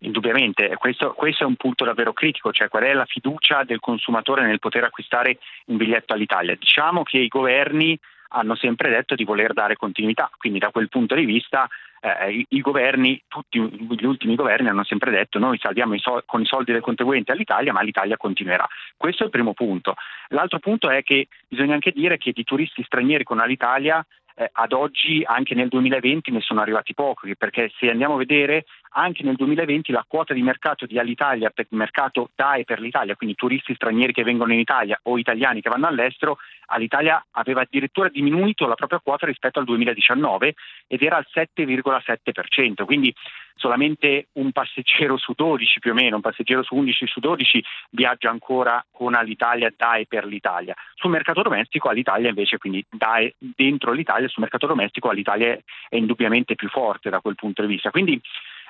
Indubbiamente, 0.00 0.74
questo, 0.76 1.12
questo, 1.12 1.44
è 1.44 1.46
un 1.46 1.54
punto 1.54 1.84
davvero 1.84 2.12
critico, 2.12 2.50
cioè 2.50 2.68
qual 2.68 2.82
è 2.82 2.92
la 2.94 3.04
fiducia 3.06 3.62
del 3.62 3.78
consumatore 3.78 4.44
nel 4.44 4.58
poter 4.58 4.82
acquistare 4.82 5.38
un 5.66 5.76
biglietto 5.76 6.12
all'Italia. 6.12 6.56
Diciamo 6.56 7.04
che 7.04 7.18
i 7.18 7.28
governi 7.28 7.96
hanno 8.30 8.56
sempre 8.56 8.90
detto 8.90 9.14
di 9.14 9.22
voler 9.22 9.52
dare 9.52 9.76
continuità, 9.76 10.28
quindi 10.36 10.58
da 10.58 10.70
quel 10.70 10.88
punto 10.88 11.14
di 11.14 11.24
vista 11.24 11.68
eh, 12.06 12.32
i, 12.32 12.46
i, 12.50 12.60
governi, 12.60 13.20
tutti 13.26 13.58
gli 13.58 14.04
ultimi 14.04 14.36
governi 14.36 14.68
hanno 14.68 14.84
sempre 14.84 15.10
detto 15.10 15.38
noi 15.38 15.58
salviamo 15.58 15.94
i 15.94 15.98
sol- 15.98 16.22
con 16.24 16.40
i 16.40 16.46
soldi 16.46 16.72
del 16.72 16.80
contribuente 16.80 17.32
all'Italia, 17.32 17.72
ma 17.72 17.82
l'Italia 17.82 18.16
continuerà. 18.16 18.66
Questo 18.96 19.22
è 19.22 19.26
il 19.26 19.32
primo 19.32 19.54
punto. 19.54 19.94
L'altro 20.28 20.58
punto 20.58 20.88
è 20.88 21.02
che 21.02 21.28
bisogna 21.48 21.74
anche 21.74 21.90
dire 21.90 22.18
che 22.18 22.32
di 22.32 22.44
turisti 22.44 22.84
stranieri 22.84 23.24
con 23.24 23.38
l'Italia 23.38 24.04
eh, 24.36 24.48
ad 24.52 24.72
oggi 24.72 25.22
anche 25.24 25.54
nel 25.54 25.68
2020 25.68 26.30
ne 26.30 26.40
sono 26.40 26.60
arrivati 26.60 26.94
pochi, 26.94 27.36
perché 27.36 27.72
se 27.78 27.90
andiamo 27.90 28.14
a 28.14 28.18
vedere 28.18 28.66
anche 28.90 29.22
nel 29.22 29.36
2020 29.36 29.92
la 29.92 30.04
quota 30.06 30.34
di 30.34 30.42
mercato 30.42 30.86
di 30.86 30.98
Alitalia 30.98 31.50
per 31.50 31.66
il 31.68 31.76
mercato 31.76 32.30
DAE 32.34 32.64
per 32.64 32.80
l'Italia, 32.80 33.16
quindi 33.16 33.34
turisti 33.34 33.74
stranieri 33.74 34.12
che 34.12 34.22
vengono 34.22 34.52
in 34.52 34.58
Italia 34.58 34.98
o 35.04 35.18
italiani 35.18 35.60
che 35.60 35.70
vanno 35.70 35.86
all'estero, 35.86 36.38
Alitalia 36.66 37.24
aveva 37.32 37.62
addirittura 37.62 38.08
diminuito 38.08 38.66
la 38.66 38.74
propria 38.74 39.00
quota 39.00 39.26
rispetto 39.26 39.58
al 39.58 39.64
2019 39.64 40.54
ed 40.86 41.02
era 41.02 41.16
al 41.16 41.26
7,7%, 41.32 42.84
quindi 42.84 43.14
solamente 43.56 44.28
un 44.32 44.52
passeggero 44.52 45.16
su 45.16 45.32
12 45.34 45.78
più 45.80 45.92
o 45.92 45.94
meno, 45.94 46.16
un 46.16 46.22
passeggero 46.22 46.62
su 46.62 46.74
11 46.74 47.06
su 47.06 47.20
12 47.20 47.64
viaggia 47.90 48.30
ancora 48.30 48.84
con 48.90 49.14
Alitalia 49.14 49.72
DAE 49.74 50.06
per 50.06 50.26
l'Italia. 50.26 50.74
Sul 50.94 51.10
mercato 51.10 51.42
domestico 51.42 51.88
Alitalia 51.88 52.28
invece, 52.28 52.58
quindi 52.58 52.84
DAE 52.88 53.34
dentro 53.38 53.92
l'Italia, 53.92 54.28
sul 54.28 54.42
mercato 54.42 54.66
domestico 54.66 55.08
Alitalia 55.08 55.58
è 55.88 55.96
indubbiamente 55.96 56.54
più 56.54 56.68
forte 56.68 57.10
da 57.10 57.20
quel 57.20 57.34
punto 57.34 57.62
di 57.62 57.68
vista. 57.68 57.90
Quindi 57.90 58.20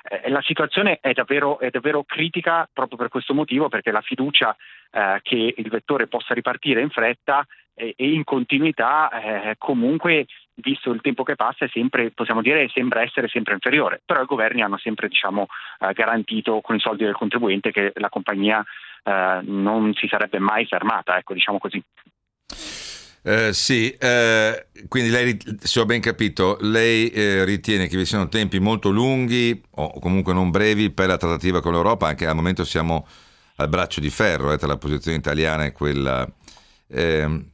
eh, 0.03 0.29
la 0.29 0.41
situazione 0.41 0.99
è 1.01 1.13
davvero, 1.13 1.59
è 1.59 1.69
davvero, 1.69 2.03
critica 2.03 2.67
proprio 2.71 2.97
per 2.97 3.09
questo 3.09 3.33
motivo, 3.33 3.69
perché 3.69 3.91
la 3.91 4.01
fiducia 4.01 4.55
eh, 4.91 5.19
che 5.21 5.53
il 5.55 5.69
vettore 5.69 6.07
possa 6.07 6.33
ripartire 6.33 6.81
in 6.81 6.89
fretta 6.89 7.45
e, 7.73 7.93
e 7.95 8.11
in 8.11 8.23
continuità 8.23 9.09
eh, 9.09 9.55
comunque 9.57 10.25
visto 10.59 10.91
il 10.91 11.01
tempo 11.01 11.23
che 11.23 11.35
passa 11.35 11.67
sempre, 11.67 12.11
possiamo 12.11 12.41
dire, 12.41 12.67
sembra 12.69 13.01
essere 13.01 13.27
sempre 13.27 13.53
inferiore, 13.53 14.01
però 14.03 14.21
i 14.21 14.25
governi 14.25 14.61
hanno 14.61 14.77
sempre 14.77 15.07
diciamo, 15.07 15.47
eh, 15.79 15.93
garantito 15.93 16.61
con 16.61 16.75
i 16.75 16.79
soldi 16.79 17.03
del 17.03 17.13
contribuente 17.13 17.71
che 17.71 17.91
la 17.95 18.09
compagnia 18.09 18.63
eh, 19.03 19.39
non 19.43 19.93
si 19.93 20.07
sarebbe 20.07 20.39
mai 20.39 20.65
fermata, 20.65 21.17
ecco, 21.17 21.33
diciamo 21.33 21.59
così. 21.59 21.81
Eh, 23.27 23.51
sì, 23.51 23.89
eh, 23.89 24.67
quindi 24.87 25.09
lei, 25.09 25.37
se 25.59 25.81
ho 25.81 25.85
ben 25.85 25.99
capito, 25.99 26.57
lei 26.61 27.09
eh, 27.09 27.43
ritiene 27.43 27.87
che 27.87 27.97
vi 27.97 28.05
siano 28.05 28.29
tempi 28.29 28.57
molto 28.57 28.89
lunghi 28.89 29.61
o 29.71 29.99
comunque 29.99 30.31
non 30.31 30.49
brevi 30.49 30.91
per 30.91 31.07
la 31.07 31.17
trattativa 31.17 31.59
con 31.59 31.73
l'Europa, 31.73 32.07
anche 32.07 32.25
al 32.25 32.35
momento 32.35 32.63
siamo 32.63 33.05
al 33.57 33.67
braccio 33.67 33.99
di 33.99 34.09
ferro 34.09 34.53
eh, 34.53 34.57
tra 34.57 34.67
la 34.67 34.77
posizione 34.77 35.17
italiana 35.17 35.65
e 35.65 35.73
quella, 35.73 36.25
ehm, 36.87 37.49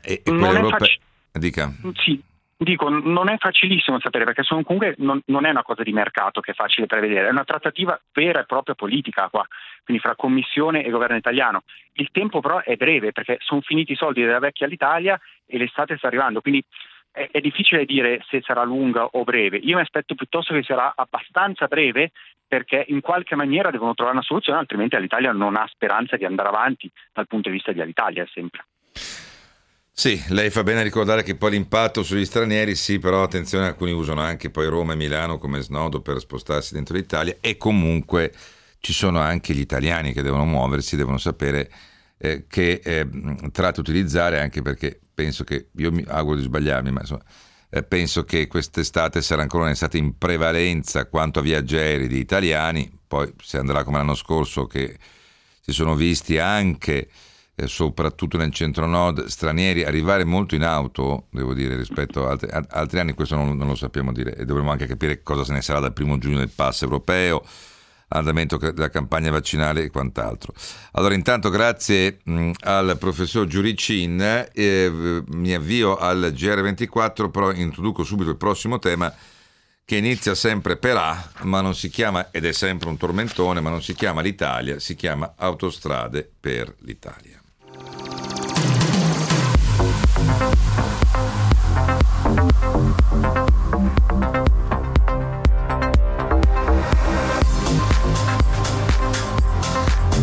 e, 0.00 0.12
e 0.12 0.22
quella 0.22 0.58
europea. 0.58 0.78
Fac... 0.78 1.38
Dica. 1.38 1.70
Sì, 2.02 2.22
Dico, 2.64 2.88
non 2.88 3.28
è 3.28 3.36
facilissimo 3.36 4.00
sapere 4.00 4.24
perché 4.24 4.42
sono, 4.42 4.62
comunque 4.62 4.94
non, 4.96 5.20
non, 5.26 5.44
è 5.44 5.50
una 5.50 5.62
cosa 5.62 5.82
di 5.82 5.92
mercato 5.92 6.40
che 6.40 6.52
è 6.52 6.54
facile 6.54 6.86
prevedere, 6.86 7.28
è 7.28 7.30
una 7.30 7.44
trattativa 7.44 8.00
vera 8.10 8.40
e 8.40 8.46
propria 8.46 8.74
politica 8.74 9.28
qua, 9.28 9.46
quindi 9.84 10.02
fra 10.02 10.16
Commissione 10.16 10.82
e 10.82 10.88
governo 10.88 11.16
italiano. 11.16 11.64
Il 11.92 12.08
tempo 12.10 12.40
però 12.40 12.62
è 12.62 12.74
breve 12.76 13.12
perché 13.12 13.36
sono 13.40 13.60
finiti 13.60 13.92
i 13.92 13.96
soldi 13.96 14.22
della 14.22 14.38
vecchia 14.38 14.64
all'Italia 14.64 15.20
e 15.46 15.58
l'estate 15.58 15.98
sta 15.98 16.06
arrivando, 16.06 16.40
quindi 16.40 16.64
è, 17.12 17.28
è 17.30 17.40
difficile 17.40 17.84
dire 17.84 18.24
se 18.30 18.40
sarà 18.42 18.64
lunga 18.64 19.04
o 19.04 19.24
breve. 19.24 19.58
Io 19.58 19.76
mi 19.76 19.82
aspetto 19.82 20.14
piuttosto 20.14 20.54
che 20.54 20.62
sarà 20.62 20.94
abbastanza 20.96 21.66
breve 21.66 22.12
perché 22.48 22.82
in 22.88 23.02
qualche 23.02 23.34
maniera 23.34 23.70
devono 23.70 23.92
trovare 23.92 24.16
una 24.16 24.24
soluzione, 24.24 24.58
altrimenti 24.58 24.98
l'Italia 24.98 25.32
non 25.32 25.56
ha 25.56 25.68
speranza 25.68 26.16
di 26.16 26.24
andare 26.24 26.48
avanti 26.48 26.90
dal 27.12 27.26
punto 27.26 27.50
di 27.50 27.56
vista 27.56 27.72
di 27.72 27.82
Alitalia 27.82 28.26
sempre. 28.32 28.64
Sì, 29.96 30.20
lei 30.30 30.50
fa 30.50 30.64
bene 30.64 30.80
a 30.80 30.82
ricordare 30.82 31.22
che 31.22 31.36
poi 31.36 31.52
l'impatto 31.52 32.02
sugli 32.02 32.24
stranieri, 32.24 32.74
sì, 32.74 32.98
però 32.98 33.22
attenzione, 33.22 33.66
alcuni 33.66 33.92
usano 33.92 34.20
anche 34.20 34.50
poi 34.50 34.66
Roma 34.66 34.92
e 34.92 34.96
Milano 34.96 35.38
come 35.38 35.60
snodo 35.60 36.00
per 36.02 36.18
spostarsi 36.18 36.74
dentro 36.74 36.96
l'Italia 36.96 37.36
e 37.40 37.56
comunque 37.56 38.32
ci 38.80 38.92
sono 38.92 39.20
anche 39.20 39.54
gli 39.54 39.60
italiani 39.60 40.12
che 40.12 40.22
devono 40.22 40.44
muoversi, 40.44 40.96
devono 40.96 41.16
sapere 41.16 41.70
eh, 42.18 42.44
che 42.48 42.80
eh, 42.82 43.08
tratto 43.52 43.80
utilizzare, 43.80 44.40
anche 44.40 44.62
perché 44.62 45.00
penso 45.14 45.44
che, 45.44 45.68
io 45.76 45.92
mi 45.92 46.04
auguro 46.08 46.38
di 46.38 46.42
sbagliarmi, 46.42 46.90
ma 46.90 47.00
insomma, 47.00 47.22
eh, 47.70 47.84
penso 47.84 48.24
che 48.24 48.48
quest'estate 48.48 49.22
sarà 49.22 49.42
ancora 49.42 49.64
un'estate 49.64 49.96
in 49.96 50.18
prevalenza 50.18 51.06
quanto 51.06 51.38
a 51.38 51.42
viaggieri 51.42 52.08
di 52.08 52.18
italiani, 52.18 52.90
poi 53.06 53.32
se 53.40 53.58
andrà 53.58 53.84
come 53.84 53.98
l'anno 53.98 54.16
scorso 54.16 54.66
che 54.66 54.98
si 55.60 55.70
sono 55.72 55.94
visti 55.94 56.36
anche 56.38 57.08
eh, 57.56 57.66
soprattutto 57.66 58.36
nel 58.36 58.52
centro-nord, 58.52 59.26
stranieri 59.26 59.84
arrivare 59.84 60.24
molto 60.24 60.54
in 60.54 60.64
auto, 60.64 61.26
devo 61.30 61.54
dire, 61.54 61.76
rispetto 61.76 62.26
a 62.26 62.30
altri, 62.30 62.48
altri 62.68 62.98
anni, 62.98 63.12
questo 63.12 63.36
non, 63.36 63.56
non, 63.56 63.68
lo 63.68 63.74
sappiamo 63.74 64.12
dire 64.12 64.34
e 64.34 64.44
dovremo 64.44 64.70
anche 64.70 64.86
capire 64.86 65.22
cosa 65.22 65.44
se 65.44 65.52
ne 65.52 65.62
sarà 65.62 65.80
dal 65.80 65.92
primo 65.92 66.18
giugno 66.18 66.38
del 66.38 66.50
pass 66.50 66.82
europeo, 66.82 67.44
andamento 68.08 68.56
della 68.56 68.90
campagna 68.90 69.30
vaccinale 69.30 69.84
e 69.84 69.90
quant'altro. 69.90 70.52
Allora, 70.92 71.14
intanto 71.14 71.48
grazie 71.50 72.18
mh, 72.24 72.50
al 72.60 72.96
professor 72.98 73.46
Giuricin, 73.46 74.48
eh, 74.52 75.22
mi 75.28 75.54
avvio 75.54 75.96
al 75.96 76.32
GR24, 76.34 77.30
però 77.30 77.52
introduco 77.52 78.02
subito 78.02 78.30
il 78.30 78.36
prossimo 78.36 78.78
tema 78.78 79.12
che 79.84 79.96
inizia 79.96 80.34
sempre 80.34 80.76
per 80.76 80.96
A, 80.96 81.30
ma 81.42 81.60
non 81.60 81.74
si 81.74 81.90
chiama, 81.90 82.30
ed 82.30 82.46
è 82.46 82.52
sempre 82.52 82.88
un 82.88 82.96
tormentone, 82.96 83.60
ma 83.60 83.68
non 83.68 83.82
si 83.82 83.94
chiama 83.94 84.22
l'Italia, 84.22 84.78
si 84.78 84.94
chiama 84.94 85.34
Autostrade 85.36 86.28
per 86.40 86.74
l'Italia. 86.80 87.33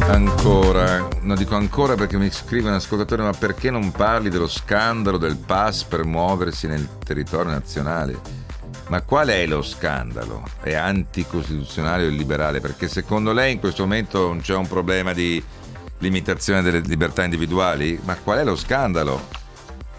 Ancora, 0.07 1.07
non 1.21 1.37
dico 1.37 1.55
ancora 1.55 1.95
perché 1.95 2.17
mi 2.17 2.29
scrive 2.31 2.69
un 2.69 2.75
ascoltatore, 2.75 3.23
ma 3.23 3.31
perché 3.31 3.71
non 3.71 3.91
parli 3.91 4.29
dello 4.29 4.47
scandalo 4.47 5.17
del 5.17 5.37
pass 5.37 5.83
per 5.83 6.03
muoversi 6.03 6.67
nel 6.67 6.87
territorio 7.05 7.51
nazionale? 7.51 8.19
Ma 8.87 9.01
qual 9.03 9.29
è 9.29 9.45
lo 9.45 9.61
scandalo? 9.61 10.43
È 10.61 10.73
anticostituzionale 10.73 12.05
o 12.05 12.09
illiberale? 12.09 12.59
Perché 12.59 12.89
secondo 12.89 13.31
lei 13.31 13.53
in 13.53 13.59
questo 13.59 13.83
momento 13.83 14.27
non 14.27 14.41
c'è 14.41 14.55
un 14.55 14.67
problema 14.67 15.13
di 15.13 15.41
limitazione 16.01 16.61
delle 16.61 16.81
libertà 16.81 17.23
individuali? 17.23 17.99
Ma 18.03 18.15
qual 18.17 18.39
è 18.39 18.43
lo 18.43 18.55
scandalo? 18.55 19.27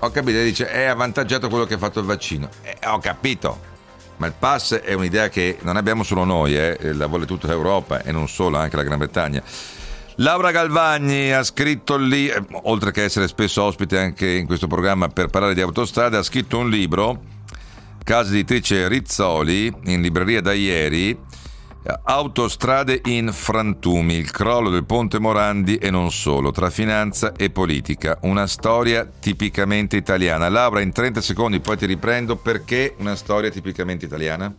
Ho 0.00 0.10
capito, 0.10 0.42
dice 0.42 0.68
è 0.68 0.84
avvantaggiato 0.84 1.48
quello 1.48 1.64
che 1.64 1.74
ha 1.74 1.78
fatto 1.78 2.00
il 2.00 2.06
vaccino. 2.06 2.48
Eh, 2.62 2.76
ho 2.86 2.98
capito. 2.98 3.70
Ma 4.16 4.26
il 4.26 4.34
pass 4.38 4.74
è 4.74 4.92
un'idea 4.92 5.28
che 5.28 5.58
non 5.62 5.76
abbiamo 5.76 6.02
solo 6.02 6.24
noi, 6.24 6.56
eh, 6.56 6.92
la 6.92 7.06
vuole 7.06 7.24
tutta 7.24 7.48
l'Europa 7.48 8.02
e 8.02 8.12
non 8.12 8.28
solo, 8.28 8.58
anche 8.58 8.76
la 8.76 8.82
Gran 8.82 8.98
Bretagna. 8.98 9.42
Laura 10.16 10.50
Galvagni 10.50 11.32
ha 11.32 11.42
scritto 11.42 11.96
lì, 11.96 12.28
eh, 12.28 12.40
oltre 12.64 12.90
che 12.90 13.04
essere 13.04 13.26
spesso 13.26 13.62
ospite 13.62 13.98
anche 13.98 14.28
in 14.28 14.46
questo 14.46 14.66
programma 14.66 15.08
per 15.08 15.28
parlare 15.28 15.54
di 15.54 15.60
autostrade, 15.60 16.18
ha 16.18 16.22
scritto 16.22 16.58
un 16.58 16.68
libro, 16.68 17.22
casa 18.04 18.30
editrice 18.30 18.88
Rizzoli, 18.88 19.72
in 19.84 20.02
libreria 20.02 20.40
da 20.40 20.52
ieri, 20.52 21.18
Autostrade 22.04 23.00
in 23.06 23.32
frantumi, 23.32 24.14
il 24.14 24.30
crollo 24.30 24.70
del 24.70 24.84
ponte 24.84 25.18
Morandi 25.18 25.76
e 25.76 25.90
non 25.90 26.10
solo, 26.10 26.52
tra 26.52 26.70
finanza 26.70 27.32
e 27.36 27.50
politica, 27.50 28.18
una 28.22 28.46
storia 28.46 29.04
tipicamente 29.04 29.96
italiana. 29.96 30.48
Laura, 30.48 30.80
in 30.80 30.92
30 30.92 31.20
secondi 31.20 31.58
poi 31.58 31.76
ti 31.76 31.86
riprendo, 31.86 32.36
perché 32.36 32.94
una 32.98 33.16
storia 33.16 33.50
tipicamente 33.50 34.04
italiana? 34.04 34.54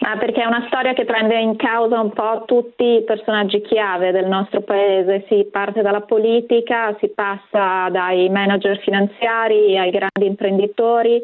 Ah, 0.00 0.16
perché 0.16 0.40
è 0.40 0.46
una 0.46 0.64
storia 0.68 0.94
che 0.94 1.04
prende 1.04 1.38
in 1.40 1.56
causa 1.56 2.00
un 2.00 2.12
po' 2.12 2.44
tutti 2.46 2.84
i 2.84 3.04
personaggi 3.04 3.60
chiave 3.60 4.12
del 4.12 4.26
nostro 4.26 4.60
paese, 4.62 5.26
si 5.28 5.48
parte 5.50 5.82
dalla 5.82 6.02
politica, 6.02 6.96
si 7.00 7.08
passa 7.08 7.90
dai 7.90 8.28
manager 8.30 8.78
finanziari 8.78 9.76
ai 9.76 9.90
grandi 9.90 10.24
imprenditori, 10.24 11.20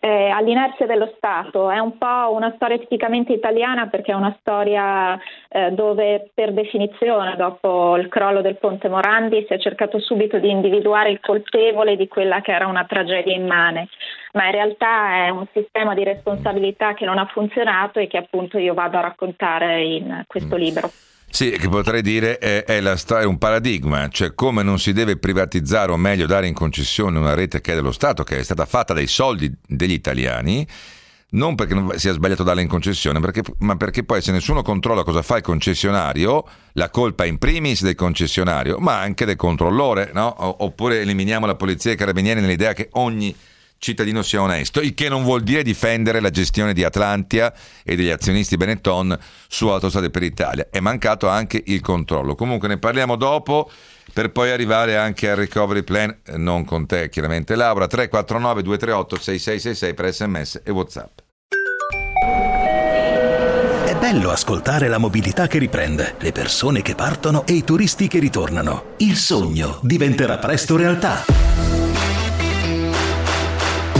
eh, 0.00 0.28
all'inerzia 0.30 0.86
dello 0.86 1.12
Stato. 1.16 1.70
È 1.70 1.78
un 1.78 1.96
po' 1.98 2.32
una 2.32 2.52
storia 2.56 2.78
tipicamente 2.78 3.32
italiana 3.32 3.86
perché 3.86 4.12
è 4.12 4.14
una 4.14 4.34
storia 4.40 5.18
eh, 5.48 5.70
dove 5.72 6.30
per 6.34 6.52
definizione 6.52 7.36
dopo 7.36 7.96
il 7.96 8.08
crollo 8.08 8.40
del 8.40 8.56
ponte 8.56 8.88
Morandi 8.88 9.44
si 9.46 9.52
è 9.52 9.58
cercato 9.58 10.00
subito 10.00 10.38
di 10.38 10.50
individuare 10.50 11.10
il 11.10 11.20
colpevole 11.20 11.96
di 11.96 12.08
quella 12.08 12.40
che 12.40 12.52
era 12.52 12.66
una 12.66 12.84
tragedia 12.84 13.34
immane, 13.34 13.88
ma 14.32 14.46
in 14.46 14.52
realtà 14.52 15.26
è 15.26 15.28
un 15.28 15.46
sistema 15.52 15.94
di 15.94 16.04
responsabilità 16.04 16.94
che 16.94 17.04
non 17.04 17.18
ha 17.18 17.26
funzionato 17.26 17.98
e 17.98 18.06
che 18.06 18.16
appunto 18.16 18.58
io 18.58 18.74
vado 18.74 18.96
a 18.96 19.02
raccontare 19.02 19.82
in 19.82 20.24
questo 20.26 20.56
mm. 20.56 20.58
libro. 20.58 20.90
Sì, 21.30 21.50
che 21.50 21.68
potrei 21.68 22.02
dire 22.02 22.38
è, 22.38 22.64
è, 22.64 22.80
la, 22.80 22.98
è, 23.20 23.24
un 23.24 23.38
paradigma, 23.38 24.08
cioè 24.08 24.34
come 24.34 24.64
non 24.64 24.80
si 24.80 24.92
deve 24.92 25.16
privatizzare 25.16 25.92
o 25.92 25.96
meglio 25.96 26.26
dare 26.26 26.48
in 26.48 26.54
concessione 26.54 27.18
una 27.18 27.34
rete 27.34 27.60
che 27.60 27.72
è 27.72 27.74
dello 27.76 27.92
Stato, 27.92 28.24
che 28.24 28.38
è 28.38 28.42
stata 28.42 28.66
fatta 28.66 28.92
dai 28.92 29.06
soldi 29.06 29.50
degli 29.64 29.92
italiani, 29.92 30.66
non 31.30 31.54
perché 31.54 31.98
sia 31.98 32.12
sbagliato 32.12 32.42
darla 32.42 32.60
in 32.60 32.68
concessione, 32.68 33.20
perché, 33.20 33.42
ma 33.58 33.76
perché 33.76 34.02
poi 34.02 34.20
se 34.20 34.32
nessuno 34.32 34.62
controlla 34.62 35.04
cosa 35.04 35.22
fa 35.22 35.36
il 35.36 35.42
concessionario, 35.42 36.44
la 36.72 36.90
colpa 36.90 37.22
è 37.22 37.28
in 37.28 37.38
primis 37.38 37.82
del 37.82 37.94
concessionario, 37.94 38.78
ma 38.78 38.98
anche 38.98 39.24
del 39.24 39.36
controllore, 39.36 40.10
no? 40.12 40.34
oppure 40.64 41.00
eliminiamo 41.00 41.46
la 41.46 41.54
polizia 41.54 41.92
e 41.92 41.94
i 41.94 41.96
carabinieri 41.96 42.40
nell'idea 42.40 42.72
che 42.72 42.88
ogni 42.92 43.34
cittadino 43.80 44.22
sia 44.22 44.42
onesto, 44.42 44.80
il 44.80 44.94
che 44.94 45.08
non 45.08 45.24
vuol 45.24 45.42
dire 45.42 45.62
difendere 45.62 46.20
la 46.20 46.30
gestione 46.30 46.72
di 46.72 46.84
Atlantia 46.84 47.52
e 47.82 47.96
degli 47.96 48.10
azionisti 48.10 48.56
Benetton 48.56 49.18
su 49.48 49.66
Autostrade 49.68 50.10
per 50.10 50.22
l'Italia. 50.22 50.68
È 50.70 50.78
mancato 50.80 51.26
anche 51.28 51.60
il 51.66 51.80
controllo. 51.80 52.34
Comunque 52.36 52.68
ne 52.68 52.78
parliamo 52.78 53.16
dopo 53.16 53.70
per 54.12 54.30
poi 54.30 54.50
arrivare 54.50 54.96
anche 54.96 55.30
al 55.30 55.36
recovery 55.36 55.82
plan, 55.82 56.14
non 56.36 56.64
con 56.64 56.86
te 56.86 57.08
chiaramente 57.08 57.54
Laura, 57.56 57.86
349 57.86 58.62
238 58.62 59.16
6666 59.16 59.94
per 59.94 60.12
sms 60.12 60.60
e 60.64 60.70
whatsapp. 60.70 61.18
È 63.86 63.96
bello 63.96 64.30
ascoltare 64.30 64.88
la 64.88 64.98
mobilità 64.98 65.46
che 65.46 65.58
riprende, 65.58 66.16
le 66.18 66.32
persone 66.32 66.82
che 66.82 66.94
partono 66.94 67.46
e 67.46 67.54
i 67.54 67.64
turisti 67.64 68.08
che 68.08 68.18
ritornano. 68.18 68.94
Il 68.98 69.16
sogno 69.16 69.80
diventerà 69.82 70.38
presto 70.38 70.76
realtà. 70.76 71.89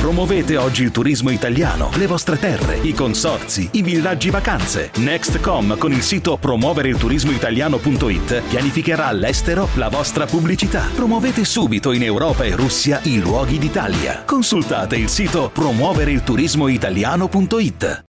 Promuovete 0.00 0.56
oggi 0.56 0.82
il 0.82 0.90
turismo 0.92 1.28
italiano, 1.28 1.90
le 1.96 2.06
vostre 2.06 2.38
terre, 2.38 2.78
i 2.78 2.94
consorzi, 2.94 3.68
i 3.72 3.82
villaggi 3.82 4.30
vacanze. 4.30 4.92
Nextcom 4.96 5.76
con 5.76 5.92
il 5.92 6.00
sito 6.00 6.38
promuoverilturismoitaliano.it 6.38 8.44
pianificherà 8.48 9.08
all'estero 9.08 9.68
la 9.74 9.90
vostra 9.90 10.24
pubblicità. 10.24 10.86
Promuovete 10.94 11.44
subito 11.44 11.92
in 11.92 12.02
Europa 12.02 12.44
e 12.44 12.56
Russia 12.56 13.00
i 13.02 13.20
luoghi 13.20 13.58
d'Italia. 13.58 14.22
Consultate 14.24 14.96
il 14.96 15.10
sito 15.10 15.50
promuoverilturismoitaliano.it. 15.50 18.04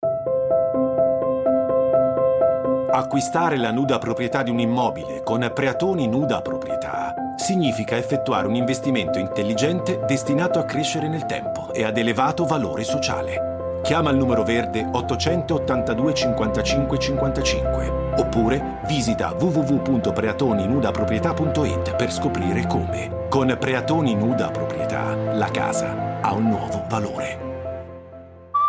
Acquistare 2.91 3.55
la 3.55 3.71
nuda 3.71 3.97
proprietà 3.97 4.43
di 4.43 4.49
un 4.49 4.59
immobile 4.59 5.21
con 5.23 5.49
Preatoni 5.55 6.09
Nuda 6.09 6.41
Proprietà 6.41 7.13
significa 7.37 7.95
effettuare 7.95 8.47
un 8.47 8.55
investimento 8.55 9.19
intelligente 9.19 10.01
destinato 10.05 10.59
a 10.59 10.65
crescere 10.65 11.07
nel 11.07 11.25
tempo 11.25 11.71
e 11.73 11.83
ad 11.83 11.97
elevato 11.97 12.45
valore 12.45 12.83
sociale. 12.83 13.79
Chiama 13.83 14.09
il 14.09 14.17
numero 14.17 14.43
verde 14.43 14.85
882 14.91 16.13
55 16.13 16.99
55 16.99 17.91
oppure 18.17 18.79
visita 18.85 19.33
www.preatoninudaproprietà.it 19.33 21.95
per 21.95 22.11
scoprire 22.11 22.67
come. 22.67 23.27
Con 23.29 23.55
Preatoni 23.57 24.13
Nuda 24.15 24.49
Proprietà 24.49 25.15
la 25.33 25.49
casa 25.49 26.19
ha 26.21 26.33
un 26.33 26.49
nuovo 26.49 26.83
valore. 26.89 27.45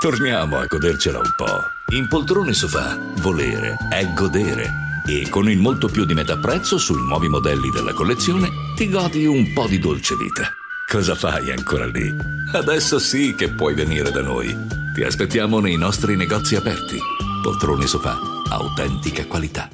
Torniamo 0.00 0.58
a 0.58 0.66
godercela 0.66 1.18
un 1.18 1.32
po'. 1.36 1.96
In 1.96 2.06
poltrone 2.06 2.52
sofà, 2.52 2.96
volere 3.20 3.76
è 3.90 4.06
godere. 4.12 4.87
E 5.10 5.30
con 5.30 5.48
il 5.48 5.58
molto 5.58 5.88
più 5.88 6.04
di 6.04 6.12
metà 6.12 6.36
prezzo 6.36 6.76
sui 6.76 7.00
nuovi 7.00 7.28
modelli 7.28 7.70
della 7.70 7.94
collezione 7.94 8.50
ti 8.76 8.90
godi 8.90 9.24
un 9.24 9.54
po' 9.54 9.66
di 9.66 9.78
dolce 9.78 10.14
vita. 10.16 10.50
Cosa 10.86 11.14
fai 11.14 11.50
ancora 11.50 11.86
lì? 11.86 12.06
Adesso 12.52 12.98
sì 12.98 13.34
che 13.34 13.48
puoi 13.48 13.74
venire 13.74 14.10
da 14.10 14.20
noi. 14.20 14.54
Ti 14.94 15.02
aspettiamo 15.02 15.60
nei 15.60 15.76
nostri 15.76 16.14
negozi 16.14 16.56
aperti. 16.56 16.98
Poltrone 17.42 17.86
sofà, 17.86 18.18
autentica 18.50 19.26
qualità. 19.26 19.70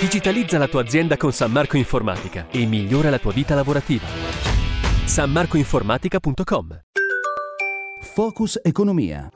Digitalizza 0.00 0.58
la 0.58 0.66
tua 0.66 0.82
azienda 0.82 1.16
con 1.16 1.32
San 1.32 1.52
Marco 1.52 1.76
Informatica 1.76 2.48
e 2.50 2.66
migliora 2.66 3.08
la 3.08 3.18
tua 3.18 3.32
vita 3.32 3.54
lavorativa. 3.54 4.06
sanmarcoinformatica.com 5.04 6.80
Focus 8.00 8.58
Economia. 8.62 9.28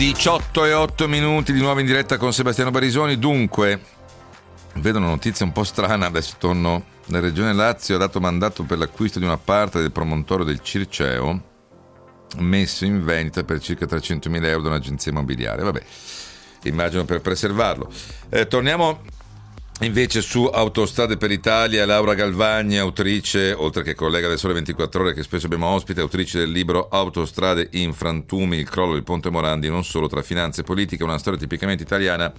18 0.00 0.64
e 0.64 0.72
8 0.72 1.08
minuti 1.08 1.52
di 1.52 1.60
nuovo 1.60 1.78
in 1.78 1.84
diretta 1.84 2.16
con 2.16 2.32
Sebastiano 2.32 2.70
Barisoni. 2.70 3.18
Dunque, 3.18 3.78
vedo 4.76 4.96
una 4.96 5.08
notizia 5.08 5.44
un 5.44 5.52
po' 5.52 5.62
strana. 5.62 6.06
Adesso 6.06 6.36
torno 6.38 6.84
la 7.08 7.20
Regione 7.20 7.52
Lazio. 7.52 7.96
Ha 7.96 7.98
dato 7.98 8.18
mandato 8.18 8.62
per 8.62 8.78
l'acquisto 8.78 9.18
di 9.18 9.26
una 9.26 9.36
parte 9.36 9.78
del 9.78 9.92
promontorio 9.92 10.46
del 10.46 10.62
Circeo, 10.62 11.42
messo 12.38 12.86
in 12.86 13.04
vendita 13.04 13.44
per 13.44 13.60
circa 13.60 13.84
300.000 13.84 14.42
euro 14.46 14.62
da 14.62 14.68
un'agenzia 14.70 15.12
immobiliare. 15.12 15.62
Vabbè, 15.64 15.82
immagino 16.62 17.04
per 17.04 17.20
preservarlo. 17.20 17.92
Eh, 18.30 18.46
torniamo 18.46 19.02
Invece 19.82 20.20
su 20.20 20.44
Autostrade 20.44 21.16
per 21.16 21.30
l'Italia, 21.30 21.86
Laura 21.86 22.12
Galvagni, 22.12 22.76
autrice, 22.76 23.54
oltre 23.54 23.82
che 23.82 23.94
collega 23.94 24.28
del 24.28 24.36
Sole 24.36 24.52
24 24.52 25.02
Ore, 25.02 25.14
che 25.14 25.22
spesso 25.22 25.46
abbiamo 25.46 25.68
ospite, 25.68 26.02
autrice 26.02 26.38
del 26.38 26.50
libro 26.50 26.88
Autostrade 26.90 27.66
in 27.72 27.94
frantumi, 27.94 28.58
il 28.58 28.68
crollo 28.68 28.92
del 28.92 29.04
Ponte 29.04 29.30
Morandi, 29.30 29.70
non 29.70 29.82
solo 29.82 30.06
tra 30.06 30.20
finanza 30.20 30.60
e 30.60 30.64
politica, 30.64 31.04
una 31.04 31.16
storia 31.16 31.38
tipicamente 31.38 31.82
italiana, 31.82 32.30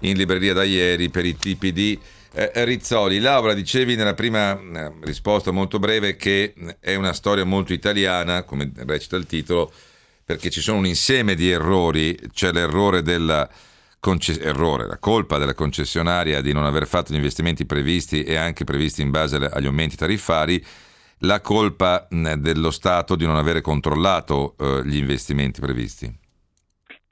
in 0.00 0.16
libreria 0.16 0.54
da 0.54 0.64
ieri 0.64 1.08
per 1.08 1.24
i 1.24 1.36
tipi 1.36 1.70
di 1.70 1.96
eh, 2.32 2.50
Rizzoli. 2.64 3.20
Laura, 3.20 3.54
dicevi 3.54 3.94
nella 3.94 4.14
prima 4.14 4.58
eh, 4.58 4.92
risposta 5.02 5.52
molto 5.52 5.78
breve 5.78 6.16
che 6.16 6.52
è 6.80 6.96
una 6.96 7.12
storia 7.12 7.44
molto 7.44 7.72
italiana, 7.72 8.42
come 8.42 8.72
recita 8.74 9.14
il 9.14 9.26
titolo, 9.26 9.72
perché 10.24 10.50
ci 10.50 10.60
sono 10.60 10.78
un 10.78 10.86
insieme 10.86 11.36
di 11.36 11.48
errori, 11.48 12.18
c'è 12.32 12.50
l'errore 12.50 13.02
della 13.02 13.48
Conce- 14.04 14.40
errore, 14.40 14.88
la 14.88 14.98
colpa 14.98 15.38
della 15.38 15.54
concessionaria 15.54 16.40
di 16.40 16.52
non 16.52 16.64
aver 16.64 16.88
fatto 16.88 17.12
gli 17.12 17.16
investimenti 17.16 17.64
previsti 17.64 18.24
e 18.24 18.34
anche 18.34 18.64
previsti 18.64 19.00
in 19.00 19.10
base 19.10 19.36
agli 19.36 19.66
aumenti 19.66 19.94
tariffari, 19.94 20.60
la 21.18 21.40
colpa 21.40 22.08
dello 22.10 22.72
Stato 22.72 23.14
di 23.14 23.26
non 23.26 23.36
avere 23.36 23.60
controllato 23.60 24.56
eh, 24.58 24.82
gli 24.84 24.96
investimenti 24.96 25.60
previsti. 25.60 26.12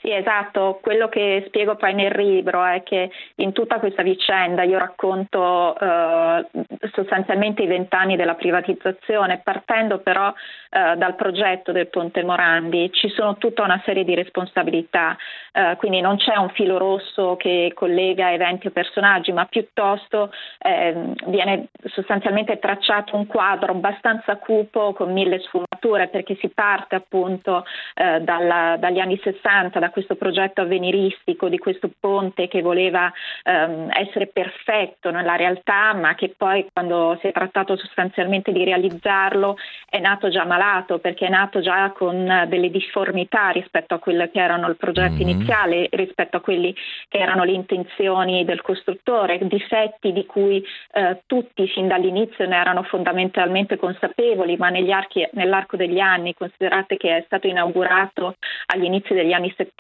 Sì, 0.01 0.11
esatto. 0.11 0.79
Quello 0.81 1.11
che 1.11 1.45
spiego 1.49 1.77
poi 1.77 1.93
nel 1.93 2.17
libro 2.17 2.65
è 2.65 2.83
che 2.83 3.11
in 3.37 3.53
tutta 3.53 3.79
questa 3.79 4.03
vicenda 4.03 4.63
io 4.63 4.79
racconto 4.79 5.79
eh, 5.79 6.47
sostanzialmente 6.93 7.63
i 7.63 7.67
vent'anni 7.67 8.17
della 8.17 8.35
privatizzazione, 8.35 9.43
partendo 9.45 9.99
però 9.99 10.33
eh, 10.71 10.97
dal 10.97 11.17
progetto 11.17 11.73
del 11.73 11.89
Ponte 11.89 12.25
Morandi. 12.25 12.91
Ci 12.91 13.11
sono 13.11 13.37
tutta 13.37 13.63
una 13.63 13.79
serie 13.85 14.05
di 14.05 14.15
responsabilità, 14.15 15.19
eh, 15.53 15.77
quindi 15.77 16.01
non 16.01 16.17
c'è 16.17 16.35
un 16.37 16.49
filo 16.51 16.79
rosso 16.79 17.37
che 17.37 17.73
collega 17.75 18.33
eventi 18.33 18.69
o 18.69 18.71
personaggi, 18.71 19.33
ma 19.33 19.45
piuttosto 19.45 20.33
ehm, 20.61 21.13
viene 21.27 21.67
sostanzialmente 21.93 22.59
tracciato 22.59 23.17
un 23.17 23.27
quadro 23.27 23.73
abbastanza 23.73 24.37
cupo 24.37 24.95
con 24.95 25.13
mille 25.13 25.41
sfumature, 25.41 26.09
perché 26.09 26.37
si 26.37 26.49
parte 26.49 26.95
appunto 26.95 27.67
eh, 27.95 28.21
dalla, 28.21 28.77
dagli 28.79 28.99
anni 28.99 29.21
60, 29.23 29.79
da 29.79 29.90
questo 29.91 30.15
progetto 30.15 30.63
avveniristico 30.63 31.49
di 31.49 31.59
questo 31.59 31.91
ponte 31.99 32.49
che 32.49 32.63
voleva 32.63 33.13
ehm, 33.43 33.89
essere 33.93 34.27
perfetto 34.27 35.11
nella 35.11 35.37
realtà, 35.37 35.93
ma 35.95 36.15
che 36.15 36.35
poi 36.37 36.67
quando 36.73 37.17
si 37.21 37.27
è 37.27 37.33
trattato 37.33 37.77
sostanzialmente 37.77 38.53
di 38.53 38.65
realizzarlo 38.65 39.57
è 39.89 39.99
nato 39.99 40.29
già 40.29 40.45
malato 40.45 40.99
perché 40.99 41.27
è 41.27 41.31
nato 41.31 41.61
già 41.61 41.91
con 41.91 42.47
delle 42.49 42.71
difformità 42.71 43.51
rispetto 43.51 43.95
a 43.95 43.99
quelle 43.99 44.31
che 44.31 44.41
erano 44.41 44.69
il 44.69 44.77
progetto 44.77 45.15
mm-hmm. 45.15 45.29
iniziale, 45.29 45.89
rispetto 45.91 46.37
a 46.37 46.41
quelli 46.41 46.75
che 47.09 47.19
erano 47.19 47.45
le 47.45 47.53
intenzioni 47.53 48.45
del 48.45 48.63
costruttore, 48.63 49.39
difetti 49.51 50.13
di 50.13 50.25
cui 50.27 50.65
eh, 50.93 51.23
tutti 51.27 51.67
fin 51.69 51.89
dall'inizio 51.89 52.47
ne 52.47 52.57
erano 52.57 52.83
fondamentalmente 52.85 53.77
consapevoli, 53.77 54.57
ma 54.57 54.69
negli 54.69 54.91
archi, 54.91 55.27
nell'arco 55.33 55.77
degli 55.77 55.99
anni, 55.99 56.35
considerate 56.35 56.97
che 56.97 57.17
è 57.17 57.23
stato 57.27 57.47
inaugurato 57.47 58.37
agli 58.67 58.85
inizi 58.85 59.15
degli 59.15 59.33
anni 59.33 59.53
70, 59.57 59.80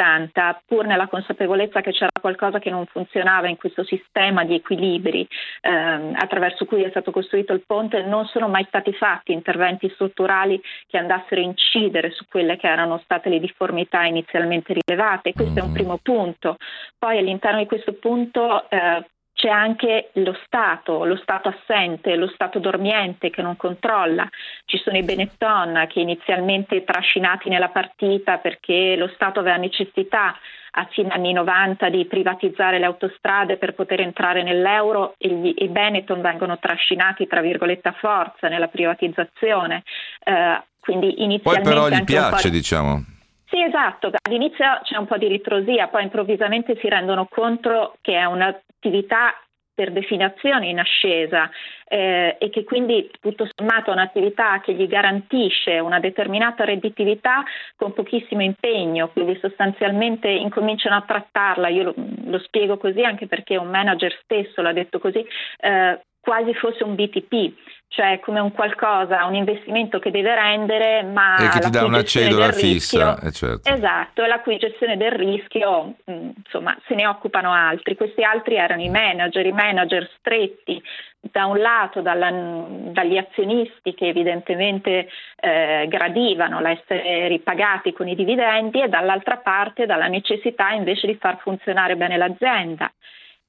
pur 0.67 0.87
nella 0.87 1.09
consapevolezza 1.09 1.81
che 1.81 1.93
c'era 1.93 2.11
qualcosa 2.21 2.59
che 2.59 2.71
non 2.71 2.87
funzionava 2.87 3.49
in 3.49 3.57
questo 3.57 3.85
sistema 3.85 4.45
di 4.45 4.55
equilibri 4.55 5.27
ehm, 5.61 6.15
attraverso 6.17 6.65
cui 6.65 6.83
è 6.83 6.91
stato 6.91 7.11
costruito 7.11 7.53
il 7.53 7.63
ponte, 7.67 8.03
non 8.03 8.27
sono 8.27 8.49
mai 8.49 8.65
stati 8.69 8.93
fatti 8.93 9.33
interventi 9.33 9.91
strutturali 9.91 10.61
che 10.87 10.97
andassero 10.97 11.41
a 11.41 11.45
incidere 11.45 12.11
su 12.11 12.25
quelle 12.29 12.57
che 12.57 12.67
erano 12.67 12.99
state 13.05 13.29
le 13.29 13.41
difformità 13.41 14.05
inizialmente 14.05 14.75
rilevate. 14.75 15.35
Questo 15.35 15.61
è 15.61 15.63
un 15.63 15.71
primo 15.71 15.99
punto. 16.03 16.57
Poi 16.99 17.19
all'interno 17.19 17.59
di 17.59 17.67
questo 17.67 17.93
punto 17.95 18.69
eh, 18.71 19.05
c'è 19.41 19.49
anche 19.49 20.11
lo 20.15 20.37
Stato, 20.45 21.07
lo 21.07 21.17
Stato 21.17 21.49
assente, 21.49 22.15
lo 22.15 22.29
Stato 22.29 22.59
dormiente 22.59 23.31
che 23.31 23.41
non 23.41 23.57
controlla. 23.57 24.29
Ci 24.67 24.77
sono 24.77 24.99
i 24.99 25.03
Benetton 25.03 25.87
che 25.89 26.01
inizialmente 26.01 26.85
trascinati 26.85 27.49
nella 27.49 27.71
partita 27.71 28.37
perché 28.37 28.97
lo 28.97 29.09
Stato 29.15 29.41
aveva 29.41 29.57
necessità 29.57 30.37
a 30.73 30.87
fine 30.91 31.09
anni 31.09 31.33
90 31.33 31.89
di 31.89 32.05
privatizzare 32.05 32.79
le 32.79 32.85
autostrade 32.85 33.57
per 33.57 33.73
poter 33.73 34.03
entrare 34.03 34.43
nell'euro 34.43 35.15
e 35.17 35.29
gli, 35.29 35.55
i 35.57 35.69
Benetton 35.69 36.21
vengono 36.21 36.59
trascinati 36.59 37.27
tra 37.27 37.41
virgolette 37.41 37.89
a 37.89 37.97
forza 37.99 38.49
nella 38.49 38.69
privatizzazione. 38.69 39.85
Eh, 40.23 40.63
quindi 40.81 41.23
inizialmente 41.23 41.71
Poi 41.71 41.89
però 41.89 41.89
gli 41.89 42.05
piace, 42.05 42.51
di... 42.51 42.57
diciamo. 42.59 43.05
Sì, 43.51 43.61
esatto. 43.63 44.11
All'inizio 44.23 44.65
c'è 44.85 44.97
un 44.97 45.07
po' 45.07 45.17
di 45.19 45.27
ritrosia, 45.27 45.89
poi 45.89 46.05
improvvisamente 46.05 46.77
si 46.81 46.89
rendono 46.89 47.27
conto 47.29 47.97
che 48.01 48.17
è 48.17 48.25
un'attività 48.25 49.35
per 49.75 49.93
definizione 49.93 50.69
in 50.69 50.79
ascesa 50.79 51.51
eh, 51.89 52.37
e 52.39 52.51
che 52.51 52.65
quindi 52.65 53.11
tutto 53.21 53.49
sommato 53.57 53.91
è 53.91 53.95
un'attività 53.95 54.61
che 54.61 54.75
gli 54.75 54.87
garantisce 54.87 55.79
una 55.79 55.99
determinata 55.99 56.65
redditività 56.65 57.43
con 57.77 57.93
pochissimo 57.93 58.43
impegno, 58.43 59.09
quindi 59.09 59.39
sostanzialmente 59.41 60.29
incominciano 60.29 60.97
a 60.97 61.05
trattarla, 61.07 61.69
io 61.69 61.83
lo, 61.85 61.95
lo 62.27 62.39
spiego 62.41 62.77
così 62.77 63.03
anche 63.03 63.27
perché 63.27 63.57
un 63.57 63.69
manager 63.71 64.17
stesso 64.23 64.61
l'ha 64.61 64.73
detto 64.73 64.99
così, 64.99 65.27
eh, 65.61 66.01
quasi 66.21 66.53
fosse 66.55 66.85
un 66.85 66.95
BTP, 66.95 67.55
cioè 67.93 68.21
come 68.21 68.39
un 68.39 68.53
qualcosa, 68.53 69.25
un 69.25 69.35
investimento 69.35 69.99
che 69.99 70.13
deve 70.13 70.33
rendere, 70.37 71.03
ma 71.03 71.37
e 71.39 71.49
che 71.49 71.59
ti 71.59 71.71
dà 71.71 71.85
una 71.85 72.05
cedola 72.05 72.53
fissa, 72.53 73.19
eh 73.21 73.33
certo. 73.33 73.69
esatto, 73.69 74.25
la 74.27 74.39
cui 74.39 74.59
gestione 74.59 74.97
del 74.97 75.11
rischio, 75.11 75.97
mm, 76.09 76.31
insomma, 76.37 76.79
se 76.87 76.95
ne 76.95 77.09
occupano 77.09 77.53
altri. 77.53 77.97
Questi 77.97 78.23
altri 78.23 78.55
erano 78.55 78.83
i 78.83 78.89
manager, 78.89 79.45
i 79.45 79.51
manager 79.51 80.09
stretti 80.19 80.81
da 81.21 81.47
un 81.47 81.59
lato 81.59 82.01
dalla, 82.01 82.31
dagli 82.31 83.17
azionisti 83.17 83.93
che 83.93 84.07
evidentemente 84.07 85.09
eh, 85.41 85.87
gradivano 85.89 86.61
l'essere 86.61 87.27
ripagati 87.27 87.93
con 87.93 88.07
i 88.07 88.15
dividendi 88.15 88.83
e 88.83 88.89
dall'altra 88.89 89.39
parte 89.39 89.87
dalla 89.87 90.07
necessità 90.07 90.71
invece 90.71 91.09
di 91.09 91.17
far 91.17 91.39
funzionare 91.41 91.97
bene 91.97 92.17
l'azienda. 92.17 92.89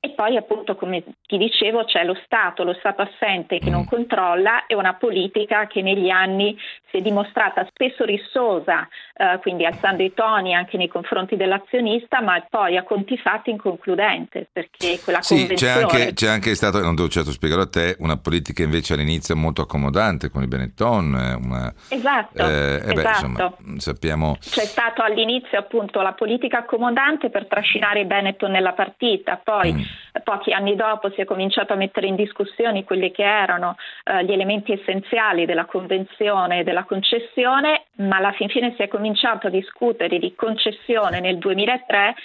E 0.03 0.09
poi 0.15 0.35
appunto, 0.35 0.75
come 0.75 1.03
ti 1.27 1.37
dicevo, 1.37 1.85
c'è 1.85 2.03
lo 2.03 2.17
Stato, 2.25 2.63
lo 2.63 2.73
Stato 2.73 3.03
assente 3.03 3.59
che 3.59 3.69
non 3.69 3.81
mm. 3.81 3.85
controlla 3.85 4.65
e 4.65 4.73
una 4.73 4.95
politica 4.95 5.67
che 5.67 5.83
negli 5.83 6.09
anni 6.09 6.57
si 6.89 6.97
è 6.97 7.01
dimostrata 7.01 7.67
spesso 7.69 8.03
rissosa, 8.03 8.87
eh, 9.13 9.37
quindi 9.41 9.63
alzando 9.63 10.01
i 10.01 10.11
toni 10.11 10.55
anche 10.55 10.77
nei 10.77 10.87
confronti 10.87 11.35
dell'azionista, 11.35 12.19
ma 12.19 12.43
poi 12.49 12.77
a 12.77 12.83
conti 12.83 13.15
fatti 13.15 13.51
inconcludente, 13.51 14.49
perché 14.51 14.99
quella 15.03 15.21
sì, 15.21 15.35
convenzione... 15.35 15.73
C'è 15.73 15.81
anche, 15.81 16.13
c'è 16.13 16.27
anche 16.29 16.55
stato, 16.55 16.81
non 16.81 16.95
devo 16.95 17.07
certo 17.07 17.29
spiegarlo 17.29 17.65
a 17.65 17.69
te, 17.69 17.95
una 17.99 18.17
politica 18.17 18.63
invece 18.63 18.95
all'inizio 18.95 19.35
molto 19.35 19.61
accomodante 19.61 20.31
con 20.31 20.41
i 20.41 20.47
Benetton. 20.47 21.15
Eh, 21.15 21.33
una, 21.45 21.73
esatto, 21.89 22.43
eh, 22.43 22.81
esatto. 22.85 22.93
Beh, 22.93 23.07
insomma, 23.07 23.55
sappiamo... 23.77 24.35
C'è 24.39 24.65
stato 24.65 25.03
all'inizio 25.03 25.59
appunto 25.59 26.01
la 26.01 26.13
politica 26.13 26.57
accomodante 26.57 27.29
per 27.29 27.45
trascinare 27.45 27.99
i 27.99 28.05
Benetton 28.05 28.49
nella 28.49 28.73
partita, 28.73 29.39
poi... 29.41 29.73
Mm 29.73 29.90
Pochi 30.23 30.51
anni 30.51 30.75
dopo 30.75 31.09
si 31.11 31.21
è 31.21 31.25
cominciato 31.25 31.73
a 31.73 31.77
mettere 31.77 32.07
in 32.07 32.15
discussione 32.15 32.83
quelli 32.83 33.11
che 33.11 33.23
erano 33.23 33.77
eh, 34.03 34.25
gli 34.25 34.33
elementi 34.33 34.73
essenziali 34.73 35.45
della 35.45 35.65
convenzione 35.65 36.59
e 36.59 36.63
della 36.63 36.83
concessione, 36.83 37.85
ma 37.97 38.17
alla 38.17 38.33
fin 38.33 38.49
fine 38.49 38.73
si 38.75 38.81
è 38.81 38.87
cominciato 38.87 39.47
a 39.47 39.49
discutere 39.49 40.19
di 40.19 40.35
concessione 40.35 41.19
nel 41.21 41.37
2003 41.37 42.15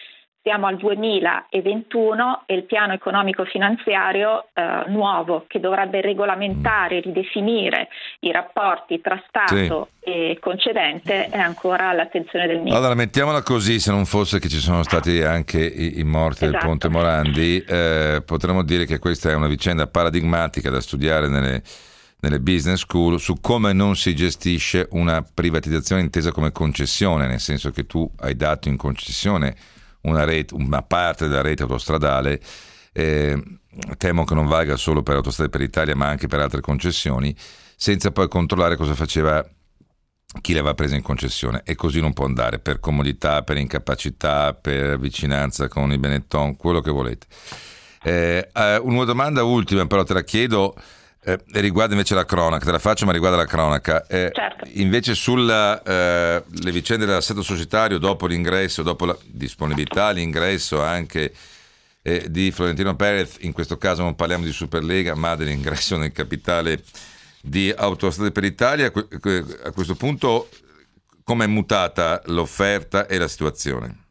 siamo 0.46 0.68
al 0.68 0.76
2021 0.76 2.44
e 2.46 2.54
il 2.54 2.62
piano 2.66 2.92
economico 2.92 3.44
finanziario 3.46 4.46
eh, 4.54 4.84
nuovo 4.90 5.44
che 5.48 5.58
dovrebbe 5.58 6.00
regolamentare, 6.00 7.00
ridefinire 7.00 7.88
i 8.20 8.30
rapporti 8.30 9.00
tra 9.00 9.20
Stato 9.26 9.88
sì. 9.98 10.08
e 10.08 10.38
concedente 10.40 11.26
è 11.30 11.38
ancora 11.38 11.88
all'attenzione 11.88 12.46
del 12.46 12.58
Ministro. 12.58 12.78
Allora 12.78 12.94
mettiamola 12.94 13.42
così, 13.42 13.80
se 13.80 13.90
non 13.90 14.04
fosse 14.04 14.38
che 14.38 14.48
ci 14.48 14.58
sono 14.58 14.84
stati 14.84 15.20
anche 15.20 15.58
i, 15.58 15.98
i 15.98 16.04
morti 16.04 16.44
esatto. 16.44 16.58
del 16.58 16.60
Ponte 16.60 16.88
Morandi, 16.90 17.64
eh, 17.66 18.22
potremmo 18.24 18.62
dire 18.62 18.86
che 18.86 19.00
questa 19.00 19.30
è 19.30 19.34
una 19.34 19.48
vicenda 19.48 19.88
paradigmatica 19.88 20.70
da 20.70 20.80
studiare 20.80 21.26
nelle 21.26 21.60
nelle 22.18 22.40
business 22.40 22.80
school 22.80 23.20
su 23.20 23.40
come 23.42 23.74
non 23.74 23.94
si 23.94 24.14
gestisce 24.14 24.88
una 24.92 25.22
privatizzazione 25.22 26.00
intesa 26.00 26.32
come 26.32 26.50
concessione, 26.50 27.26
nel 27.26 27.40
senso 27.40 27.70
che 27.70 27.84
tu 27.84 28.10
hai 28.20 28.34
dato 28.34 28.68
in 28.68 28.78
concessione 28.78 29.54
una, 30.06 30.24
rete, 30.24 30.54
una 30.54 30.82
parte 30.82 31.28
della 31.28 31.42
rete 31.42 31.62
autostradale, 31.62 32.40
eh, 32.92 33.40
temo 33.98 34.24
che 34.24 34.34
non 34.34 34.46
valga 34.46 34.76
solo 34.76 35.02
per 35.02 35.16
Autostrade 35.16 35.50
per 35.50 35.60
l'Italia 35.60 35.94
ma 35.94 36.08
anche 36.08 36.26
per 36.26 36.40
altre 36.40 36.60
concessioni, 36.60 37.34
senza 37.76 38.10
poi 38.10 38.28
controllare 38.28 38.76
cosa 38.76 38.94
faceva 38.94 39.44
chi 40.40 40.52
le 40.52 40.58
aveva 40.58 40.74
prese 40.74 40.96
in 40.96 41.02
concessione 41.02 41.62
e 41.64 41.74
così 41.74 42.00
non 42.00 42.12
può 42.12 42.24
andare 42.24 42.58
per 42.58 42.80
comodità, 42.80 43.42
per 43.42 43.56
incapacità, 43.56 44.54
per 44.54 44.98
vicinanza 44.98 45.68
con 45.68 45.92
i 45.92 45.98
Benetton, 45.98 46.56
quello 46.56 46.80
che 46.80 46.90
volete. 46.90 47.26
Eh, 48.02 48.48
eh, 48.52 48.76
una 48.76 49.04
domanda 49.04 49.42
ultima, 49.42 49.86
però 49.86 50.04
te 50.04 50.14
la 50.14 50.22
chiedo. 50.22 50.74
Eh, 51.28 51.40
riguarda 51.54 51.94
invece 51.94 52.14
la 52.14 52.24
cronaca, 52.24 52.64
te 52.64 52.70
la 52.70 52.78
faccio 52.78 53.04
ma 53.04 53.10
riguarda 53.10 53.36
la 53.36 53.46
cronaca. 53.46 54.06
Eh, 54.06 54.30
certo. 54.32 54.68
Invece 54.74 55.16
sulle 55.16 55.82
eh, 55.84 56.44
vicende 56.70 57.04
dell'assetto 57.04 57.42
societario 57.42 57.98
dopo 57.98 58.28
l'ingresso, 58.28 58.84
dopo 58.84 59.06
la 59.06 59.16
disponibilità, 59.24 60.12
l'ingresso 60.12 60.80
anche 60.80 61.34
eh, 62.02 62.26
di 62.30 62.52
Florentino 62.52 62.94
Perez, 62.94 63.38
in 63.40 63.50
questo 63.50 63.76
caso 63.76 64.04
non 64.04 64.14
parliamo 64.14 64.44
di 64.44 64.52
Superlega 64.52 65.16
ma 65.16 65.34
dell'ingresso 65.34 65.96
nel 65.96 66.12
capitale 66.12 66.84
di 67.42 67.74
Autostrade 67.76 68.30
per 68.30 68.44
l'Italia, 68.44 68.86
a 68.86 69.72
questo 69.72 69.96
punto 69.96 70.48
come 71.24 71.46
è 71.46 71.48
mutata 71.48 72.22
l'offerta 72.26 73.08
e 73.08 73.18
la 73.18 73.26
situazione? 73.26 74.05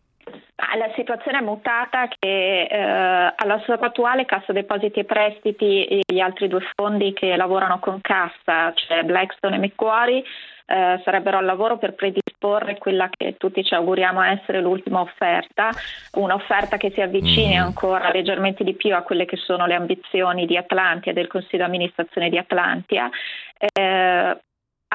Situazione 1.05 1.37
è 1.37 1.41
mutata 1.41 2.07
che 2.07 2.63
eh, 2.63 3.33
alla 3.35 3.59
stato 3.61 3.85
attuale 3.85 4.25
Cassa 4.25 4.51
Depositi 4.53 5.01
e 5.01 5.03
Prestiti 5.03 5.85
e 5.85 6.01
gli 6.03 6.19
altri 6.19 6.47
due 6.47 6.61
fondi 6.73 7.13
che 7.13 7.35
lavorano 7.35 7.77
con 7.77 8.01
Cassa, 8.01 8.73
cioè 8.73 9.03
Blackstone 9.03 9.57
e 9.57 9.59
Macquarie, 9.59 10.23
eh, 10.65 10.99
sarebbero 11.03 11.37
al 11.37 11.45
lavoro 11.45 11.77
per 11.77 11.93
predisporre 11.93 12.79
quella 12.79 13.07
che 13.15 13.35
tutti 13.37 13.63
ci 13.63 13.75
auguriamo 13.75 14.19
essere 14.23 14.61
l'ultima 14.61 15.01
offerta, 15.01 15.69
un'offerta 16.13 16.77
che 16.77 16.89
si 16.89 17.01
avvicini 17.01 17.55
mm. 17.55 17.61
ancora 17.61 18.09
leggermente 18.09 18.63
di 18.63 18.73
più 18.73 18.95
a 18.95 19.03
quelle 19.03 19.25
che 19.25 19.37
sono 19.37 19.67
le 19.67 19.75
ambizioni 19.75 20.47
di 20.47 20.57
Atlantia, 20.57 21.13
del 21.13 21.27
Consiglio 21.27 21.65
di 21.65 21.69
amministrazione 21.69 22.29
di 22.29 22.39
Atlantia. 22.39 23.11
Eh, 23.59 24.37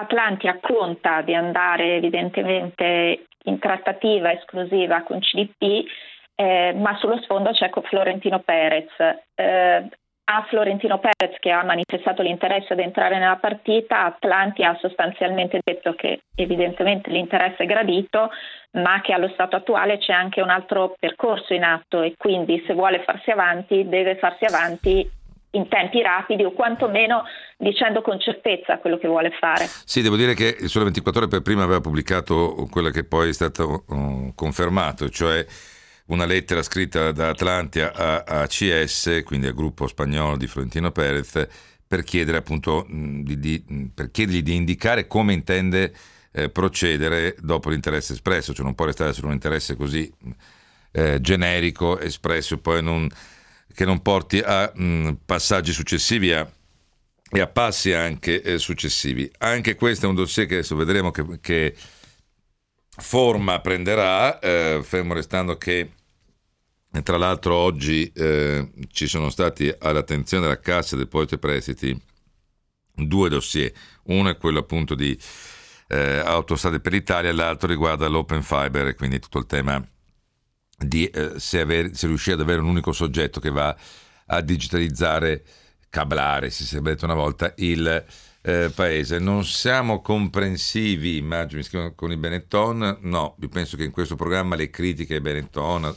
Atlantia 0.00 0.58
conta 0.60 1.22
di 1.22 1.34
andare 1.34 1.96
evidentemente 1.96 3.26
in 3.44 3.58
trattativa 3.58 4.32
esclusiva 4.32 5.02
con 5.02 5.20
CDP, 5.20 5.84
eh, 6.34 6.74
ma 6.76 6.96
sullo 6.96 7.20
sfondo 7.22 7.50
c'è 7.52 7.70
Florentino 7.70 8.40
Perez. 8.40 8.90
Eh, 9.34 9.88
a 10.32 10.46
Florentino 10.48 11.00
Perez 11.00 11.38
che 11.40 11.50
ha 11.50 11.64
manifestato 11.64 12.22
l'interesse 12.22 12.72
ad 12.72 12.78
entrare 12.78 13.18
nella 13.18 13.36
partita, 13.36 14.04
Atlanti 14.04 14.62
ha 14.62 14.76
sostanzialmente 14.80 15.58
detto 15.62 15.94
che 15.94 16.22
evidentemente 16.36 17.10
l'interesse 17.10 17.64
è 17.64 17.66
gradito, 17.66 18.30
ma 18.72 19.00
che 19.00 19.12
allo 19.12 19.28
stato 19.30 19.56
attuale 19.56 19.98
c'è 19.98 20.12
anche 20.12 20.40
un 20.40 20.50
altro 20.50 20.94
percorso 21.00 21.52
in 21.52 21.64
atto 21.64 22.02
e 22.02 22.14
quindi 22.16 22.62
se 22.64 22.74
vuole 22.74 23.02
farsi 23.02 23.30
avanti 23.30 23.88
deve 23.88 24.16
farsi 24.16 24.44
avanti 24.44 25.10
in 25.52 25.68
tempi 25.68 26.00
rapidi 26.02 26.44
o 26.44 26.52
quantomeno 26.52 27.24
dicendo 27.56 28.02
con 28.02 28.20
certezza 28.20 28.78
quello 28.78 28.98
che 28.98 29.08
vuole 29.08 29.30
fare. 29.38 29.68
Sì, 29.84 30.02
devo 30.02 30.16
dire 30.16 30.34
che 30.34 30.68
Sole 30.68 30.84
24 30.84 31.22
Ore 31.22 31.30
per 31.30 31.42
prima 31.42 31.62
aveva 31.62 31.80
pubblicato 31.80 32.68
quello 32.70 32.90
che 32.90 33.04
poi 33.04 33.30
è 33.30 33.32
stato 33.32 33.84
uh, 33.86 34.32
confermato, 34.34 35.08
cioè 35.08 35.44
una 36.06 36.24
lettera 36.24 36.62
scritta 36.62 37.12
da 37.12 37.28
Atlantia 37.28 37.92
a, 37.92 38.22
a 38.26 38.46
CS, 38.46 39.22
quindi 39.24 39.46
al 39.46 39.54
gruppo 39.54 39.86
spagnolo 39.86 40.36
di 40.36 40.46
Florentino 40.46 40.90
Perez, 40.90 41.46
per 41.86 42.04
chiedere 42.04 42.38
appunto 42.38 42.86
di, 42.88 43.38
di, 43.38 43.90
per 43.92 44.10
chiedergli 44.10 44.42
di 44.42 44.54
indicare 44.54 45.06
come 45.06 45.32
intende 45.32 45.92
eh, 46.32 46.48
procedere 46.48 47.34
dopo 47.40 47.70
l'interesse 47.70 48.12
espresso, 48.12 48.52
cioè 48.52 48.64
non 48.64 48.74
può 48.74 48.84
restare 48.86 49.12
solo 49.12 49.28
un 49.28 49.34
interesse 49.34 49.74
così 49.76 50.12
eh, 50.92 51.20
generico 51.20 51.98
espresso 51.98 52.58
poi 52.58 52.82
non 52.82 53.08
che 53.72 53.84
non 53.84 54.02
porti 54.02 54.38
a 54.38 54.70
mh, 54.74 54.84
mm, 54.84 55.10
passaggi 55.24 55.72
successivi 55.72 56.32
a, 56.32 56.48
e 57.30 57.40
a 57.40 57.46
passi 57.46 57.92
anche 57.92 58.42
eh, 58.42 58.58
successivi. 58.58 59.30
Anche 59.38 59.74
questo 59.74 60.06
è 60.06 60.08
un 60.08 60.14
dossier 60.14 60.46
che 60.46 60.54
adesso 60.54 60.76
vedremo 60.76 61.10
che, 61.10 61.24
che 61.40 61.74
forma 62.96 63.60
prenderà, 63.60 64.38
eh, 64.38 64.80
fermo 64.82 65.14
restando 65.14 65.56
che 65.56 65.92
tra 67.02 67.16
l'altro 67.16 67.54
oggi 67.54 68.10
eh, 68.12 68.68
ci 68.90 69.06
sono 69.06 69.30
stati 69.30 69.72
all'attenzione 69.78 70.42
della 70.42 70.58
Cassa 70.58 70.96
Depositi 70.96 71.34
e 71.34 71.38
Prestiti 71.38 72.02
due 72.92 73.28
dossier, 73.28 73.72
uno 74.04 74.28
è 74.28 74.36
quello 74.36 74.58
appunto 74.58 74.94
di 74.94 75.16
eh, 75.88 76.18
Autostrade 76.18 76.80
per 76.80 76.92
l'Italia, 76.92 77.32
l'altro 77.32 77.68
riguarda 77.68 78.08
l'Open 78.08 78.42
Fiber, 78.42 78.94
quindi 78.94 79.20
tutto 79.20 79.38
il 79.38 79.46
tema 79.46 79.82
di 80.84 81.06
eh, 81.06 81.32
se, 81.36 81.60
aver, 81.60 81.90
se, 81.94 82.06
riuscire 82.06 82.34
ad 82.34 82.40
avere 82.42 82.60
un 82.60 82.68
unico 82.68 82.92
soggetto 82.92 83.40
che 83.40 83.50
va 83.50 83.74
a 84.26 84.40
digitalizzare, 84.40 85.42
cablare, 85.88 86.50
si 86.50 86.64
sarebbe 86.64 86.90
detto 86.90 87.04
una 87.04 87.14
volta, 87.14 87.52
il, 87.56 88.04
eh, 88.42 88.70
paese. 88.74 89.18
Non 89.18 89.44
siamo 89.44 90.00
comprensivi, 90.00 91.16
immagino, 91.16 91.92
con 91.94 92.12
i 92.12 92.16
Benetton. 92.16 92.98
No, 93.00 93.36
io 93.40 93.48
penso 93.48 93.76
che 93.76 93.84
in 93.84 93.90
questo 93.90 94.16
programma 94.16 94.56
le 94.56 94.70
critiche 94.70 95.14
ai 95.14 95.20
Benetton 95.20 95.94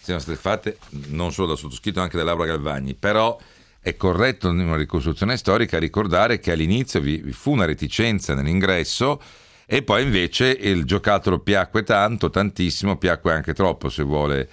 siano 0.00 0.20
state 0.20 0.38
fatte 0.38 0.78
non 1.08 1.32
solo 1.32 1.48
da 1.48 1.56
sottoscritto, 1.56 2.00
anche 2.00 2.16
da 2.16 2.24
Laura 2.24 2.46
Galvagni. 2.46 2.94
Però 2.94 3.38
è 3.80 3.96
corretto 3.96 4.48
in 4.48 4.60
una 4.60 4.76
ricostruzione 4.76 5.36
storica 5.36 5.78
ricordare 5.78 6.38
che 6.38 6.52
all'inizio 6.52 7.00
vi, 7.00 7.16
vi 7.18 7.32
fu 7.32 7.52
una 7.52 7.64
reticenza 7.64 8.34
nell'ingresso 8.34 9.20
e 9.72 9.82
poi 9.82 10.02
invece 10.02 10.48
il 10.50 10.84
giocattolo 10.84 11.38
piacque 11.38 11.82
tanto, 11.82 12.28
tantissimo, 12.28 12.98
piacque 12.98 13.32
anche 13.32 13.54
troppo 13.54 13.88
se 13.88 14.02
vuole, 14.02 14.46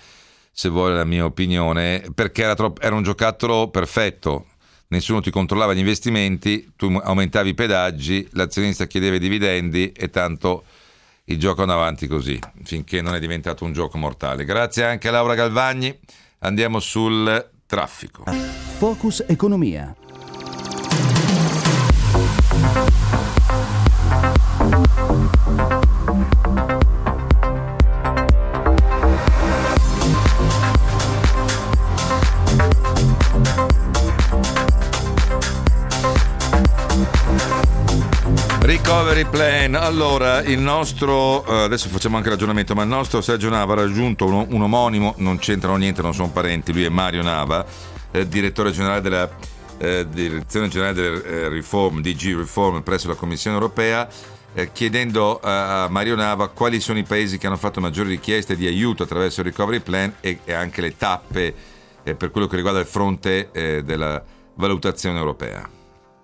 se 0.50 0.70
vuole 0.70 0.96
la 0.96 1.04
mia 1.04 1.26
opinione, 1.26 2.06
perché 2.16 2.44
era, 2.44 2.56
troppo, 2.56 2.80
era 2.80 2.96
un 2.96 3.04
giocattolo 3.04 3.68
perfetto, 3.68 4.46
nessuno 4.88 5.20
ti 5.20 5.30
controllava 5.30 5.74
gli 5.74 5.80
investimenti, 5.80 6.72
tu 6.78 6.86
aumentavi 7.04 7.50
i 7.50 7.54
pedaggi, 7.54 8.26
l'azionista 8.32 8.88
chiedeva 8.88 9.18
i 9.18 9.20
dividendi 9.20 9.92
e 9.92 10.10
tanto 10.10 10.64
il 11.26 11.38
gioco 11.38 11.64
andava 11.64 11.82
avanti 11.82 12.08
così, 12.08 12.40
finché 12.64 13.02
non 13.02 13.14
è 13.14 13.20
diventato 13.20 13.66
un 13.66 13.74
gioco 13.74 13.98
mortale. 13.98 14.46
Grazie 14.46 14.86
anche 14.86 15.10
a 15.10 15.12
Laura 15.12 15.36
Galvagni, 15.36 16.00
andiamo 16.40 16.80
sul 16.80 17.50
traffico. 17.66 18.24
Focus 18.78 19.26
Economia. 19.28 19.94
Recovery 38.90 39.26
Plan. 39.26 39.76
Allora, 39.76 40.42
il 40.42 40.58
nostro, 40.58 41.46
eh, 41.46 41.62
adesso 41.62 41.90
facciamo 41.90 42.18
anche 42.18 42.30
ragionamento, 42.30 42.74
ma 42.74 42.82
il 42.82 42.88
nostro 42.88 43.22
Sergio 43.22 43.48
Nava 43.48 43.74
ha 43.74 43.76
raggiunto 43.76 44.26
un, 44.26 44.48
un 44.50 44.62
omonimo, 44.64 45.14
non 45.18 45.38
c'entrano 45.38 45.76
niente, 45.76 46.02
non 46.02 46.16
sono 46.16 46.32
parenti, 46.32 46.74
lui 46.74 46.86
è 46.86 46.90
Mario 46.90 47.22
Nava, 47.22 47.64
eh, 48.10 48.28
direttore 48.28 48.72
generale 48.72 49.02
della 49.02 49.30
eh, 49.78 50.08
Direzione 50.10 50.70
Generale 50.70 50.94
delle 50.96 51.24
eh, 51.24 51.50
Reform, 51.50 52.02
DG 52.02 52.36
Reform 52.36 52.82
presso 52.82 53.08
la 53.08 53.14
Commissione 53.14 53.58
Europea, 53.58 54.10
eh, 54.56 54.72
chiedendo 54.72 55.40
a 55.40 55.88
Mario 55.88 56.16
Nava 56.16 56.48
quali 56.48 56.80
sono 56.80 56.98
i 56.98 57.04
paesi 57.04 57.38
che 57.38 57.46
hanno 57.46 57.58
fatto 57.58 57.80
maggiori 57.80 58.10
richieste 58.10 58.56
di 58.56 58.66
aiuto 58.66 59.04
attraverso 59.04 59.42
il 59.42 59.46
Recovery 59.46 59.82
Plan 59.82 60.16
e, 60.20 60.40
e 60.44 60.52
anche 60.52 60.82
le 60.82 60.98
tappe 60.98 61.54
eh, 62.02 62.16
per 62.16 62.32
quello 62.32 62.48
che 62.48 62.56
riguarda 62.56 62.80
il 62.80 62.88
fronte 62.88 63.52
della 63.84 64.24
valutazione 64.56 65.20
europea. 65.20 65.78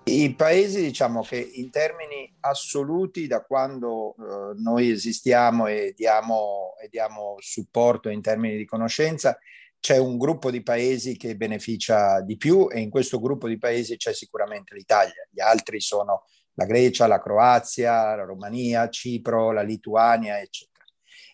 I 0.08 0.36
paesi, 0.36 0.82
diciamo 0.82 1.22
che 1.22 1.36
in 1.36 1.68
termini 1.68 2.32
assoluti, 2.40 3.26
da 3.26 3.42
quando 3.42 4.14
eh, 4.14 4.54
noi 4.56 4.88
esistiamo 4.88 5.66
e 5.66 5.94
diamo, 5.96 6.74
e 6.80 6.86
diamo 6.88 7.34
supporto 7.40 8.08
in 8.08 8.22
termini 8.22 8.56
di 8.56 8.64
conoscenza, 8.64 9.36
c'è 9.80 9.98
un 9.98 10.16
gruppo 10.16 10.52
di 10.52 10.62
paesi 10.62 11.16
che 11.16 11.34
beneficia 11.34 12.20
di 12.20 12.36
più 12.36 12.68
e 12.70 12.78
in 12.78 12.88
questo 12.88 13.18
gruppo 13.18 13.48
di 13.48 13.58
paesi 13.58 13.96
c'è 13.96 14.14
sicuramente 14.14 14.76
l'Italia. 14.76 15.26
Gli 15.28 15.40
altri 15.40 15.80
sono 15.80 16.22
la 16.54 16.66
Grecia, 16.66 17.08
la 17.08 17.20
Croazia, 17.20 18.14
la 18.14 18.24
Romania, 18.24 18.88
Cipro, 18.88 19.50
la 19.50 19.62
Lituania, 19.62 20.40
eccetera. 20.40 20.84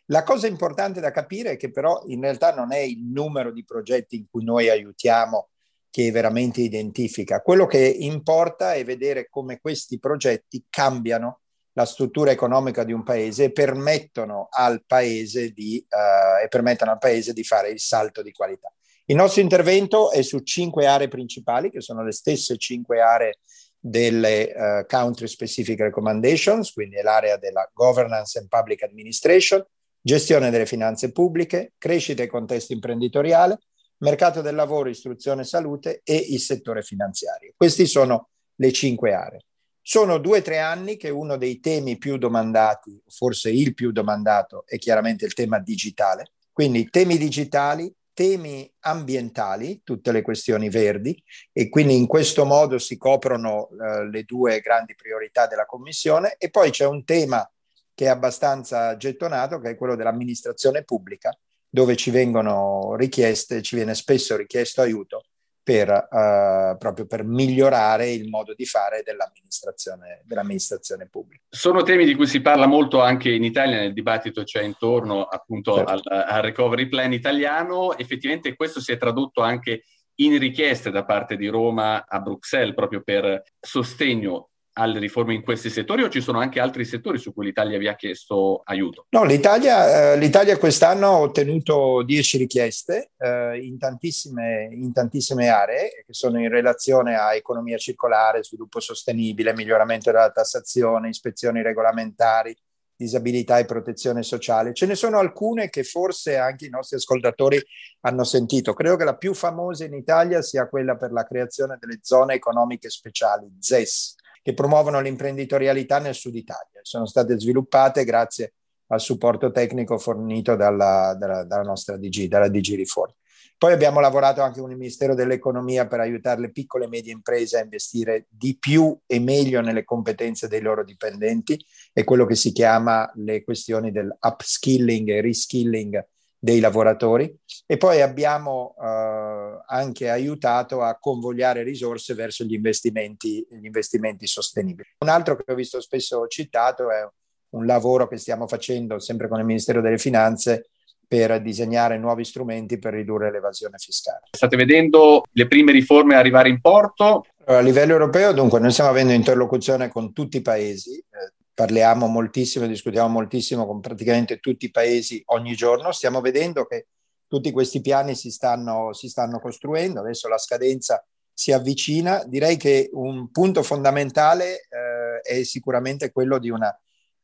La 0.06 0.22
cosa 0.22 0.46
importante 0.46 0.98
da 1.00 1.10
capire 1.10 1.52
è 1.52 1.56
che 1.58 1.70
però 1.70 2.04
in 2.06 2.22
realtà 2.22 2.54
non 2.54 2.72
è 2.72 2.78
il 2.78 3.04
numero 3.04 3.52
di 3.52 3.64
progetti 3.64 4.16
in 4.16 4.24
cui 4.30 4.44
noi 4.44 4.70
aiutiamo 4.70 5.50
che 5.93 6.11
veramente 6.11 6.62
identifica. 6.62 7.43
Quello 7.43 7.66
che 7.66 7.78
importa 7.78 8.72
è 8.72 8.82
vedere 8.82 9.28
come 9.28 9.61
questi 9.61 9.99
progetti 9.99 10.64
cambiano 10.70 11.40
la 11.74 11.84
struttura 11.84 12.30
economica 12.30 12.82
di 12.82 12.95
un 12.95 13.03
paese 13.03 13.45
e 13.45 13.53
permettono 13.53 14.49
al 14.51 14.82
paese 14.86 15.51
di, 15.51 15.84
uh, 15.86 16.43
e 16.43 16.49
permettono 16.49 16.93
al 16.93 16.99
paese 16.99 17.34
di 17.34 17.45
fare 17.45 17.68
il 17.68 17.78
salto 17.78 18.22
di 18.22 18.32
qualità. 18.32 18.72
Il 19.05 19.16
nostro 19.16 19.43
intervento 19.43 20.11
è 20.11 20.22
su 20.22 20.38
cinque 20.40 20.86
aree 20.86 21.09
principali, 21.09 21.70
che 21.70 21.82
sono 21.82 22.03
le 22.03 22.12
stesse 22.12 22.57
cinque 22.57 23.03
aree 23.03 23.40
delle 23.78 24.51
uh, 24.55 24.86
country 24.86 25.28
specific 25.28 25.78
recommendations, 25.78 26.72
quindi 26.72 27.03
l'area 27.03 27.36
della 27.36 27.68
governance 27.74 28.38
and 28.38 28.49
public 28.49 28.82
administration, 28.82 29.62
gestione 30.01 30.49
delle 30.49 30.64
finanze 30.64 31.12
pubbliche, 31.12 31.74
crescita 31.76 32.22
e 32.22 32.28
contesto 32.28 32.72
imprenditoriale, 32.72 33.59
mercato 34.03 34.40
del 34.40 34.55
lavoro, 34.55 34.88
istruzione 34.88 35.42
e 35.42 35.46
salute 35.46 36.00
e 36.05 36.16
il 36.16 36.40
settore 36.40 36.82
finanziario. 36.82 37.53
Queste 37.57 37.86
sono 37.86 38.28
le 38.57 38.72
cinque 38.72 39.14
aree. 39.14 39.44
Sono 39.80 40.18
due 40.18 40.38
o 40.38 40.42
tre 40.42 40.59
anni 40.59 40.96
che 40.96 41.09
uno 41.09 41.36
dei 41.36 41.59
temi 41.59 41.98
più 41.98 42.16
domandati, 42.16 43.03
forse 43.09 43.50
il 43.50 43.74
più 43.74 43.90
domandato, 43.90 44.64
è 44.66 44.78
chiaramente 44.78 45.24
il 45.24 45.34
tema 45.34 45.59
digitale. 45.59 46.32
Quindi 46.53 46.88
temi 46.88 47.16
digitali, 47.16 47.92
temi 48.12 48.70
ambientali, 48.80 49.80
tutte 49.82 50.12
le 50.12 50.22
questioni 50.22 50.68
verdi 50.68 51.20
e 51.50 51.68
quindi 51.68 51.96
in 51.96 52.07
questo 52.07 52.44
modo 52.44 52.78
si 52.78 52.96
coprono 52.96 53.70
eh, 53.70 54.09
le 54.09 54.22
due 54.24 54.61
grandi 54.61 54.94
priorità 54.94 55.46
della 55.46 55.64
Commissione 55.64 56.36
e 56.38 56.50
poi 56.50 56.70
c'è 56.70 56.86
un 56.86 57.05
tema 57.05 57.50
che 57.94 58.05
è 58.05 58.09
abbastanza 58.09 58.96
gettonato 58.96 59.59
che 59.59 59.70
è 59.70 59.76
quello 59.76 59.96
dell'amministrazione 59.96 60.84
pubblica 60.84 61.36
dove 61.74 61.96
ci 61.96 62.10
vengono 62.10 62.96
richieste, 62.96 63.62
ci 63.62 63.76
viene 63.76 63.94
spesso 63.94 64.36
richiesto 64.36 64.82
aiuto 64.82 65.24
per, 65.62 65.88
uh, 65.88 66.76
proprio 66.76 67.06
per 67.06 67.24
migliorare 67.24 68.10
il 68.10 68.28
modo 68.28 68.52
di 68.52 68.66
fare 68.66 69.02
dell'amministrazione, 69.02 70.20
dell'amministrazione, 70.24 71.08
pubblica. 71.08 71.44
Sono 71.48 71.82
temi 71.82 72.04
di 72.04 72.14
cui 72.14 72.26
si 72.26 72.42
parla 72.42 72.66
molto 72.66 73.00
anche 73.00 73.30
in 73.30 73.42
Italia, 73.42 73.78
nel 73.78 73.94
dibattito 73.94 74.42
c'è 74.42 74.62
intorno 74.62 75.22
appunto 75.22 75.76
certo. 75.76 76.10
al, 76.10 76.24
al 76.28 76.42
recovery 76.42 76.88
plan 76.88 77.14
italiano. 77.14 77.96
Effettivamente 77.96 78.54
questo 78.54 78.80
si 78.80 78.92
è 78.92 78.98
tradotto 78.98 79.40
anche 79.40 79.84
in 80.16 80.38
richieste 80.38 80.90
da 80.90 81.06
parte 81.06 81.36
di 81.36 81.46
Roma 81.46 82.04
a 82.06 82.20
Bruxelles 82.20 82.74
proprio 82.74 83.00
per 83.02 83.42
sostegno 83.58 84.50
alle 84.74 84.98
riforme 84.98 85.34
in 85.34 85.42
questi 85.42 85.68
settori 85.68 86.02
o 86.02 86.08
ci 86.08 86.20
sono 86.20 86.38
anche 86.38 86.60
altri 86.60 86.84
settori 86.84 87.18
su 87.18 87.32
cui 87.32 87.46
l'Italia 87.46 87.78
vi 87.78 87.88
ha 87.88 87.94
chiesto 87.94 88.62
aiuto? 88.64 89.06
No, 89.10 89.24
l'Italia, 89.24 90.12
eh, 90.12 90.18
l'Italia 90.18 90.56
quest'anno 90.56 91.06
ha 91.06 91.18
ottenuto 91.18 92.02
10 92.02 92.38
richieste 92.38 93.10
eh, 93.18 93.58
in, 93.62 93.78
tantissime, 93.78 94.68
in 94.72 94.92
tantissime 94.92 95.48
aree 95.48 96.04
che 96.06 96.12
sono 96.12 96.40
in 96.40 96.48
relazione 96.48 97.16
a 97.16 97.34
economia 97.34 97.76
circolare, 97.76 98.42
sviluppo 98.42 98.80
sostenibile, 98.80 99.54
miglioramento 99.54 100.10
della 100.10 100.30
tassazione, 100.30 101.08
ispezioni 101.08 101.62
regolamentari, 101.62 102.56
disabilità 103.02 103.58
e 103.58 103.64
protezione 103.64 104.22
sociale. 104.22 104.72
Ce 104.72 104.86
ne 104.86 104.94
sono 104.94 105.18
alcune 105.18 105.68
che 105.68 105.82
forse 105.82 106.36
anche 106.36 106.66
i 106.66 106.70
nostri 106.70 106.96
ascoltatori 106.96 107.60
hanno 108.02 108.24
sentito. 108.24 108.74
Credo 108.74 108.96
che 108.96 109.04
la 109.04 109.16
più 109.16 109.34
famosa 109.34 109.84
in 109.84 109.94
Italia 109.94 110.40
sia 110.40 110.68
quella 110.68 110.96
per 110.96 111.10
la 111.10 111.24
creazione 111.24 111.76
delle 111.80 111.98
zone 112.00 112.34
economiche 112.34 112.88
speciali, 112.90 113.50
ZES, 113.58 114.14
che 114.43 114.55
promuovono 114.55 115.01
l'imprenditorialità 115.01 115.99
nel 115.99 116.14
sud 116.14 116.34
Italia. 116.34 116.80
Sono 116.82 117.07
state 117.07 117.38
sviluppate 117.38 118.05
grazie 118.05 118.55
al 118.88 119.01
supporto 119.01 119.51
tecnico 119.51 119.97
fornito 119.99 120.57
dalla, 120.57 121.16
dalla, 121.18 121.45
dalla 121.45 121.62
nostra 121.62 121.97
DG, 121.97 122.26
dalla 122.26 122.49
DG 122.49 122.74
Riform. 122.74 123.12
Poi 123.57 123.72
abbiamo 123.72 124.01
lavorato 124.01 124.43
anche 124.43 124.61
con 124.61 124.72
il 124.72 124.76
Ministero 124.76 125.14
dell'Economia 125.14 125.86
per 125.86 126.01
aiutare 126.01 126.40
le 126.40 126.51
piccole 126.51 126.86
e 126.86 126.88
medie 126.88 127.12
imprese 127.12 127.59
a 127.59 127.62
investire 127.62 128.26
di 128.28 128.59
più 128.59 128.99
e 129.07 129.20
meglio 129.20 129.61
nelle 129.61 129.84
competenze 129.84 130.49
dei 130.49 130.61
loro 130.61 130.82
dipendenti 130.82 131.64
e 131.93 132.03
quello 132.03 132.26
che 132.26 132.34
si 132.34 132.51
chiama 132.51 133.09
le 133.14 133.45
questioni 133.45 133.93
del 133.93 134.12
upskilling 134.20 135.09
e 135.11 135.20
reskilling 135.20 136.09
dei 136.45 136.59
lavoratori 136.59 137.32
e 137.66 137.76
poi 137.76 138.01
abbiamo 138.01 138.74
eh, 138.82 139.62
anche 139.64 140.11
aiutato 140.11 140.82
a 140.82 140.99
convogliare 140.99 141.62
risorse 141.62 142.14
verso 142.14 142.43
gli 142.43 142.55
investimenti, 142.55 143.47
gli 143.49 143.64
investimenti 143.64 144.26
sostenibili. 144.26 144.88
Un 144.99 145.09
altro 145.09 145.36
che 145.36 145.53
ho 145.53 145.55
visto 145.55 145.80
spesso 145.80 146.26
citato 146.26 146.90
è 146.90 147.09
un 147.51 147.64
lavoro 147.64 148.09
che 148.09 148.16
stiamo 148.16 148.49
facendo 148.49 148.99
sempre 148.99 149.28
con 149.28 149.38
il 149.38 149.45
Ministero 149.45 149.80
delle 149.80 149.99
Finanze 149.99 150.70
per 151.07 151.40
disegnare 151.40 151.97
nuovi 151.97 152.24
strumenti 152.24 152.76
per 152.76 152.95
ridurre 152.95 153.30
l'evasione 153.30 153.76
fiscale. 153.78 154.22
State 154.32 154.57
vedendo 154.57 155.22
le 155.30 155.47
prime 155.47 155.70
riforme 155.70 156.16
arrivare 156.16 156.49
in 156.49 156.61
porto? 156.61 157.24
A 157.45 157.61
livello 157.61 157.93
europeo, 157.93 158.32
dunque, 158.32 158.59
noi 158.59 158.72
stiamo 158.72 158.90
avendo 158.90 159.12
interlocuzione 159.12 159.88
con 159.88 160.12
tutti 160.12 160.38
i 160.38 160.43
paesi, 160.43 160.99
eh, 160.99 161.32
parliamo 161.55 162.07
moltissimo, 162.07 162.66
discutiamo 162.66 163.09
moltissimo 163.09 163.66
con 163.66 163.80
praticamente 163.80 164.38
tutti 164.38 164.66
i 164.66 164.70
paesi 164.70 165.22
ogni 165.26 165.55
giorno, 165.55 165.92
stiamo 165.92 166.20
vedendo 166.20 166.64
che 166.64 166.86
tutti 167.26 167.50
questi 167.50 167.80
piani 167.80 168.14
si 168.14 168.30
stanno, 168.30 168.92
si 168.92 169.09
stanno 169.09 169.40
costruendo, 169.40 170.00
adesso 170.00 170.28
la 170.28 170.38
scadenza 170.38 171.05
si 171.32 171.53
avvicina, 171.53 172.22
direi 172.26 172.57
che 172.57 172.90
un 172.92 173.30
punto 173.30 173.62
fondamentale 173.62 174.66
eh, 174.68 175.20
è 175.22 175.42
sicuramente 175.42 176.12
quello 176.12 176.38
di 176.38 176.50
una 176.50 176.74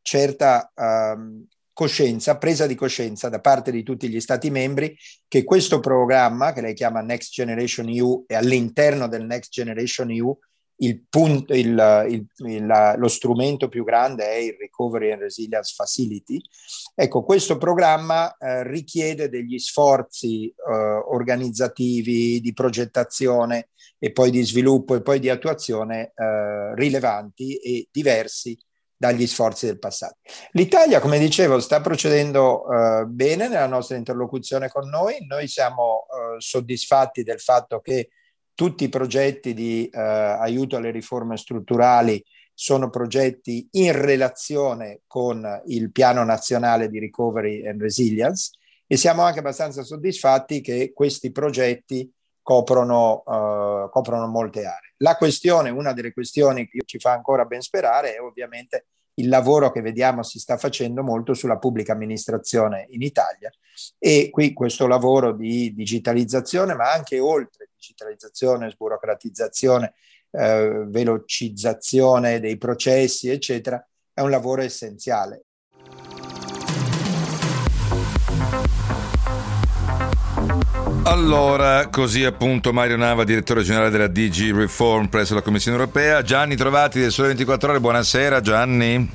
certa 0.01 0.73
eh, 0.75 1.47
coscienza, 1.73 2.39
presa 2.39 2.67
di 2.67 2.75
coscienza 2.75 3.29
da 3.29 3.41
parte 3.41 3.71
di 3.71 3.83
tutti 3.83 4.09
gli 4.09 4.21
Stati 4.21 4.51
membri 4.51 4.97
che 5.29 5.45
questo 5.45 5.79
programma, 5.79 6.53
che 6.53 6.61
lei 6.61 6.75
chiama 6.75 7.03
Next 7.03 7.33
Generation 7.33 7.89
EU, 7.89 8.25
e 8.27 8.35
all'interno 8.35 9.09
del 9.09 9.25
Next 9.25 9.53
Generation 9.53 10.11
EU 10.11 10.37
il 10.81 11.05
punto, 11.09 11.55
il, 11.55 12.07
il, 12.09 12.27
il, 12.47 12.95
lo 12.97 13.09
strumento 13.09 13.69
più 13.69 13.85
grande 13.85 14.25
è 14.25 14.37
il 14.37 14.57
Recovery 14.59 15.13
and 15.13 15.23
Resilience 15.23 15.73
Facility. 15.75 16.41
Ecco, 16.95 17.23
questo 17.23 17.59
programma 17.59 18.37
eh, 18.37 18.63
richiede 18.65 19.29
degli 19.29 19.59
sforzi 19.59 20.49
eh, 20.49 20.73
organizzativi, 20.73 22.41
di 22.41 22.53
progettazione 22.53 23.71
e 23.99 24.13
poi 24.13 24.31
di 24.31 24.43
sviluppo 24.45 24.95
e 24.95 25.03
poi 25.03 25.19
di 25.19 25.29
attuazione 25.29 26.13
eh, 26.15 26.75
rilevanti 26.75 27.57
e 27.57 27.89
diversi 27.91 28.57
dagli 28.99 29.27
sforzi 29.29 29.67
del 29.67 29.79
passato. 29.79 30.17
L'Italia, 30.53 30.99
come 30.99 31.21
dicevo, 31.21 31.61
sta 31.61 31.81
procedendo 31.81 32.65
uh, 32.67 33.07
bene 33.07 33.47
nella 33.47 33.69
nostra 33.69 33.97
interlocuzione 33.97 34.69
con 34.69 34.89
noi. 34.89 35.25
Noi 35.25 35.47
siamo 35.47 36.07
uh, 36.09 36.41
soddisfatti 36.41 37.23
del 37.23 37.39
fatto 37.39 37.79
che 37.79 38.09
tutti 38.59 38.83
i 38.83 38.89
progetti 38.89 39.55
di 39.55 39.89
uh, 39.93 39.97
aiuto 39.97 40.75
alle 40.75 40.91
riforme 40.91 41.37
strutturali 41.37 42.21
sono 42.53 42.91
progetti 42.91 43.69
in 43.73 43.93
relazione 43.93 45.03
con 45.07 45.63
il 45.67 45.93
piano 45.93 46.25
nazionale 46.25 46.89
di 46.89 46.99
recovery 46.99 47.65
and 47.69 47.81
resilience 47.81 48.51
e 48.85 48.97
siamo 48.97 49.23
anche 49.23 49.39
abbastanza 49.39 49.85
soddisfatti 49.85 50.61
che 50.61 50.91
questi 50.93 51.31
progetti 51.31 52.13
coprono, 52.43 53.23
coprono 53.93 54.27
molte 54.27 54.65
aree. 54.65 54.95
La 54.97 55.17
questione, 55.17 55.71
una 55.71 55.93
delle 55.93 56.13
questioni 56.13 56.67
che 56.67 56.81
ci 56.85 56.99
fa 56.99 57.13
ancora 57.13 57.45
ben 57.45 57.61
sperare 57.61 58.17
è 58.17 58.21
ovviamente 58.21 58.87
il 59.19 59.29
lavoro 59.29 59.71
che 59.71 59.83
vediamo 59.83 60.25
si 60.25 60.41
sta 60.41 60.57
facendo 60.57 61.05
molto 61.05 61.35
sulla 61.35 61.59
pubblica 61.59 61.93
amministrazione 61.93 62.87
in 62.91 63.03
Italia 63.03 63.53
e 63.99 64.31
qui 64.31 64.53
questo 64.53 64.89
lavoro 64.89 65.33
di 65.33 65.73
digitalizzazione, 65.75 66.75
ma 66.75 66.91
anche 66.91 67.21
oltre 67.21 67.68
digitalizzazione, 67.79 68.71
sburocratizzazione, 68.71 69.95
eh, 70.33 70.85
velocizzazione 70.87 72.41
dei 72.41 72.59
processi, 72.59 73.29
eccetera, 73.29 73.83
è 74.13 74.21
un 74.21 74.31
lavoro 74.31 74.63
essenziale. 74.63 75.45
Allora, 81.05 81.89
così 81.89 82.25
appunto 82.25 82.73
Mario 82.73 82.97
Nava, 82.97 83.25
direttore 83.25 83.63
generale 83.63 83.91
della 83.91 84.09
DG 84.09 84.55
Reform 84.55 85.07
presso 85.07 85.35
la 85.35 85.41
Commissione 85.41 85.79
Europea. 85.79 86.23
Gianni 86.23 86.55
Trovati 86.55 87.01
del 87.01 87.11
Sole 87.11 87.29
24 87.29 87.71
Ore, 87.71 87.81
buonasera 87.81 88.41
Gianni. 88.43 89.11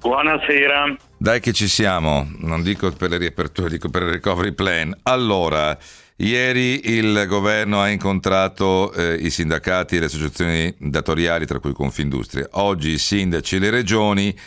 Buonasera. 0.00 0.96
Dai 1.16 1.40
che 1.40 1.52
ci 1.52 1.68
siamo, 1.68 2.28
non 2.38 2.62
dico 2.62 2.90
per 2.92 3.10
le 3.10 3.18
riaperture, 3.18 3.68
dico 3.68 3.88
per 3.88 4.02
il 4.02 4.10
recovery 4.10 4.52
plan. 4.52 4.96
Allora, 5.02 5.76
ieri 6.18 6.90
il 6.96 7.24
governo 7.26 7.80
ha 7.80 7.88
incontrato 7.88 8.92
eh, 8.92 9.14
i 9.14 9.30
sindacati 9.30 9.96
e 9.96 9.98
le 10.00 10.06
associazioni 10.06 10.74
datoriali, 10.78 11.46
tra 11.46 11.58
cui 11.58 11.72
Confindustria. 11.72 12.46
Oggi 12.52 12.90
i 12.90 12.98
sindaci 12.98 13.56
e 13.56 13.58
le 13.58 13.70
regioni 13.70 14.38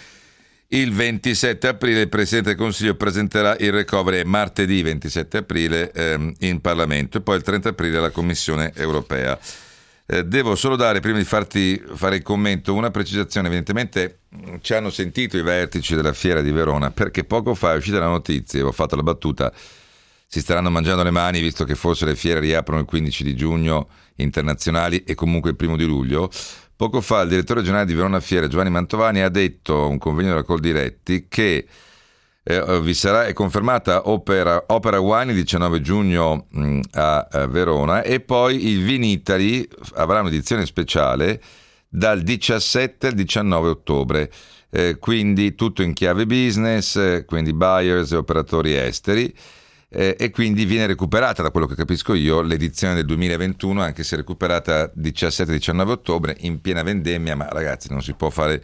il 0.74 0.94
27 0.94 1.68
aprile 1.68 2.02
il 2.02 2.08
Presidente 2.08 2.50
del 2.50 2.58
Consiglio 2.58 2.96
presenterà 2.96 3.58
il 3.60 3.74
recovery 3.74 4.24
martedì 4.24 4.82
27 4.82 5.40
aprile 5.40 5.92
ehm, 5.92 6.34
in 6.40 6.62
Parlamento 6.62 7.18
e 7.18 7.22
poi 7.22 7.36
il 7.36 7.42
30 7.42 7.70
aprile 7.70 7.98
alla 7.98 8.10
Commissione 8.10 8.72
europea. 8.76 9.38
Eh, 10.06 10.24
devo 10.24 10.56
solo 10.56 10.78
dare, 10.78 11.02
prima 11.02 11.18
di 11.18 11.26
farti 11.26 11.82
fare 11.96 12.18
il 12.18 12.22
commento, 12.22 12.74
una 12.74 12.90
precisazione. 12.90 13.48
Evidentemente 13.48 14.20
mm, 14.34 14.56
ci 14.62 14.74
hanno 14.74 14.90
sentito 14.90 15.38
i 15.38 15.42
vertici 15.42 15.94
della 15.94 16.14
fiera 16.14 16.42
di 16.42 16.52
Verona 16.52 16.90
perché 16.90 17.26
poco 17.26 17.54
fa 17.54 17.74
è 17.74 17.76
uscita 17.76 18.00
la 18.00 18.08
notizia, 18.08 18.66
ho 18.66 18.72
fatto 18.72 18.96
la 18.96 19.04
battuta, 19.04 19.52
si 20.34 20.40
staranno 20.40 20.70
mangiando 20.70 21.04
le 21.04 21.12
mani 21.12 21.42
visto 21.42 21.66
che 21.66 21.76
forse 21.76 22.06
le 22.06 22.16
fiere 22.16 22.40
riaprono 22.40 22.80
il 22.80 22.86
15 22.86 23.24
di 23.26 23.36
giugno 23.36 23.90
internazionali 24.16 25.04
e 25.04 25.14
comunque 25.14 25.50
il 25.50 25.58
primo 25.58 25.76
di 25.76 25.84
luglio. 25.84 26.30
Poco 26.74 27.02
fa 27.02 27.20
il 27.20 27.28
direttore 27.28 27.62
generale 27.64 27.86
di 27.86 27.94
Verona 27.94 28.22
Fiere, 28.22 28.48
Giovanni 28.48 28.70
Mantovani, 28.70 29.20
ha 29.20 29.28
detto 29.28 29.84
a 29.84 29.86
un 29.88 29.98
convegno 29.98 30.30
della 30.30 30.44
Coldiretti 30.44 31.26
che 31.28 31.68
eh, 32.44 32.80
vi 32.82 32.94
sarà 32.94 33.26
è 33.26 33.34
confermata 33.34 34.08
Opera, 34.08 34.64
Opera 34.68 35.02
Wine 35.02 35.34
il 35.34 35.38
19 35.38 35.82
giugno 35.82 36.46
mh, 36.50 36.80
a, 36.94 37.28
a, 37.30 37.48
Verona 37.48 38.02
e 38.02 38.22
poi 38.22 38.70
il 38.70 38.84
Vinitali 38.86 39.68
avrà 39.96 40.22
un'edizione 40.22 40.66
speciale 40.66 41.42
dal 41.90 42.22
17 42.22 43.08
al 43.08 43.14
19 43.16 43.68
ottobre. 43.68 44.32
Eh, 44.70 44.96
quindi 44.98 45.56
tutto 45.56 45.82
in 45.82 45.92
chiave 45.92 46.26
business, 46.26 46.96
eh, 46.96 47.26
quindi 47.26 47.52
buyers 47.52 48.14
e 48.14 48.16
operatori 48.16 48.78
esteri 48.78 49.36
eh, 49.94 50.16
e 50.18 50.30
quindi 50.30 50.64
viene 50.64 50.88
recuperata, 50.88 51.42
da 51.42 51.52
quello 51.52 51.66
che 51.66 51.76
capisco 51.76 52.14
io, 52.14 52.42
l'edizione 52.42 52.96
del 52.96 53.06
2021, 53.06 53.82
anche 53.82 54.04
se 54.04 54.16
recuperata 54.16 54.90
17-19 54.98 55.88
ottobre 55.90 56.38
in 56.40 56.62
piena 56.62 56.82
vendemmia, 56.82 57.36
ma 57.36 57.50
ragazzi 57.50 57.90
non 57.92 58.02
si 58.02 58.14
può 58.14 58.30
fare 58.30 58.64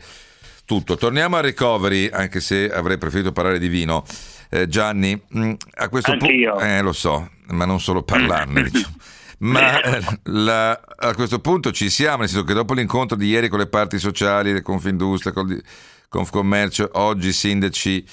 tutto. 0.64 0.96
Torniamo 0.96 1.36
al 1.36 1.44
recovery, 1.44 2.08
anche 2.08 2.40
se 2.40 2.70
avrei 2.72 2.98
preferito 2.98 3.34
parlare 3.34 3.60
di 3.60 3.68
vino. 3.68 4.06
Eh, 4.50 4.70
Gianni, 4.70 5.22
mm, 5.38 5.54
a 5.76 5.90
questo 5.90 6.16
punto... 6.16 6.60
Eh, 6.60 6.82
lo 6.82 6.94
so, 6.94 7.30
ma 7.48 7.66
non 7.66 7.82
solo 7.82 8.04
parlarne, 8.04 8.64
diciamo. 8.72 8.96
Ma 9.40 9.82
eh, 9.82 10.02
la, 10.24 10.80
a 10.96 11.14
questo 11.14 11.40
punto 11.40 11.74
ci 11.74 11.90
siamo, 11.90 12.20
nel 12.20 12.30
senso 12.30 12.46
che 12.46 12.54
dopo 12.54 12.74
l'incontro 12.74 13.18
di 13.18 13.28
ieri 13.28 13.50
con 13.50 13.60
le 13.60 13.68
parti 13.68 14.00
sociali, 14.00 14.54
le 14.54 14.62
Confindustria, 14.62 15.34
con 15.34 15.62
Confcommercio, 16.08 16.90
oggi 16.94 17.28
i 17.28 17.34
sindaci 17.34 18.06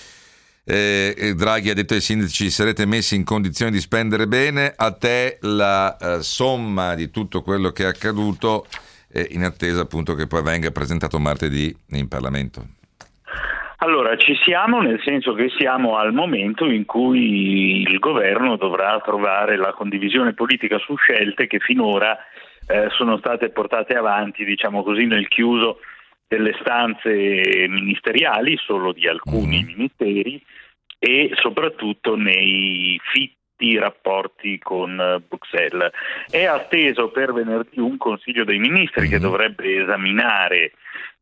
eh, 0.64 1.34
Draghi 1.36 1.70
ha 1.70 1.74
detto 1.74 1.94
ai 1.94 2.00
sindaci 2.00 2.48
sarete 2.50 2.86
messi 2.86 3.16
in 3.16 3.24
condizione 3.24 3.70
di 3.70 3.80
spendere 3.80 4.26
bene, 4.26 4.72
a 4.74 4.92
te 4.92 5.38
la 5.42 5.96
eh, 5.96 6.22
somma 6.22 6.94
di 6.94 7.10
tutto 7.10 7.42
quello 7.42 7.70
che 7.70 7.84
è 7.84 7.86
accaduto 7.86 8.66
eh, 9.12 9.28
in 9.30 9.44
attesa 9.44 9.82
appunto 9.82 10.14
che 10.14 10.26
poi 10.26 10.42
venga 10.42 10.70
presentato 10.70 11.18
martedì 11.18 11.74
in 11.90 12.08
Parlamento. 12.08 12.62
Allora, 13.78 14.16
ci 14.16 14.34
siamo 14.42 14.80
nel 14.80 14.98
senso 15.04 15.34
che 15.34 15.50
siamo 15.58 15.98
al 15.98 16.14
momento 16.14 16.64
in 16.64 16.86
cui 16.86 17.82
il 17.82 17.98
governo 17.98 18.56
dovrà 18.56 18.98
trovare 19.04 19.56
la 19.56 19.72
condivisione 19.72 20.32
politica 20.32 20.78
su 20.78 20.96
scelte 20.96 21.46
che 21.46 21.58
finora 21.58 22.16
eh, 22.66 22.88
sono 22.96 23.18
state 23.18 23.50
portate 23.50 23.92
avanti, 23.94 24.46
diciamo 24.46 24.82
così, 24.82 25.04
nel 25.04 25.28
chiuso 25.28 25.80
delle 26.26 26.56
stanze 26.60 27.12
ministeriali, 27.68 28.56
solo 28.56 28.92
di 28.92 29.06
alcuni 29.06 29.62
mm. 29.62 29.66
ministeri, 29.66 30.42
e 31.04 31.32
soprattutto 31.34 32.16
nei 32.16 32.98
fitti 33.12 33.76
rapporti 33.76 34.58
con 34.58 34.98
eh, 34.98 35.20
Bruxelles. 35.20 35.92
È 36.30 36.44
atteso 36.44 37.10
per 37.10 37.34
venerdì 37.34 37.78
un 37.78 37.98
Consiglio 37.98 38.44
dei 38.44 38.58
Ministri 38.58 39.08
che 39.08 39.18
mm. 39.18 39.22
dovrebbe 39.22 39.82
esaminare 39.82 40.72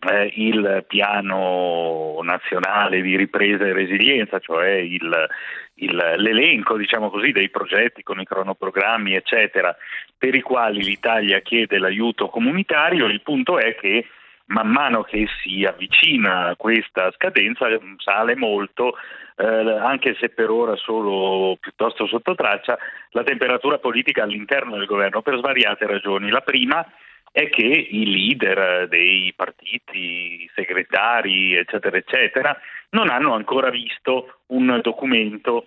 eh, 0.08 0.32
il 0.36 0.84
piano 0.86 2.20
nazionale 2.22 3.02
di 3.02 3.16
ripresa 3.16 3.64
e 3.64 3.72
resilienza, 3.72 4.38
cioè 4.38 4.70
il, 4.70 5.28
il, 5.74 6.14
l'elenco 6.16 6.76
diciamo 6.76 7.10
così, 7.10 7.32
dei 7.32 7.50
progetti 7.50 8.04
con 8.04 8.20
i 8.20 8.24
cronoprogrammi 8.24 9.16
eccetera, 9.16 9.76
per 10.16 10.36
i 10.36 10.42
quali 10.42 10.80
l'Italia 10.84 11.40
chiede 11.40 11.78
l'aiuto 11.78 12.28
comunitario. 12.28 13.06
Il 13.06 13.22
punto 13.22 13.58
è 13.58 13.74
che 13.74 14.06
man 14.52 14.68
mano 14.68 15.02
che 15.02 15.26
si 15.42 15.64
avvicina 15.64 16.48
a 16.48 16.56
questa 16.56 17.10
scadenza 17.12 17.66
sale 17.96 18.36
molto, 18.36 18.94
eh, 19.36 19.44
anche 19.46 20.14
se 20.20 20.28
per 20.28 20.50
ora 20.50 20.76
solo 20.76 21.56
piuttosto 21.58 22.06
sotto 22.06 22.34
traccia, 22.34 22.78
la 23.10 23.24
temperatura 23.24 23.78
politica 23.78 24.22
all'interno 24.22 24.76
del 24.76 24.86
governo 24.86 25.22
per 25.22 25.38
svariate 25.38 25.86
ragioni. 25.86 26.30
La 26.30 26.42
prima 26.42 26.86
è 27.30 27.48
che 27.48 27.62
i 27.62 28.04
leader 28.10 28.88
dei 28.88 29.32
partiti, 29.34 30.42
i 30.42 30.50
segretari, 30.54 31.54
eccetera, 31.54 31.96
eccetera, 31.96 32.56
non 32.90 33.08
hanno 33.08 33.34
ancora 33.34 33.70
visto 33.70 34.40
un 34.48 34.80
documento 34.82 35.66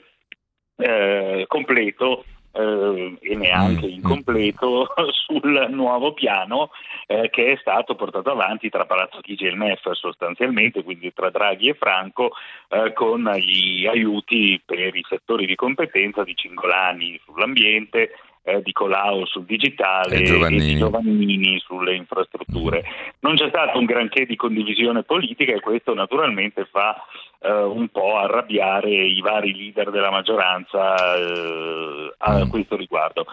eh, 0.78 1.46
completo 1.48 2.24
eh, 2.56 3.18
e 3.20 3.36
neanche 3.36 3.86
mm, 3.86 3.89
mm. 3.89 3.93
incompleto 3.93 4.88
sul 5.12 5.68
nuovo 5.72 6.14
piano 6.14 6.72
eh, 7.08 7.30
che 7.30 7.53
è 7.53 7.58
stato 7.58 7.95
portato 7.95 8.32
avanti 8.32 8.70
tra 8.70 8.86
Palazzo 8.86 9.20
Chigi 9.22 9.45
e 9.45 9.49
il 9.49 9.58
MEF 9.58 9.91
sostanzialmente, 9.91 10.84
quindi 10.84 11.14
tra 11.14 11.30
Draghi 11.30 11.70
e 11.70 11.74
Franco, 11.74 12.32
eh, 12.70 12.93
con 12.93 13.24
gli 13.38 13.86
aiuti 13.86 14.62
per 14.66 14.95
i 14.95 15.06
settori 15.08 15.45
di 15.45 15.56
competenza 15.56 16.24
di 16.24 16.36
Cingolani 16.36 17.20
sull'ambiente, 17.26 18.12
eh, 18.46 18.62
di 18.62 18.72
Colau 18.72 19.26
sul 19.26 19.43
digitale 19.43 20.18
e, 20.18 20.20
e, 20.20 20.48
di 20.50 20.78
Giovannini 20.78 21.60
sulle 21.60 21.96
infrastrutture. 21.96 22.84
Non 23.20 23.36
c'è 23.36 23.50
stato 23.50 23.80
un 23.80 23.86
granché 23.86 24.26
di 24.26 24.36
condivisione 24.36 25.04
politica 25.04 25.52
e 25.52 25.60
questo 25.60 25.96
naturalmente 25.96 26.68
fa 26.72 26.96
eh, 27.39 27.52
un 27.52 27.89
po' 27.89 28.18
arrabbiare 28.18 28.91
i 28.91 29.20
vari 29.20 29.56
leader 29.56 29.89
della 29.89 30.12
maggioranza 30.12 30.96
eh, 31.18 32.14
a 32.18 32.46
mm. 32.46 32.50
questo 32.50 32.76
riguardo. 32.76 33.26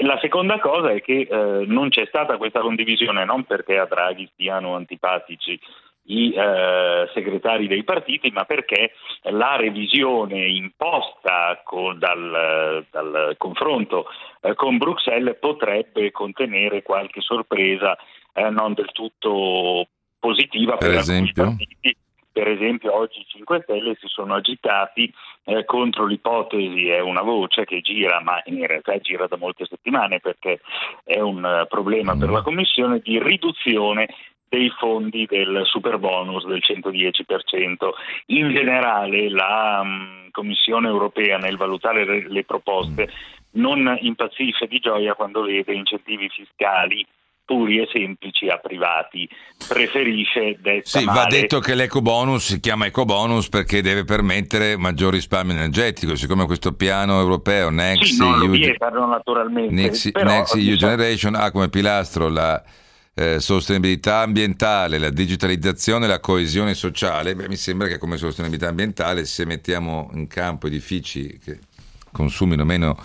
la 0.00 0.18
seconda 0.20 0.58
cosa 0.58 0.92
è 0.92 1.02
che 1.02 1.28
eh, 1.30 1.64
non 1.66 1.90
c'è 1.90 2.06
stata 2.06 2.38
questa 2.38 2.60
condivisione 2.60 3.24
non 3.24 3.44
perché 3.44 3.78
a 3.78 3.84
Draghi 3.84 4.28
stiano 4.32 4.74
antipatici 4.74 5.60
i 6.06 6.32
eh, 6.32 7.08
segretari 7.14 7.66
dei 7.66 7.84
partiti, 7.84 8.30
ma 8.30 8.44
perché 8.44 8.92
la 9.30 9.56
revisione 9.56 10.46
imposta 10.46 11.60
con, 11.64 11.98
dal, 11.98 12.84
dal, 12.90 13.34
confronto 13.38 14.06
eh, 14.40 14.54
con 14.54 14.76
Bruxelles 14.76 15.38
potrebbe 15.38 16.10
contenere 16.10 16.82
qualche 16.82 17.20
sorpresa 17.20 17.96
eh, 18.32 18.50
non 18.50 18.74
del 18.74 18.90
tutto 18.92 19.86
positiva 20.18 20.76
per, 20.76 20.90
per 20.90 20.98
esempio? 20.98 21.44
partiti. 21.44 21.96
Per 22.34 22.48
esempio 22.48 22.92
oggi 22.92 23.20
i 23.20 23.26
5 23.28 23.60
Stelle 23.62 23.96
si 24.00 24.08
sono 24.08 24.34
agitati 24.34 25.08
eh, 25.44 25.64
contro 25.64 26.04
l'ipotesi, 26.04 26.88
è 26.88 26.98
una 26.98 27.22
voce 27.22 27.64
che 27.64 27.80
gira, 27.80 28.20
ma 28.20 28.42
in 28.46 28.66
realtà 28.66 28.98
gira 28.98 29.28
da 29.28 29.36
molte 29.36 29.66
settimane 29.66 30.18
perché 30.18 30.60
è 31.04 31.20
un 31.20 31.44
uh, 31.44 31.68
problema 31.68 32.16
mm. 32.16 32.18
per 32.18 32.30
la 32.30 32.42
Commissione, 32.42 32.98
di 32.98 33.22
riduzione 33.22 34.08
dei 34.54 34.70
fondi 34.78 35.26
del 35.26 35.62
super 35.64 35.98
bonus 35.98 36.46
del 36.46 36.62
110%. 36.64 37.90
In 38.26 38.52
generale 38.52 39.28
la 39.28 39.80
um, 39.82 40.30
Commissione 40.30 40.86
europea 40.88 41.38
nel 41.38 41.56
valutare 41.56 42.04
le, 42.04 42.28
le 42.28 42.44
proposte 42.44 43.08
non 43.52 43.96
impazzisce 44.00 44.66
di 44.66 44.78
gioia 44.78 45.14
quando 45.14 45.42
vede 45.42 45.74
incentivi 45.74 46.28
fiscali 46.28 47.04
puri 47.44 47.78
e 47.78 47.88
semplici 47.92 48.48
a 48.48 48.56
privati, 48.56 49.28
preferisce 49.68 50.56
detta 50.60 50.98
Sì, 50.98 51.04
male. 51.04 51.18
va 51.18 51.26
detto 51.26 51.60
che 51.60 51.74
l'eco 51.74 52.00
bonus 52.00 52.46
si 52.46 52.58
chiama 52.60 52.86
eco 52.86 53.04
bonus 53.04 53.50
perché 53.50 53.82
deve 53.82 54.04
permettere 54.04 54.78
maggior 54.78 55.12
risparmio 55.12 55.52
energetico, 55.52 56.16
siccome 56.16 56.46
questo 56.46 56.72
piano 56.72 57.20
europeo 57.20 57.68
Next 57.68 58.14
sì, 58.14 58.22
EU, 58.22 58.48
vietano 58.48 59.06
naturalmente, 59.06 59.74
Next, 59.74 60.10
però, 60.10 60.30
Next 60.30 60.54
EU 60.54 60.60
diciamo, 60.60 60.76
Generation 60.96 61.34
ha 61.34 61.50
come 61.50 61.68
pilastro 61.68 62.28
la 62.28 62.62
eh, 63.14 63.40
sostenibilità 63.40 64.18
ambientale, 64.18 64.98
la 64.98 65.10
digitalizzazione 65.10 66.04
e 66.04 66.08
la 66.08 66.20
coesione 66.20 66.74
sociale. 66.74 67.34
Beh, 67.34 67.48
mi 67.48 67.56
sembra 67.56 67.86
che 67.86 67.98
come 67.98 68.16
sostenibilità 68.16 68.68
ambientale 68.68 69.24
se 69.24 69.44
mettiamo 69.46 70.10
in 70.14 70.26
campo 70.26 70.66
edifici 70.66 71.38
che 71.42 71.58
consumino 72.12 72.64
meno 72.64 72.96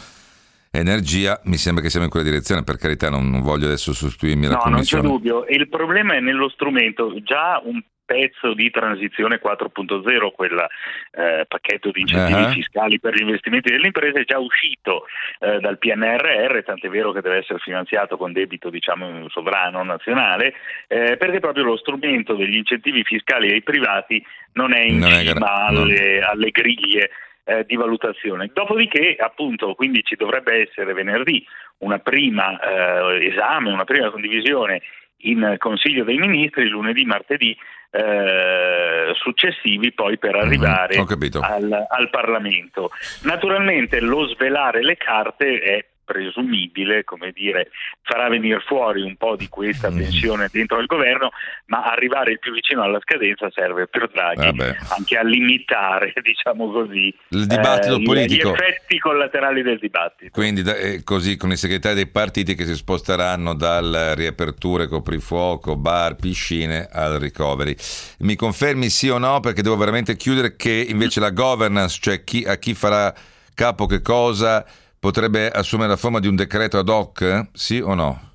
energia, 0.72 1.40
mi 1.46 1.58
sembra 1.58 1.84
che 1.84 1.90
siamo 1.90 2.06
in 2.06 2.12
quella 2.12 2.28
direzione, 2.28 2.64
per 2.64 2.78
carità 2.78 3.10
non, 3.10 3.30
non 3.30 3.42
voglio 3.42 3.66
adesso 3.66 3.94
sostituirmi 3.94 4.46
alla 4.46 4.56
no, 4.56 4.62
commissione. 4.62 5.08
non 5.08 5.18
c'è 5.18 5.18
dubbio, 5.18 5.46
il 5.48 5.68
problema 5.68 6.16
è 6.16 6.20
nello 6.20 6.50
strumento, 6.50 7.14
già 7.24 7.62
un 7.64 7.82
pezzo 8.10 8.56
di 8.56 8.72
transizione 8.72 9.40
4.0, 9.40 10.32
quel 10.32 10.68
eh, 11.12 11.46
pacchetto 11.48 11.92
di 11.92 12.02
incentivi 12.02 12.42
uh-huh. 12.42 12.50
fiscali 12.50 13.00
per 13.00 13.14
gli 13.14 13.22
investimenti 13.22 13.70
delle 13.70 13.86
imprese 13.86 14.22
è 14.22 14.26
già 14.26 14.40
uscito 14.40 15.06
eh, 15.38 15.60
dal 15.60 15.78
PNRR, 15.78 16.64
tant'è 16.64 16.90
vero 16.90 17.12
che 17.12 17.22
deve 17.22 17.38
essere 17.38 17.60
finanziato 17.60 18.18
con 18.18 18.34
debito 18.34 18.72
diciamo 18.72 19.30
sovrano 19.30 19.84
nazionale, 19.84 20.56
eh, 20.88 21.18
perché 21.18 21.40
proprio 21.40 21.66
lo 21.66 21.78
strumento 21.78 22.34
degli 22.34 22.56
incentivi 22.56 23.04
fiscali 23.04 23.52
ai 23.52 23.62
privati 23.62 24.26
non 24.54 24.74
è 24.74 24.82
in 24.82 24.98
Non 24.98 25.12
è 25.12 25.24
cima 25.24 25.34
gra- 25.34 25.66
alle, 25.68 26.22
alle 26.22 26.50
griglie 26.50 27.12
eh, 27.44 27.64
di 27.68 27.76
valutazione. 27.76 28.50
Dopodiché, 28.52 29.18
appunto, 29.20 29.76
quindi 29.76 30.02
ci 30.02 30.16
dovrebbe 30.16 30.68
essere 30.68 30.94
venerdì 30.94 31.46
una 31.80 32.00
prima 32.00 32.60
eh, 32.60 33.28
esame, 33.28 33.72
una 33.72 33.86
prima 33.86 34.10
condivisione 34.10 34.82
in 35.24 35.56
Consiglio 35.58 36.04
dei 36.04 36.18
Ministri, 36.18 36.68
lunedì, 36.68 37.04
martedì 37.06 37.58
eh, 37.92 39.14
successivi 39.16 39.92
poi 39.92 40.18
per 40.18 40.36
arrivare 40.36 41.00
ho 41.00 41.06
capito. 41.06 41.40
al, 41.40 41.86
al 41.88 42.10
Parlamento. 42.10 42.92
Naturalmente 43.24 44.00
lo 44.00 44.28
svelare 44.28 44.84
le 44.84 44.96
carte 44.96 45.60
è 45.60 45.86
presumibile, 46.10 47.04
come 47.04 47.32
dire, 47.32 47.70
farà 48.02 48.30
venire 48.30 48.60
fuori 48.66 49.04
un 49.04 49.16
po' 49.16 49.36
di 49.36 49.48
questa 49.48 49.90
tensione 49.90 50.50
dentro 50.52 50.80
il 50.80 50.88
governo, 50.88 51.30
ma 51.68 51.84
arrivare 51.84 52.32
il 52.32 52.40
più 52.40 52.52
vicino 52.52 52.82
alla 52.82 53.00
scadenza 53.00 53.48
serve 53.54 53.86
per 53.86 54.10
Draghi 54.10 54.58
Vabbè. 54.58 54.76
anche 54.98 55.18
a 55.18 55.24
limitare, 55.24 56.12
diciamo 56.22 56.72
così, 56.72 57.14
Il 57.30 57.46
dibattito 57.46 57.98
eh, 57.98 58.02
politico. 58.02 58.50
gli 58.50 58.54
effetti 58.54 58.98
collaterali 58.98 59.62
del 59.62 59.78
dibattito. 59.78 60.32
Quindi 60.32 60.62
eh, 60.62 61.04
così 61.04 61.38
con 61.38 61.52
i 61.52 61.58
segretari 61.58 61.94
dei 61.94 62.08
partiti 62.08 62.56
che 62.56 62.66
si 62.66 62.74
sposteranno 62.74 63.54
dal 63.54 64.14
riaperture, 64.16 64.88
coprifuoco, 64.88 65.76
bar, 65.76 66.16
piscine 66.16 66.88
al 66.92 67.20
recovery. 67.20 67.76
Mi 68.20 68.36
confermi 68.36 68.90
sì 68.90 69.10
o 69.10 69.20
no? 69.20 69.40
Perché 69.42 69.62
devo 69.62 69.78
veramente 69.78 70.16
chiudere 70.16 70.56
che 70.56 70.88
invece 70.90 71.20
la 71.20 71.30
governance, 71.30 72.00
cioè 72.02 72.24
chi, 72.24 72.44
a 72.46 72.56
chi 72.56 72.74
farà 72.74 73.14
capo 73.54 73.86
che 73.86 74.02
cosa, 74.02 74.66
potrebbe 75.00 75.50
assumere 75.50 75.90
la 75.90 75.98
forma 75.98 76.20
di 76.20 76.28
un 76.28 76.36
decreto 76.36 76.78
ad 76.78 76.90
hoc? 76.90 77.48
Sì 77.54 77.80
o 77.80 77.94
no? 77.94 78.28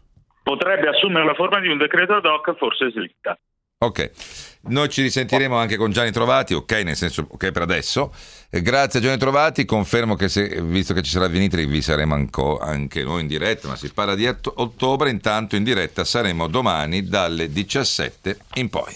Potrebbe 0.43 0.89
assumere 0.89 1.25
la 1.25 1.35
forma 1.35 1.61
di 1.61 1.69
un 1.69 1.79
decreto 1.79 2.15
ad 2.15 2.25
hoc, 2.25 2.57
forse 2.57 2.91
slitta. 2.91 3.39
Ok, 3.79 4.11
noi 4.69 4.89
ci 4.89 5.03
risentiremo 5.03 5.57
anche 5.57 5.77
con 5.77 5.91
Gianni 5.91 6.11
Trovati, 6.11 6.55
ok, 6.55 6.73
nel 6.85 6.97
senso 6.97 7.27
ok 7.29 7.51
per 7.51 7.63
adesso. 7.63 8.15
Eh, 8.49 8.63
grazie 8.63 8.99
a 8.99 9.03
Gianni 9.03 9.19
Trovati, 9.19 9.67
confermo 9.67 10.15
che 10.15 10.29
se, 10.29 10.63
visto 10.63 10.95
che 10.95 11.03
ci 11.03 11.11
sarà 11.11 11.27
Vinitri 11.27 11.67
vi 11.67 11.83
saremo 11.83 12.15
anco- 12.15 12.59
anche 12.59 13.03
noi 13.03 13.23
in 13.23 13.27
diretta, 13.27 13.69
ma 13.69 13.77
si 13.77 13.93
parla 13.93 14.15
di 14.15 14.27
otto- 14.27 14.55
ottobre, 14.57 15.11
intanto 15.11 15.57
in 15.57 15.65
diretta 15.65 16.05
saremo 16.05 16.47
domani 16.47 17.05
dalle 17.05 17.51
17 17.51 18.39
in 18.55 18.71
poi. 18.71 18.93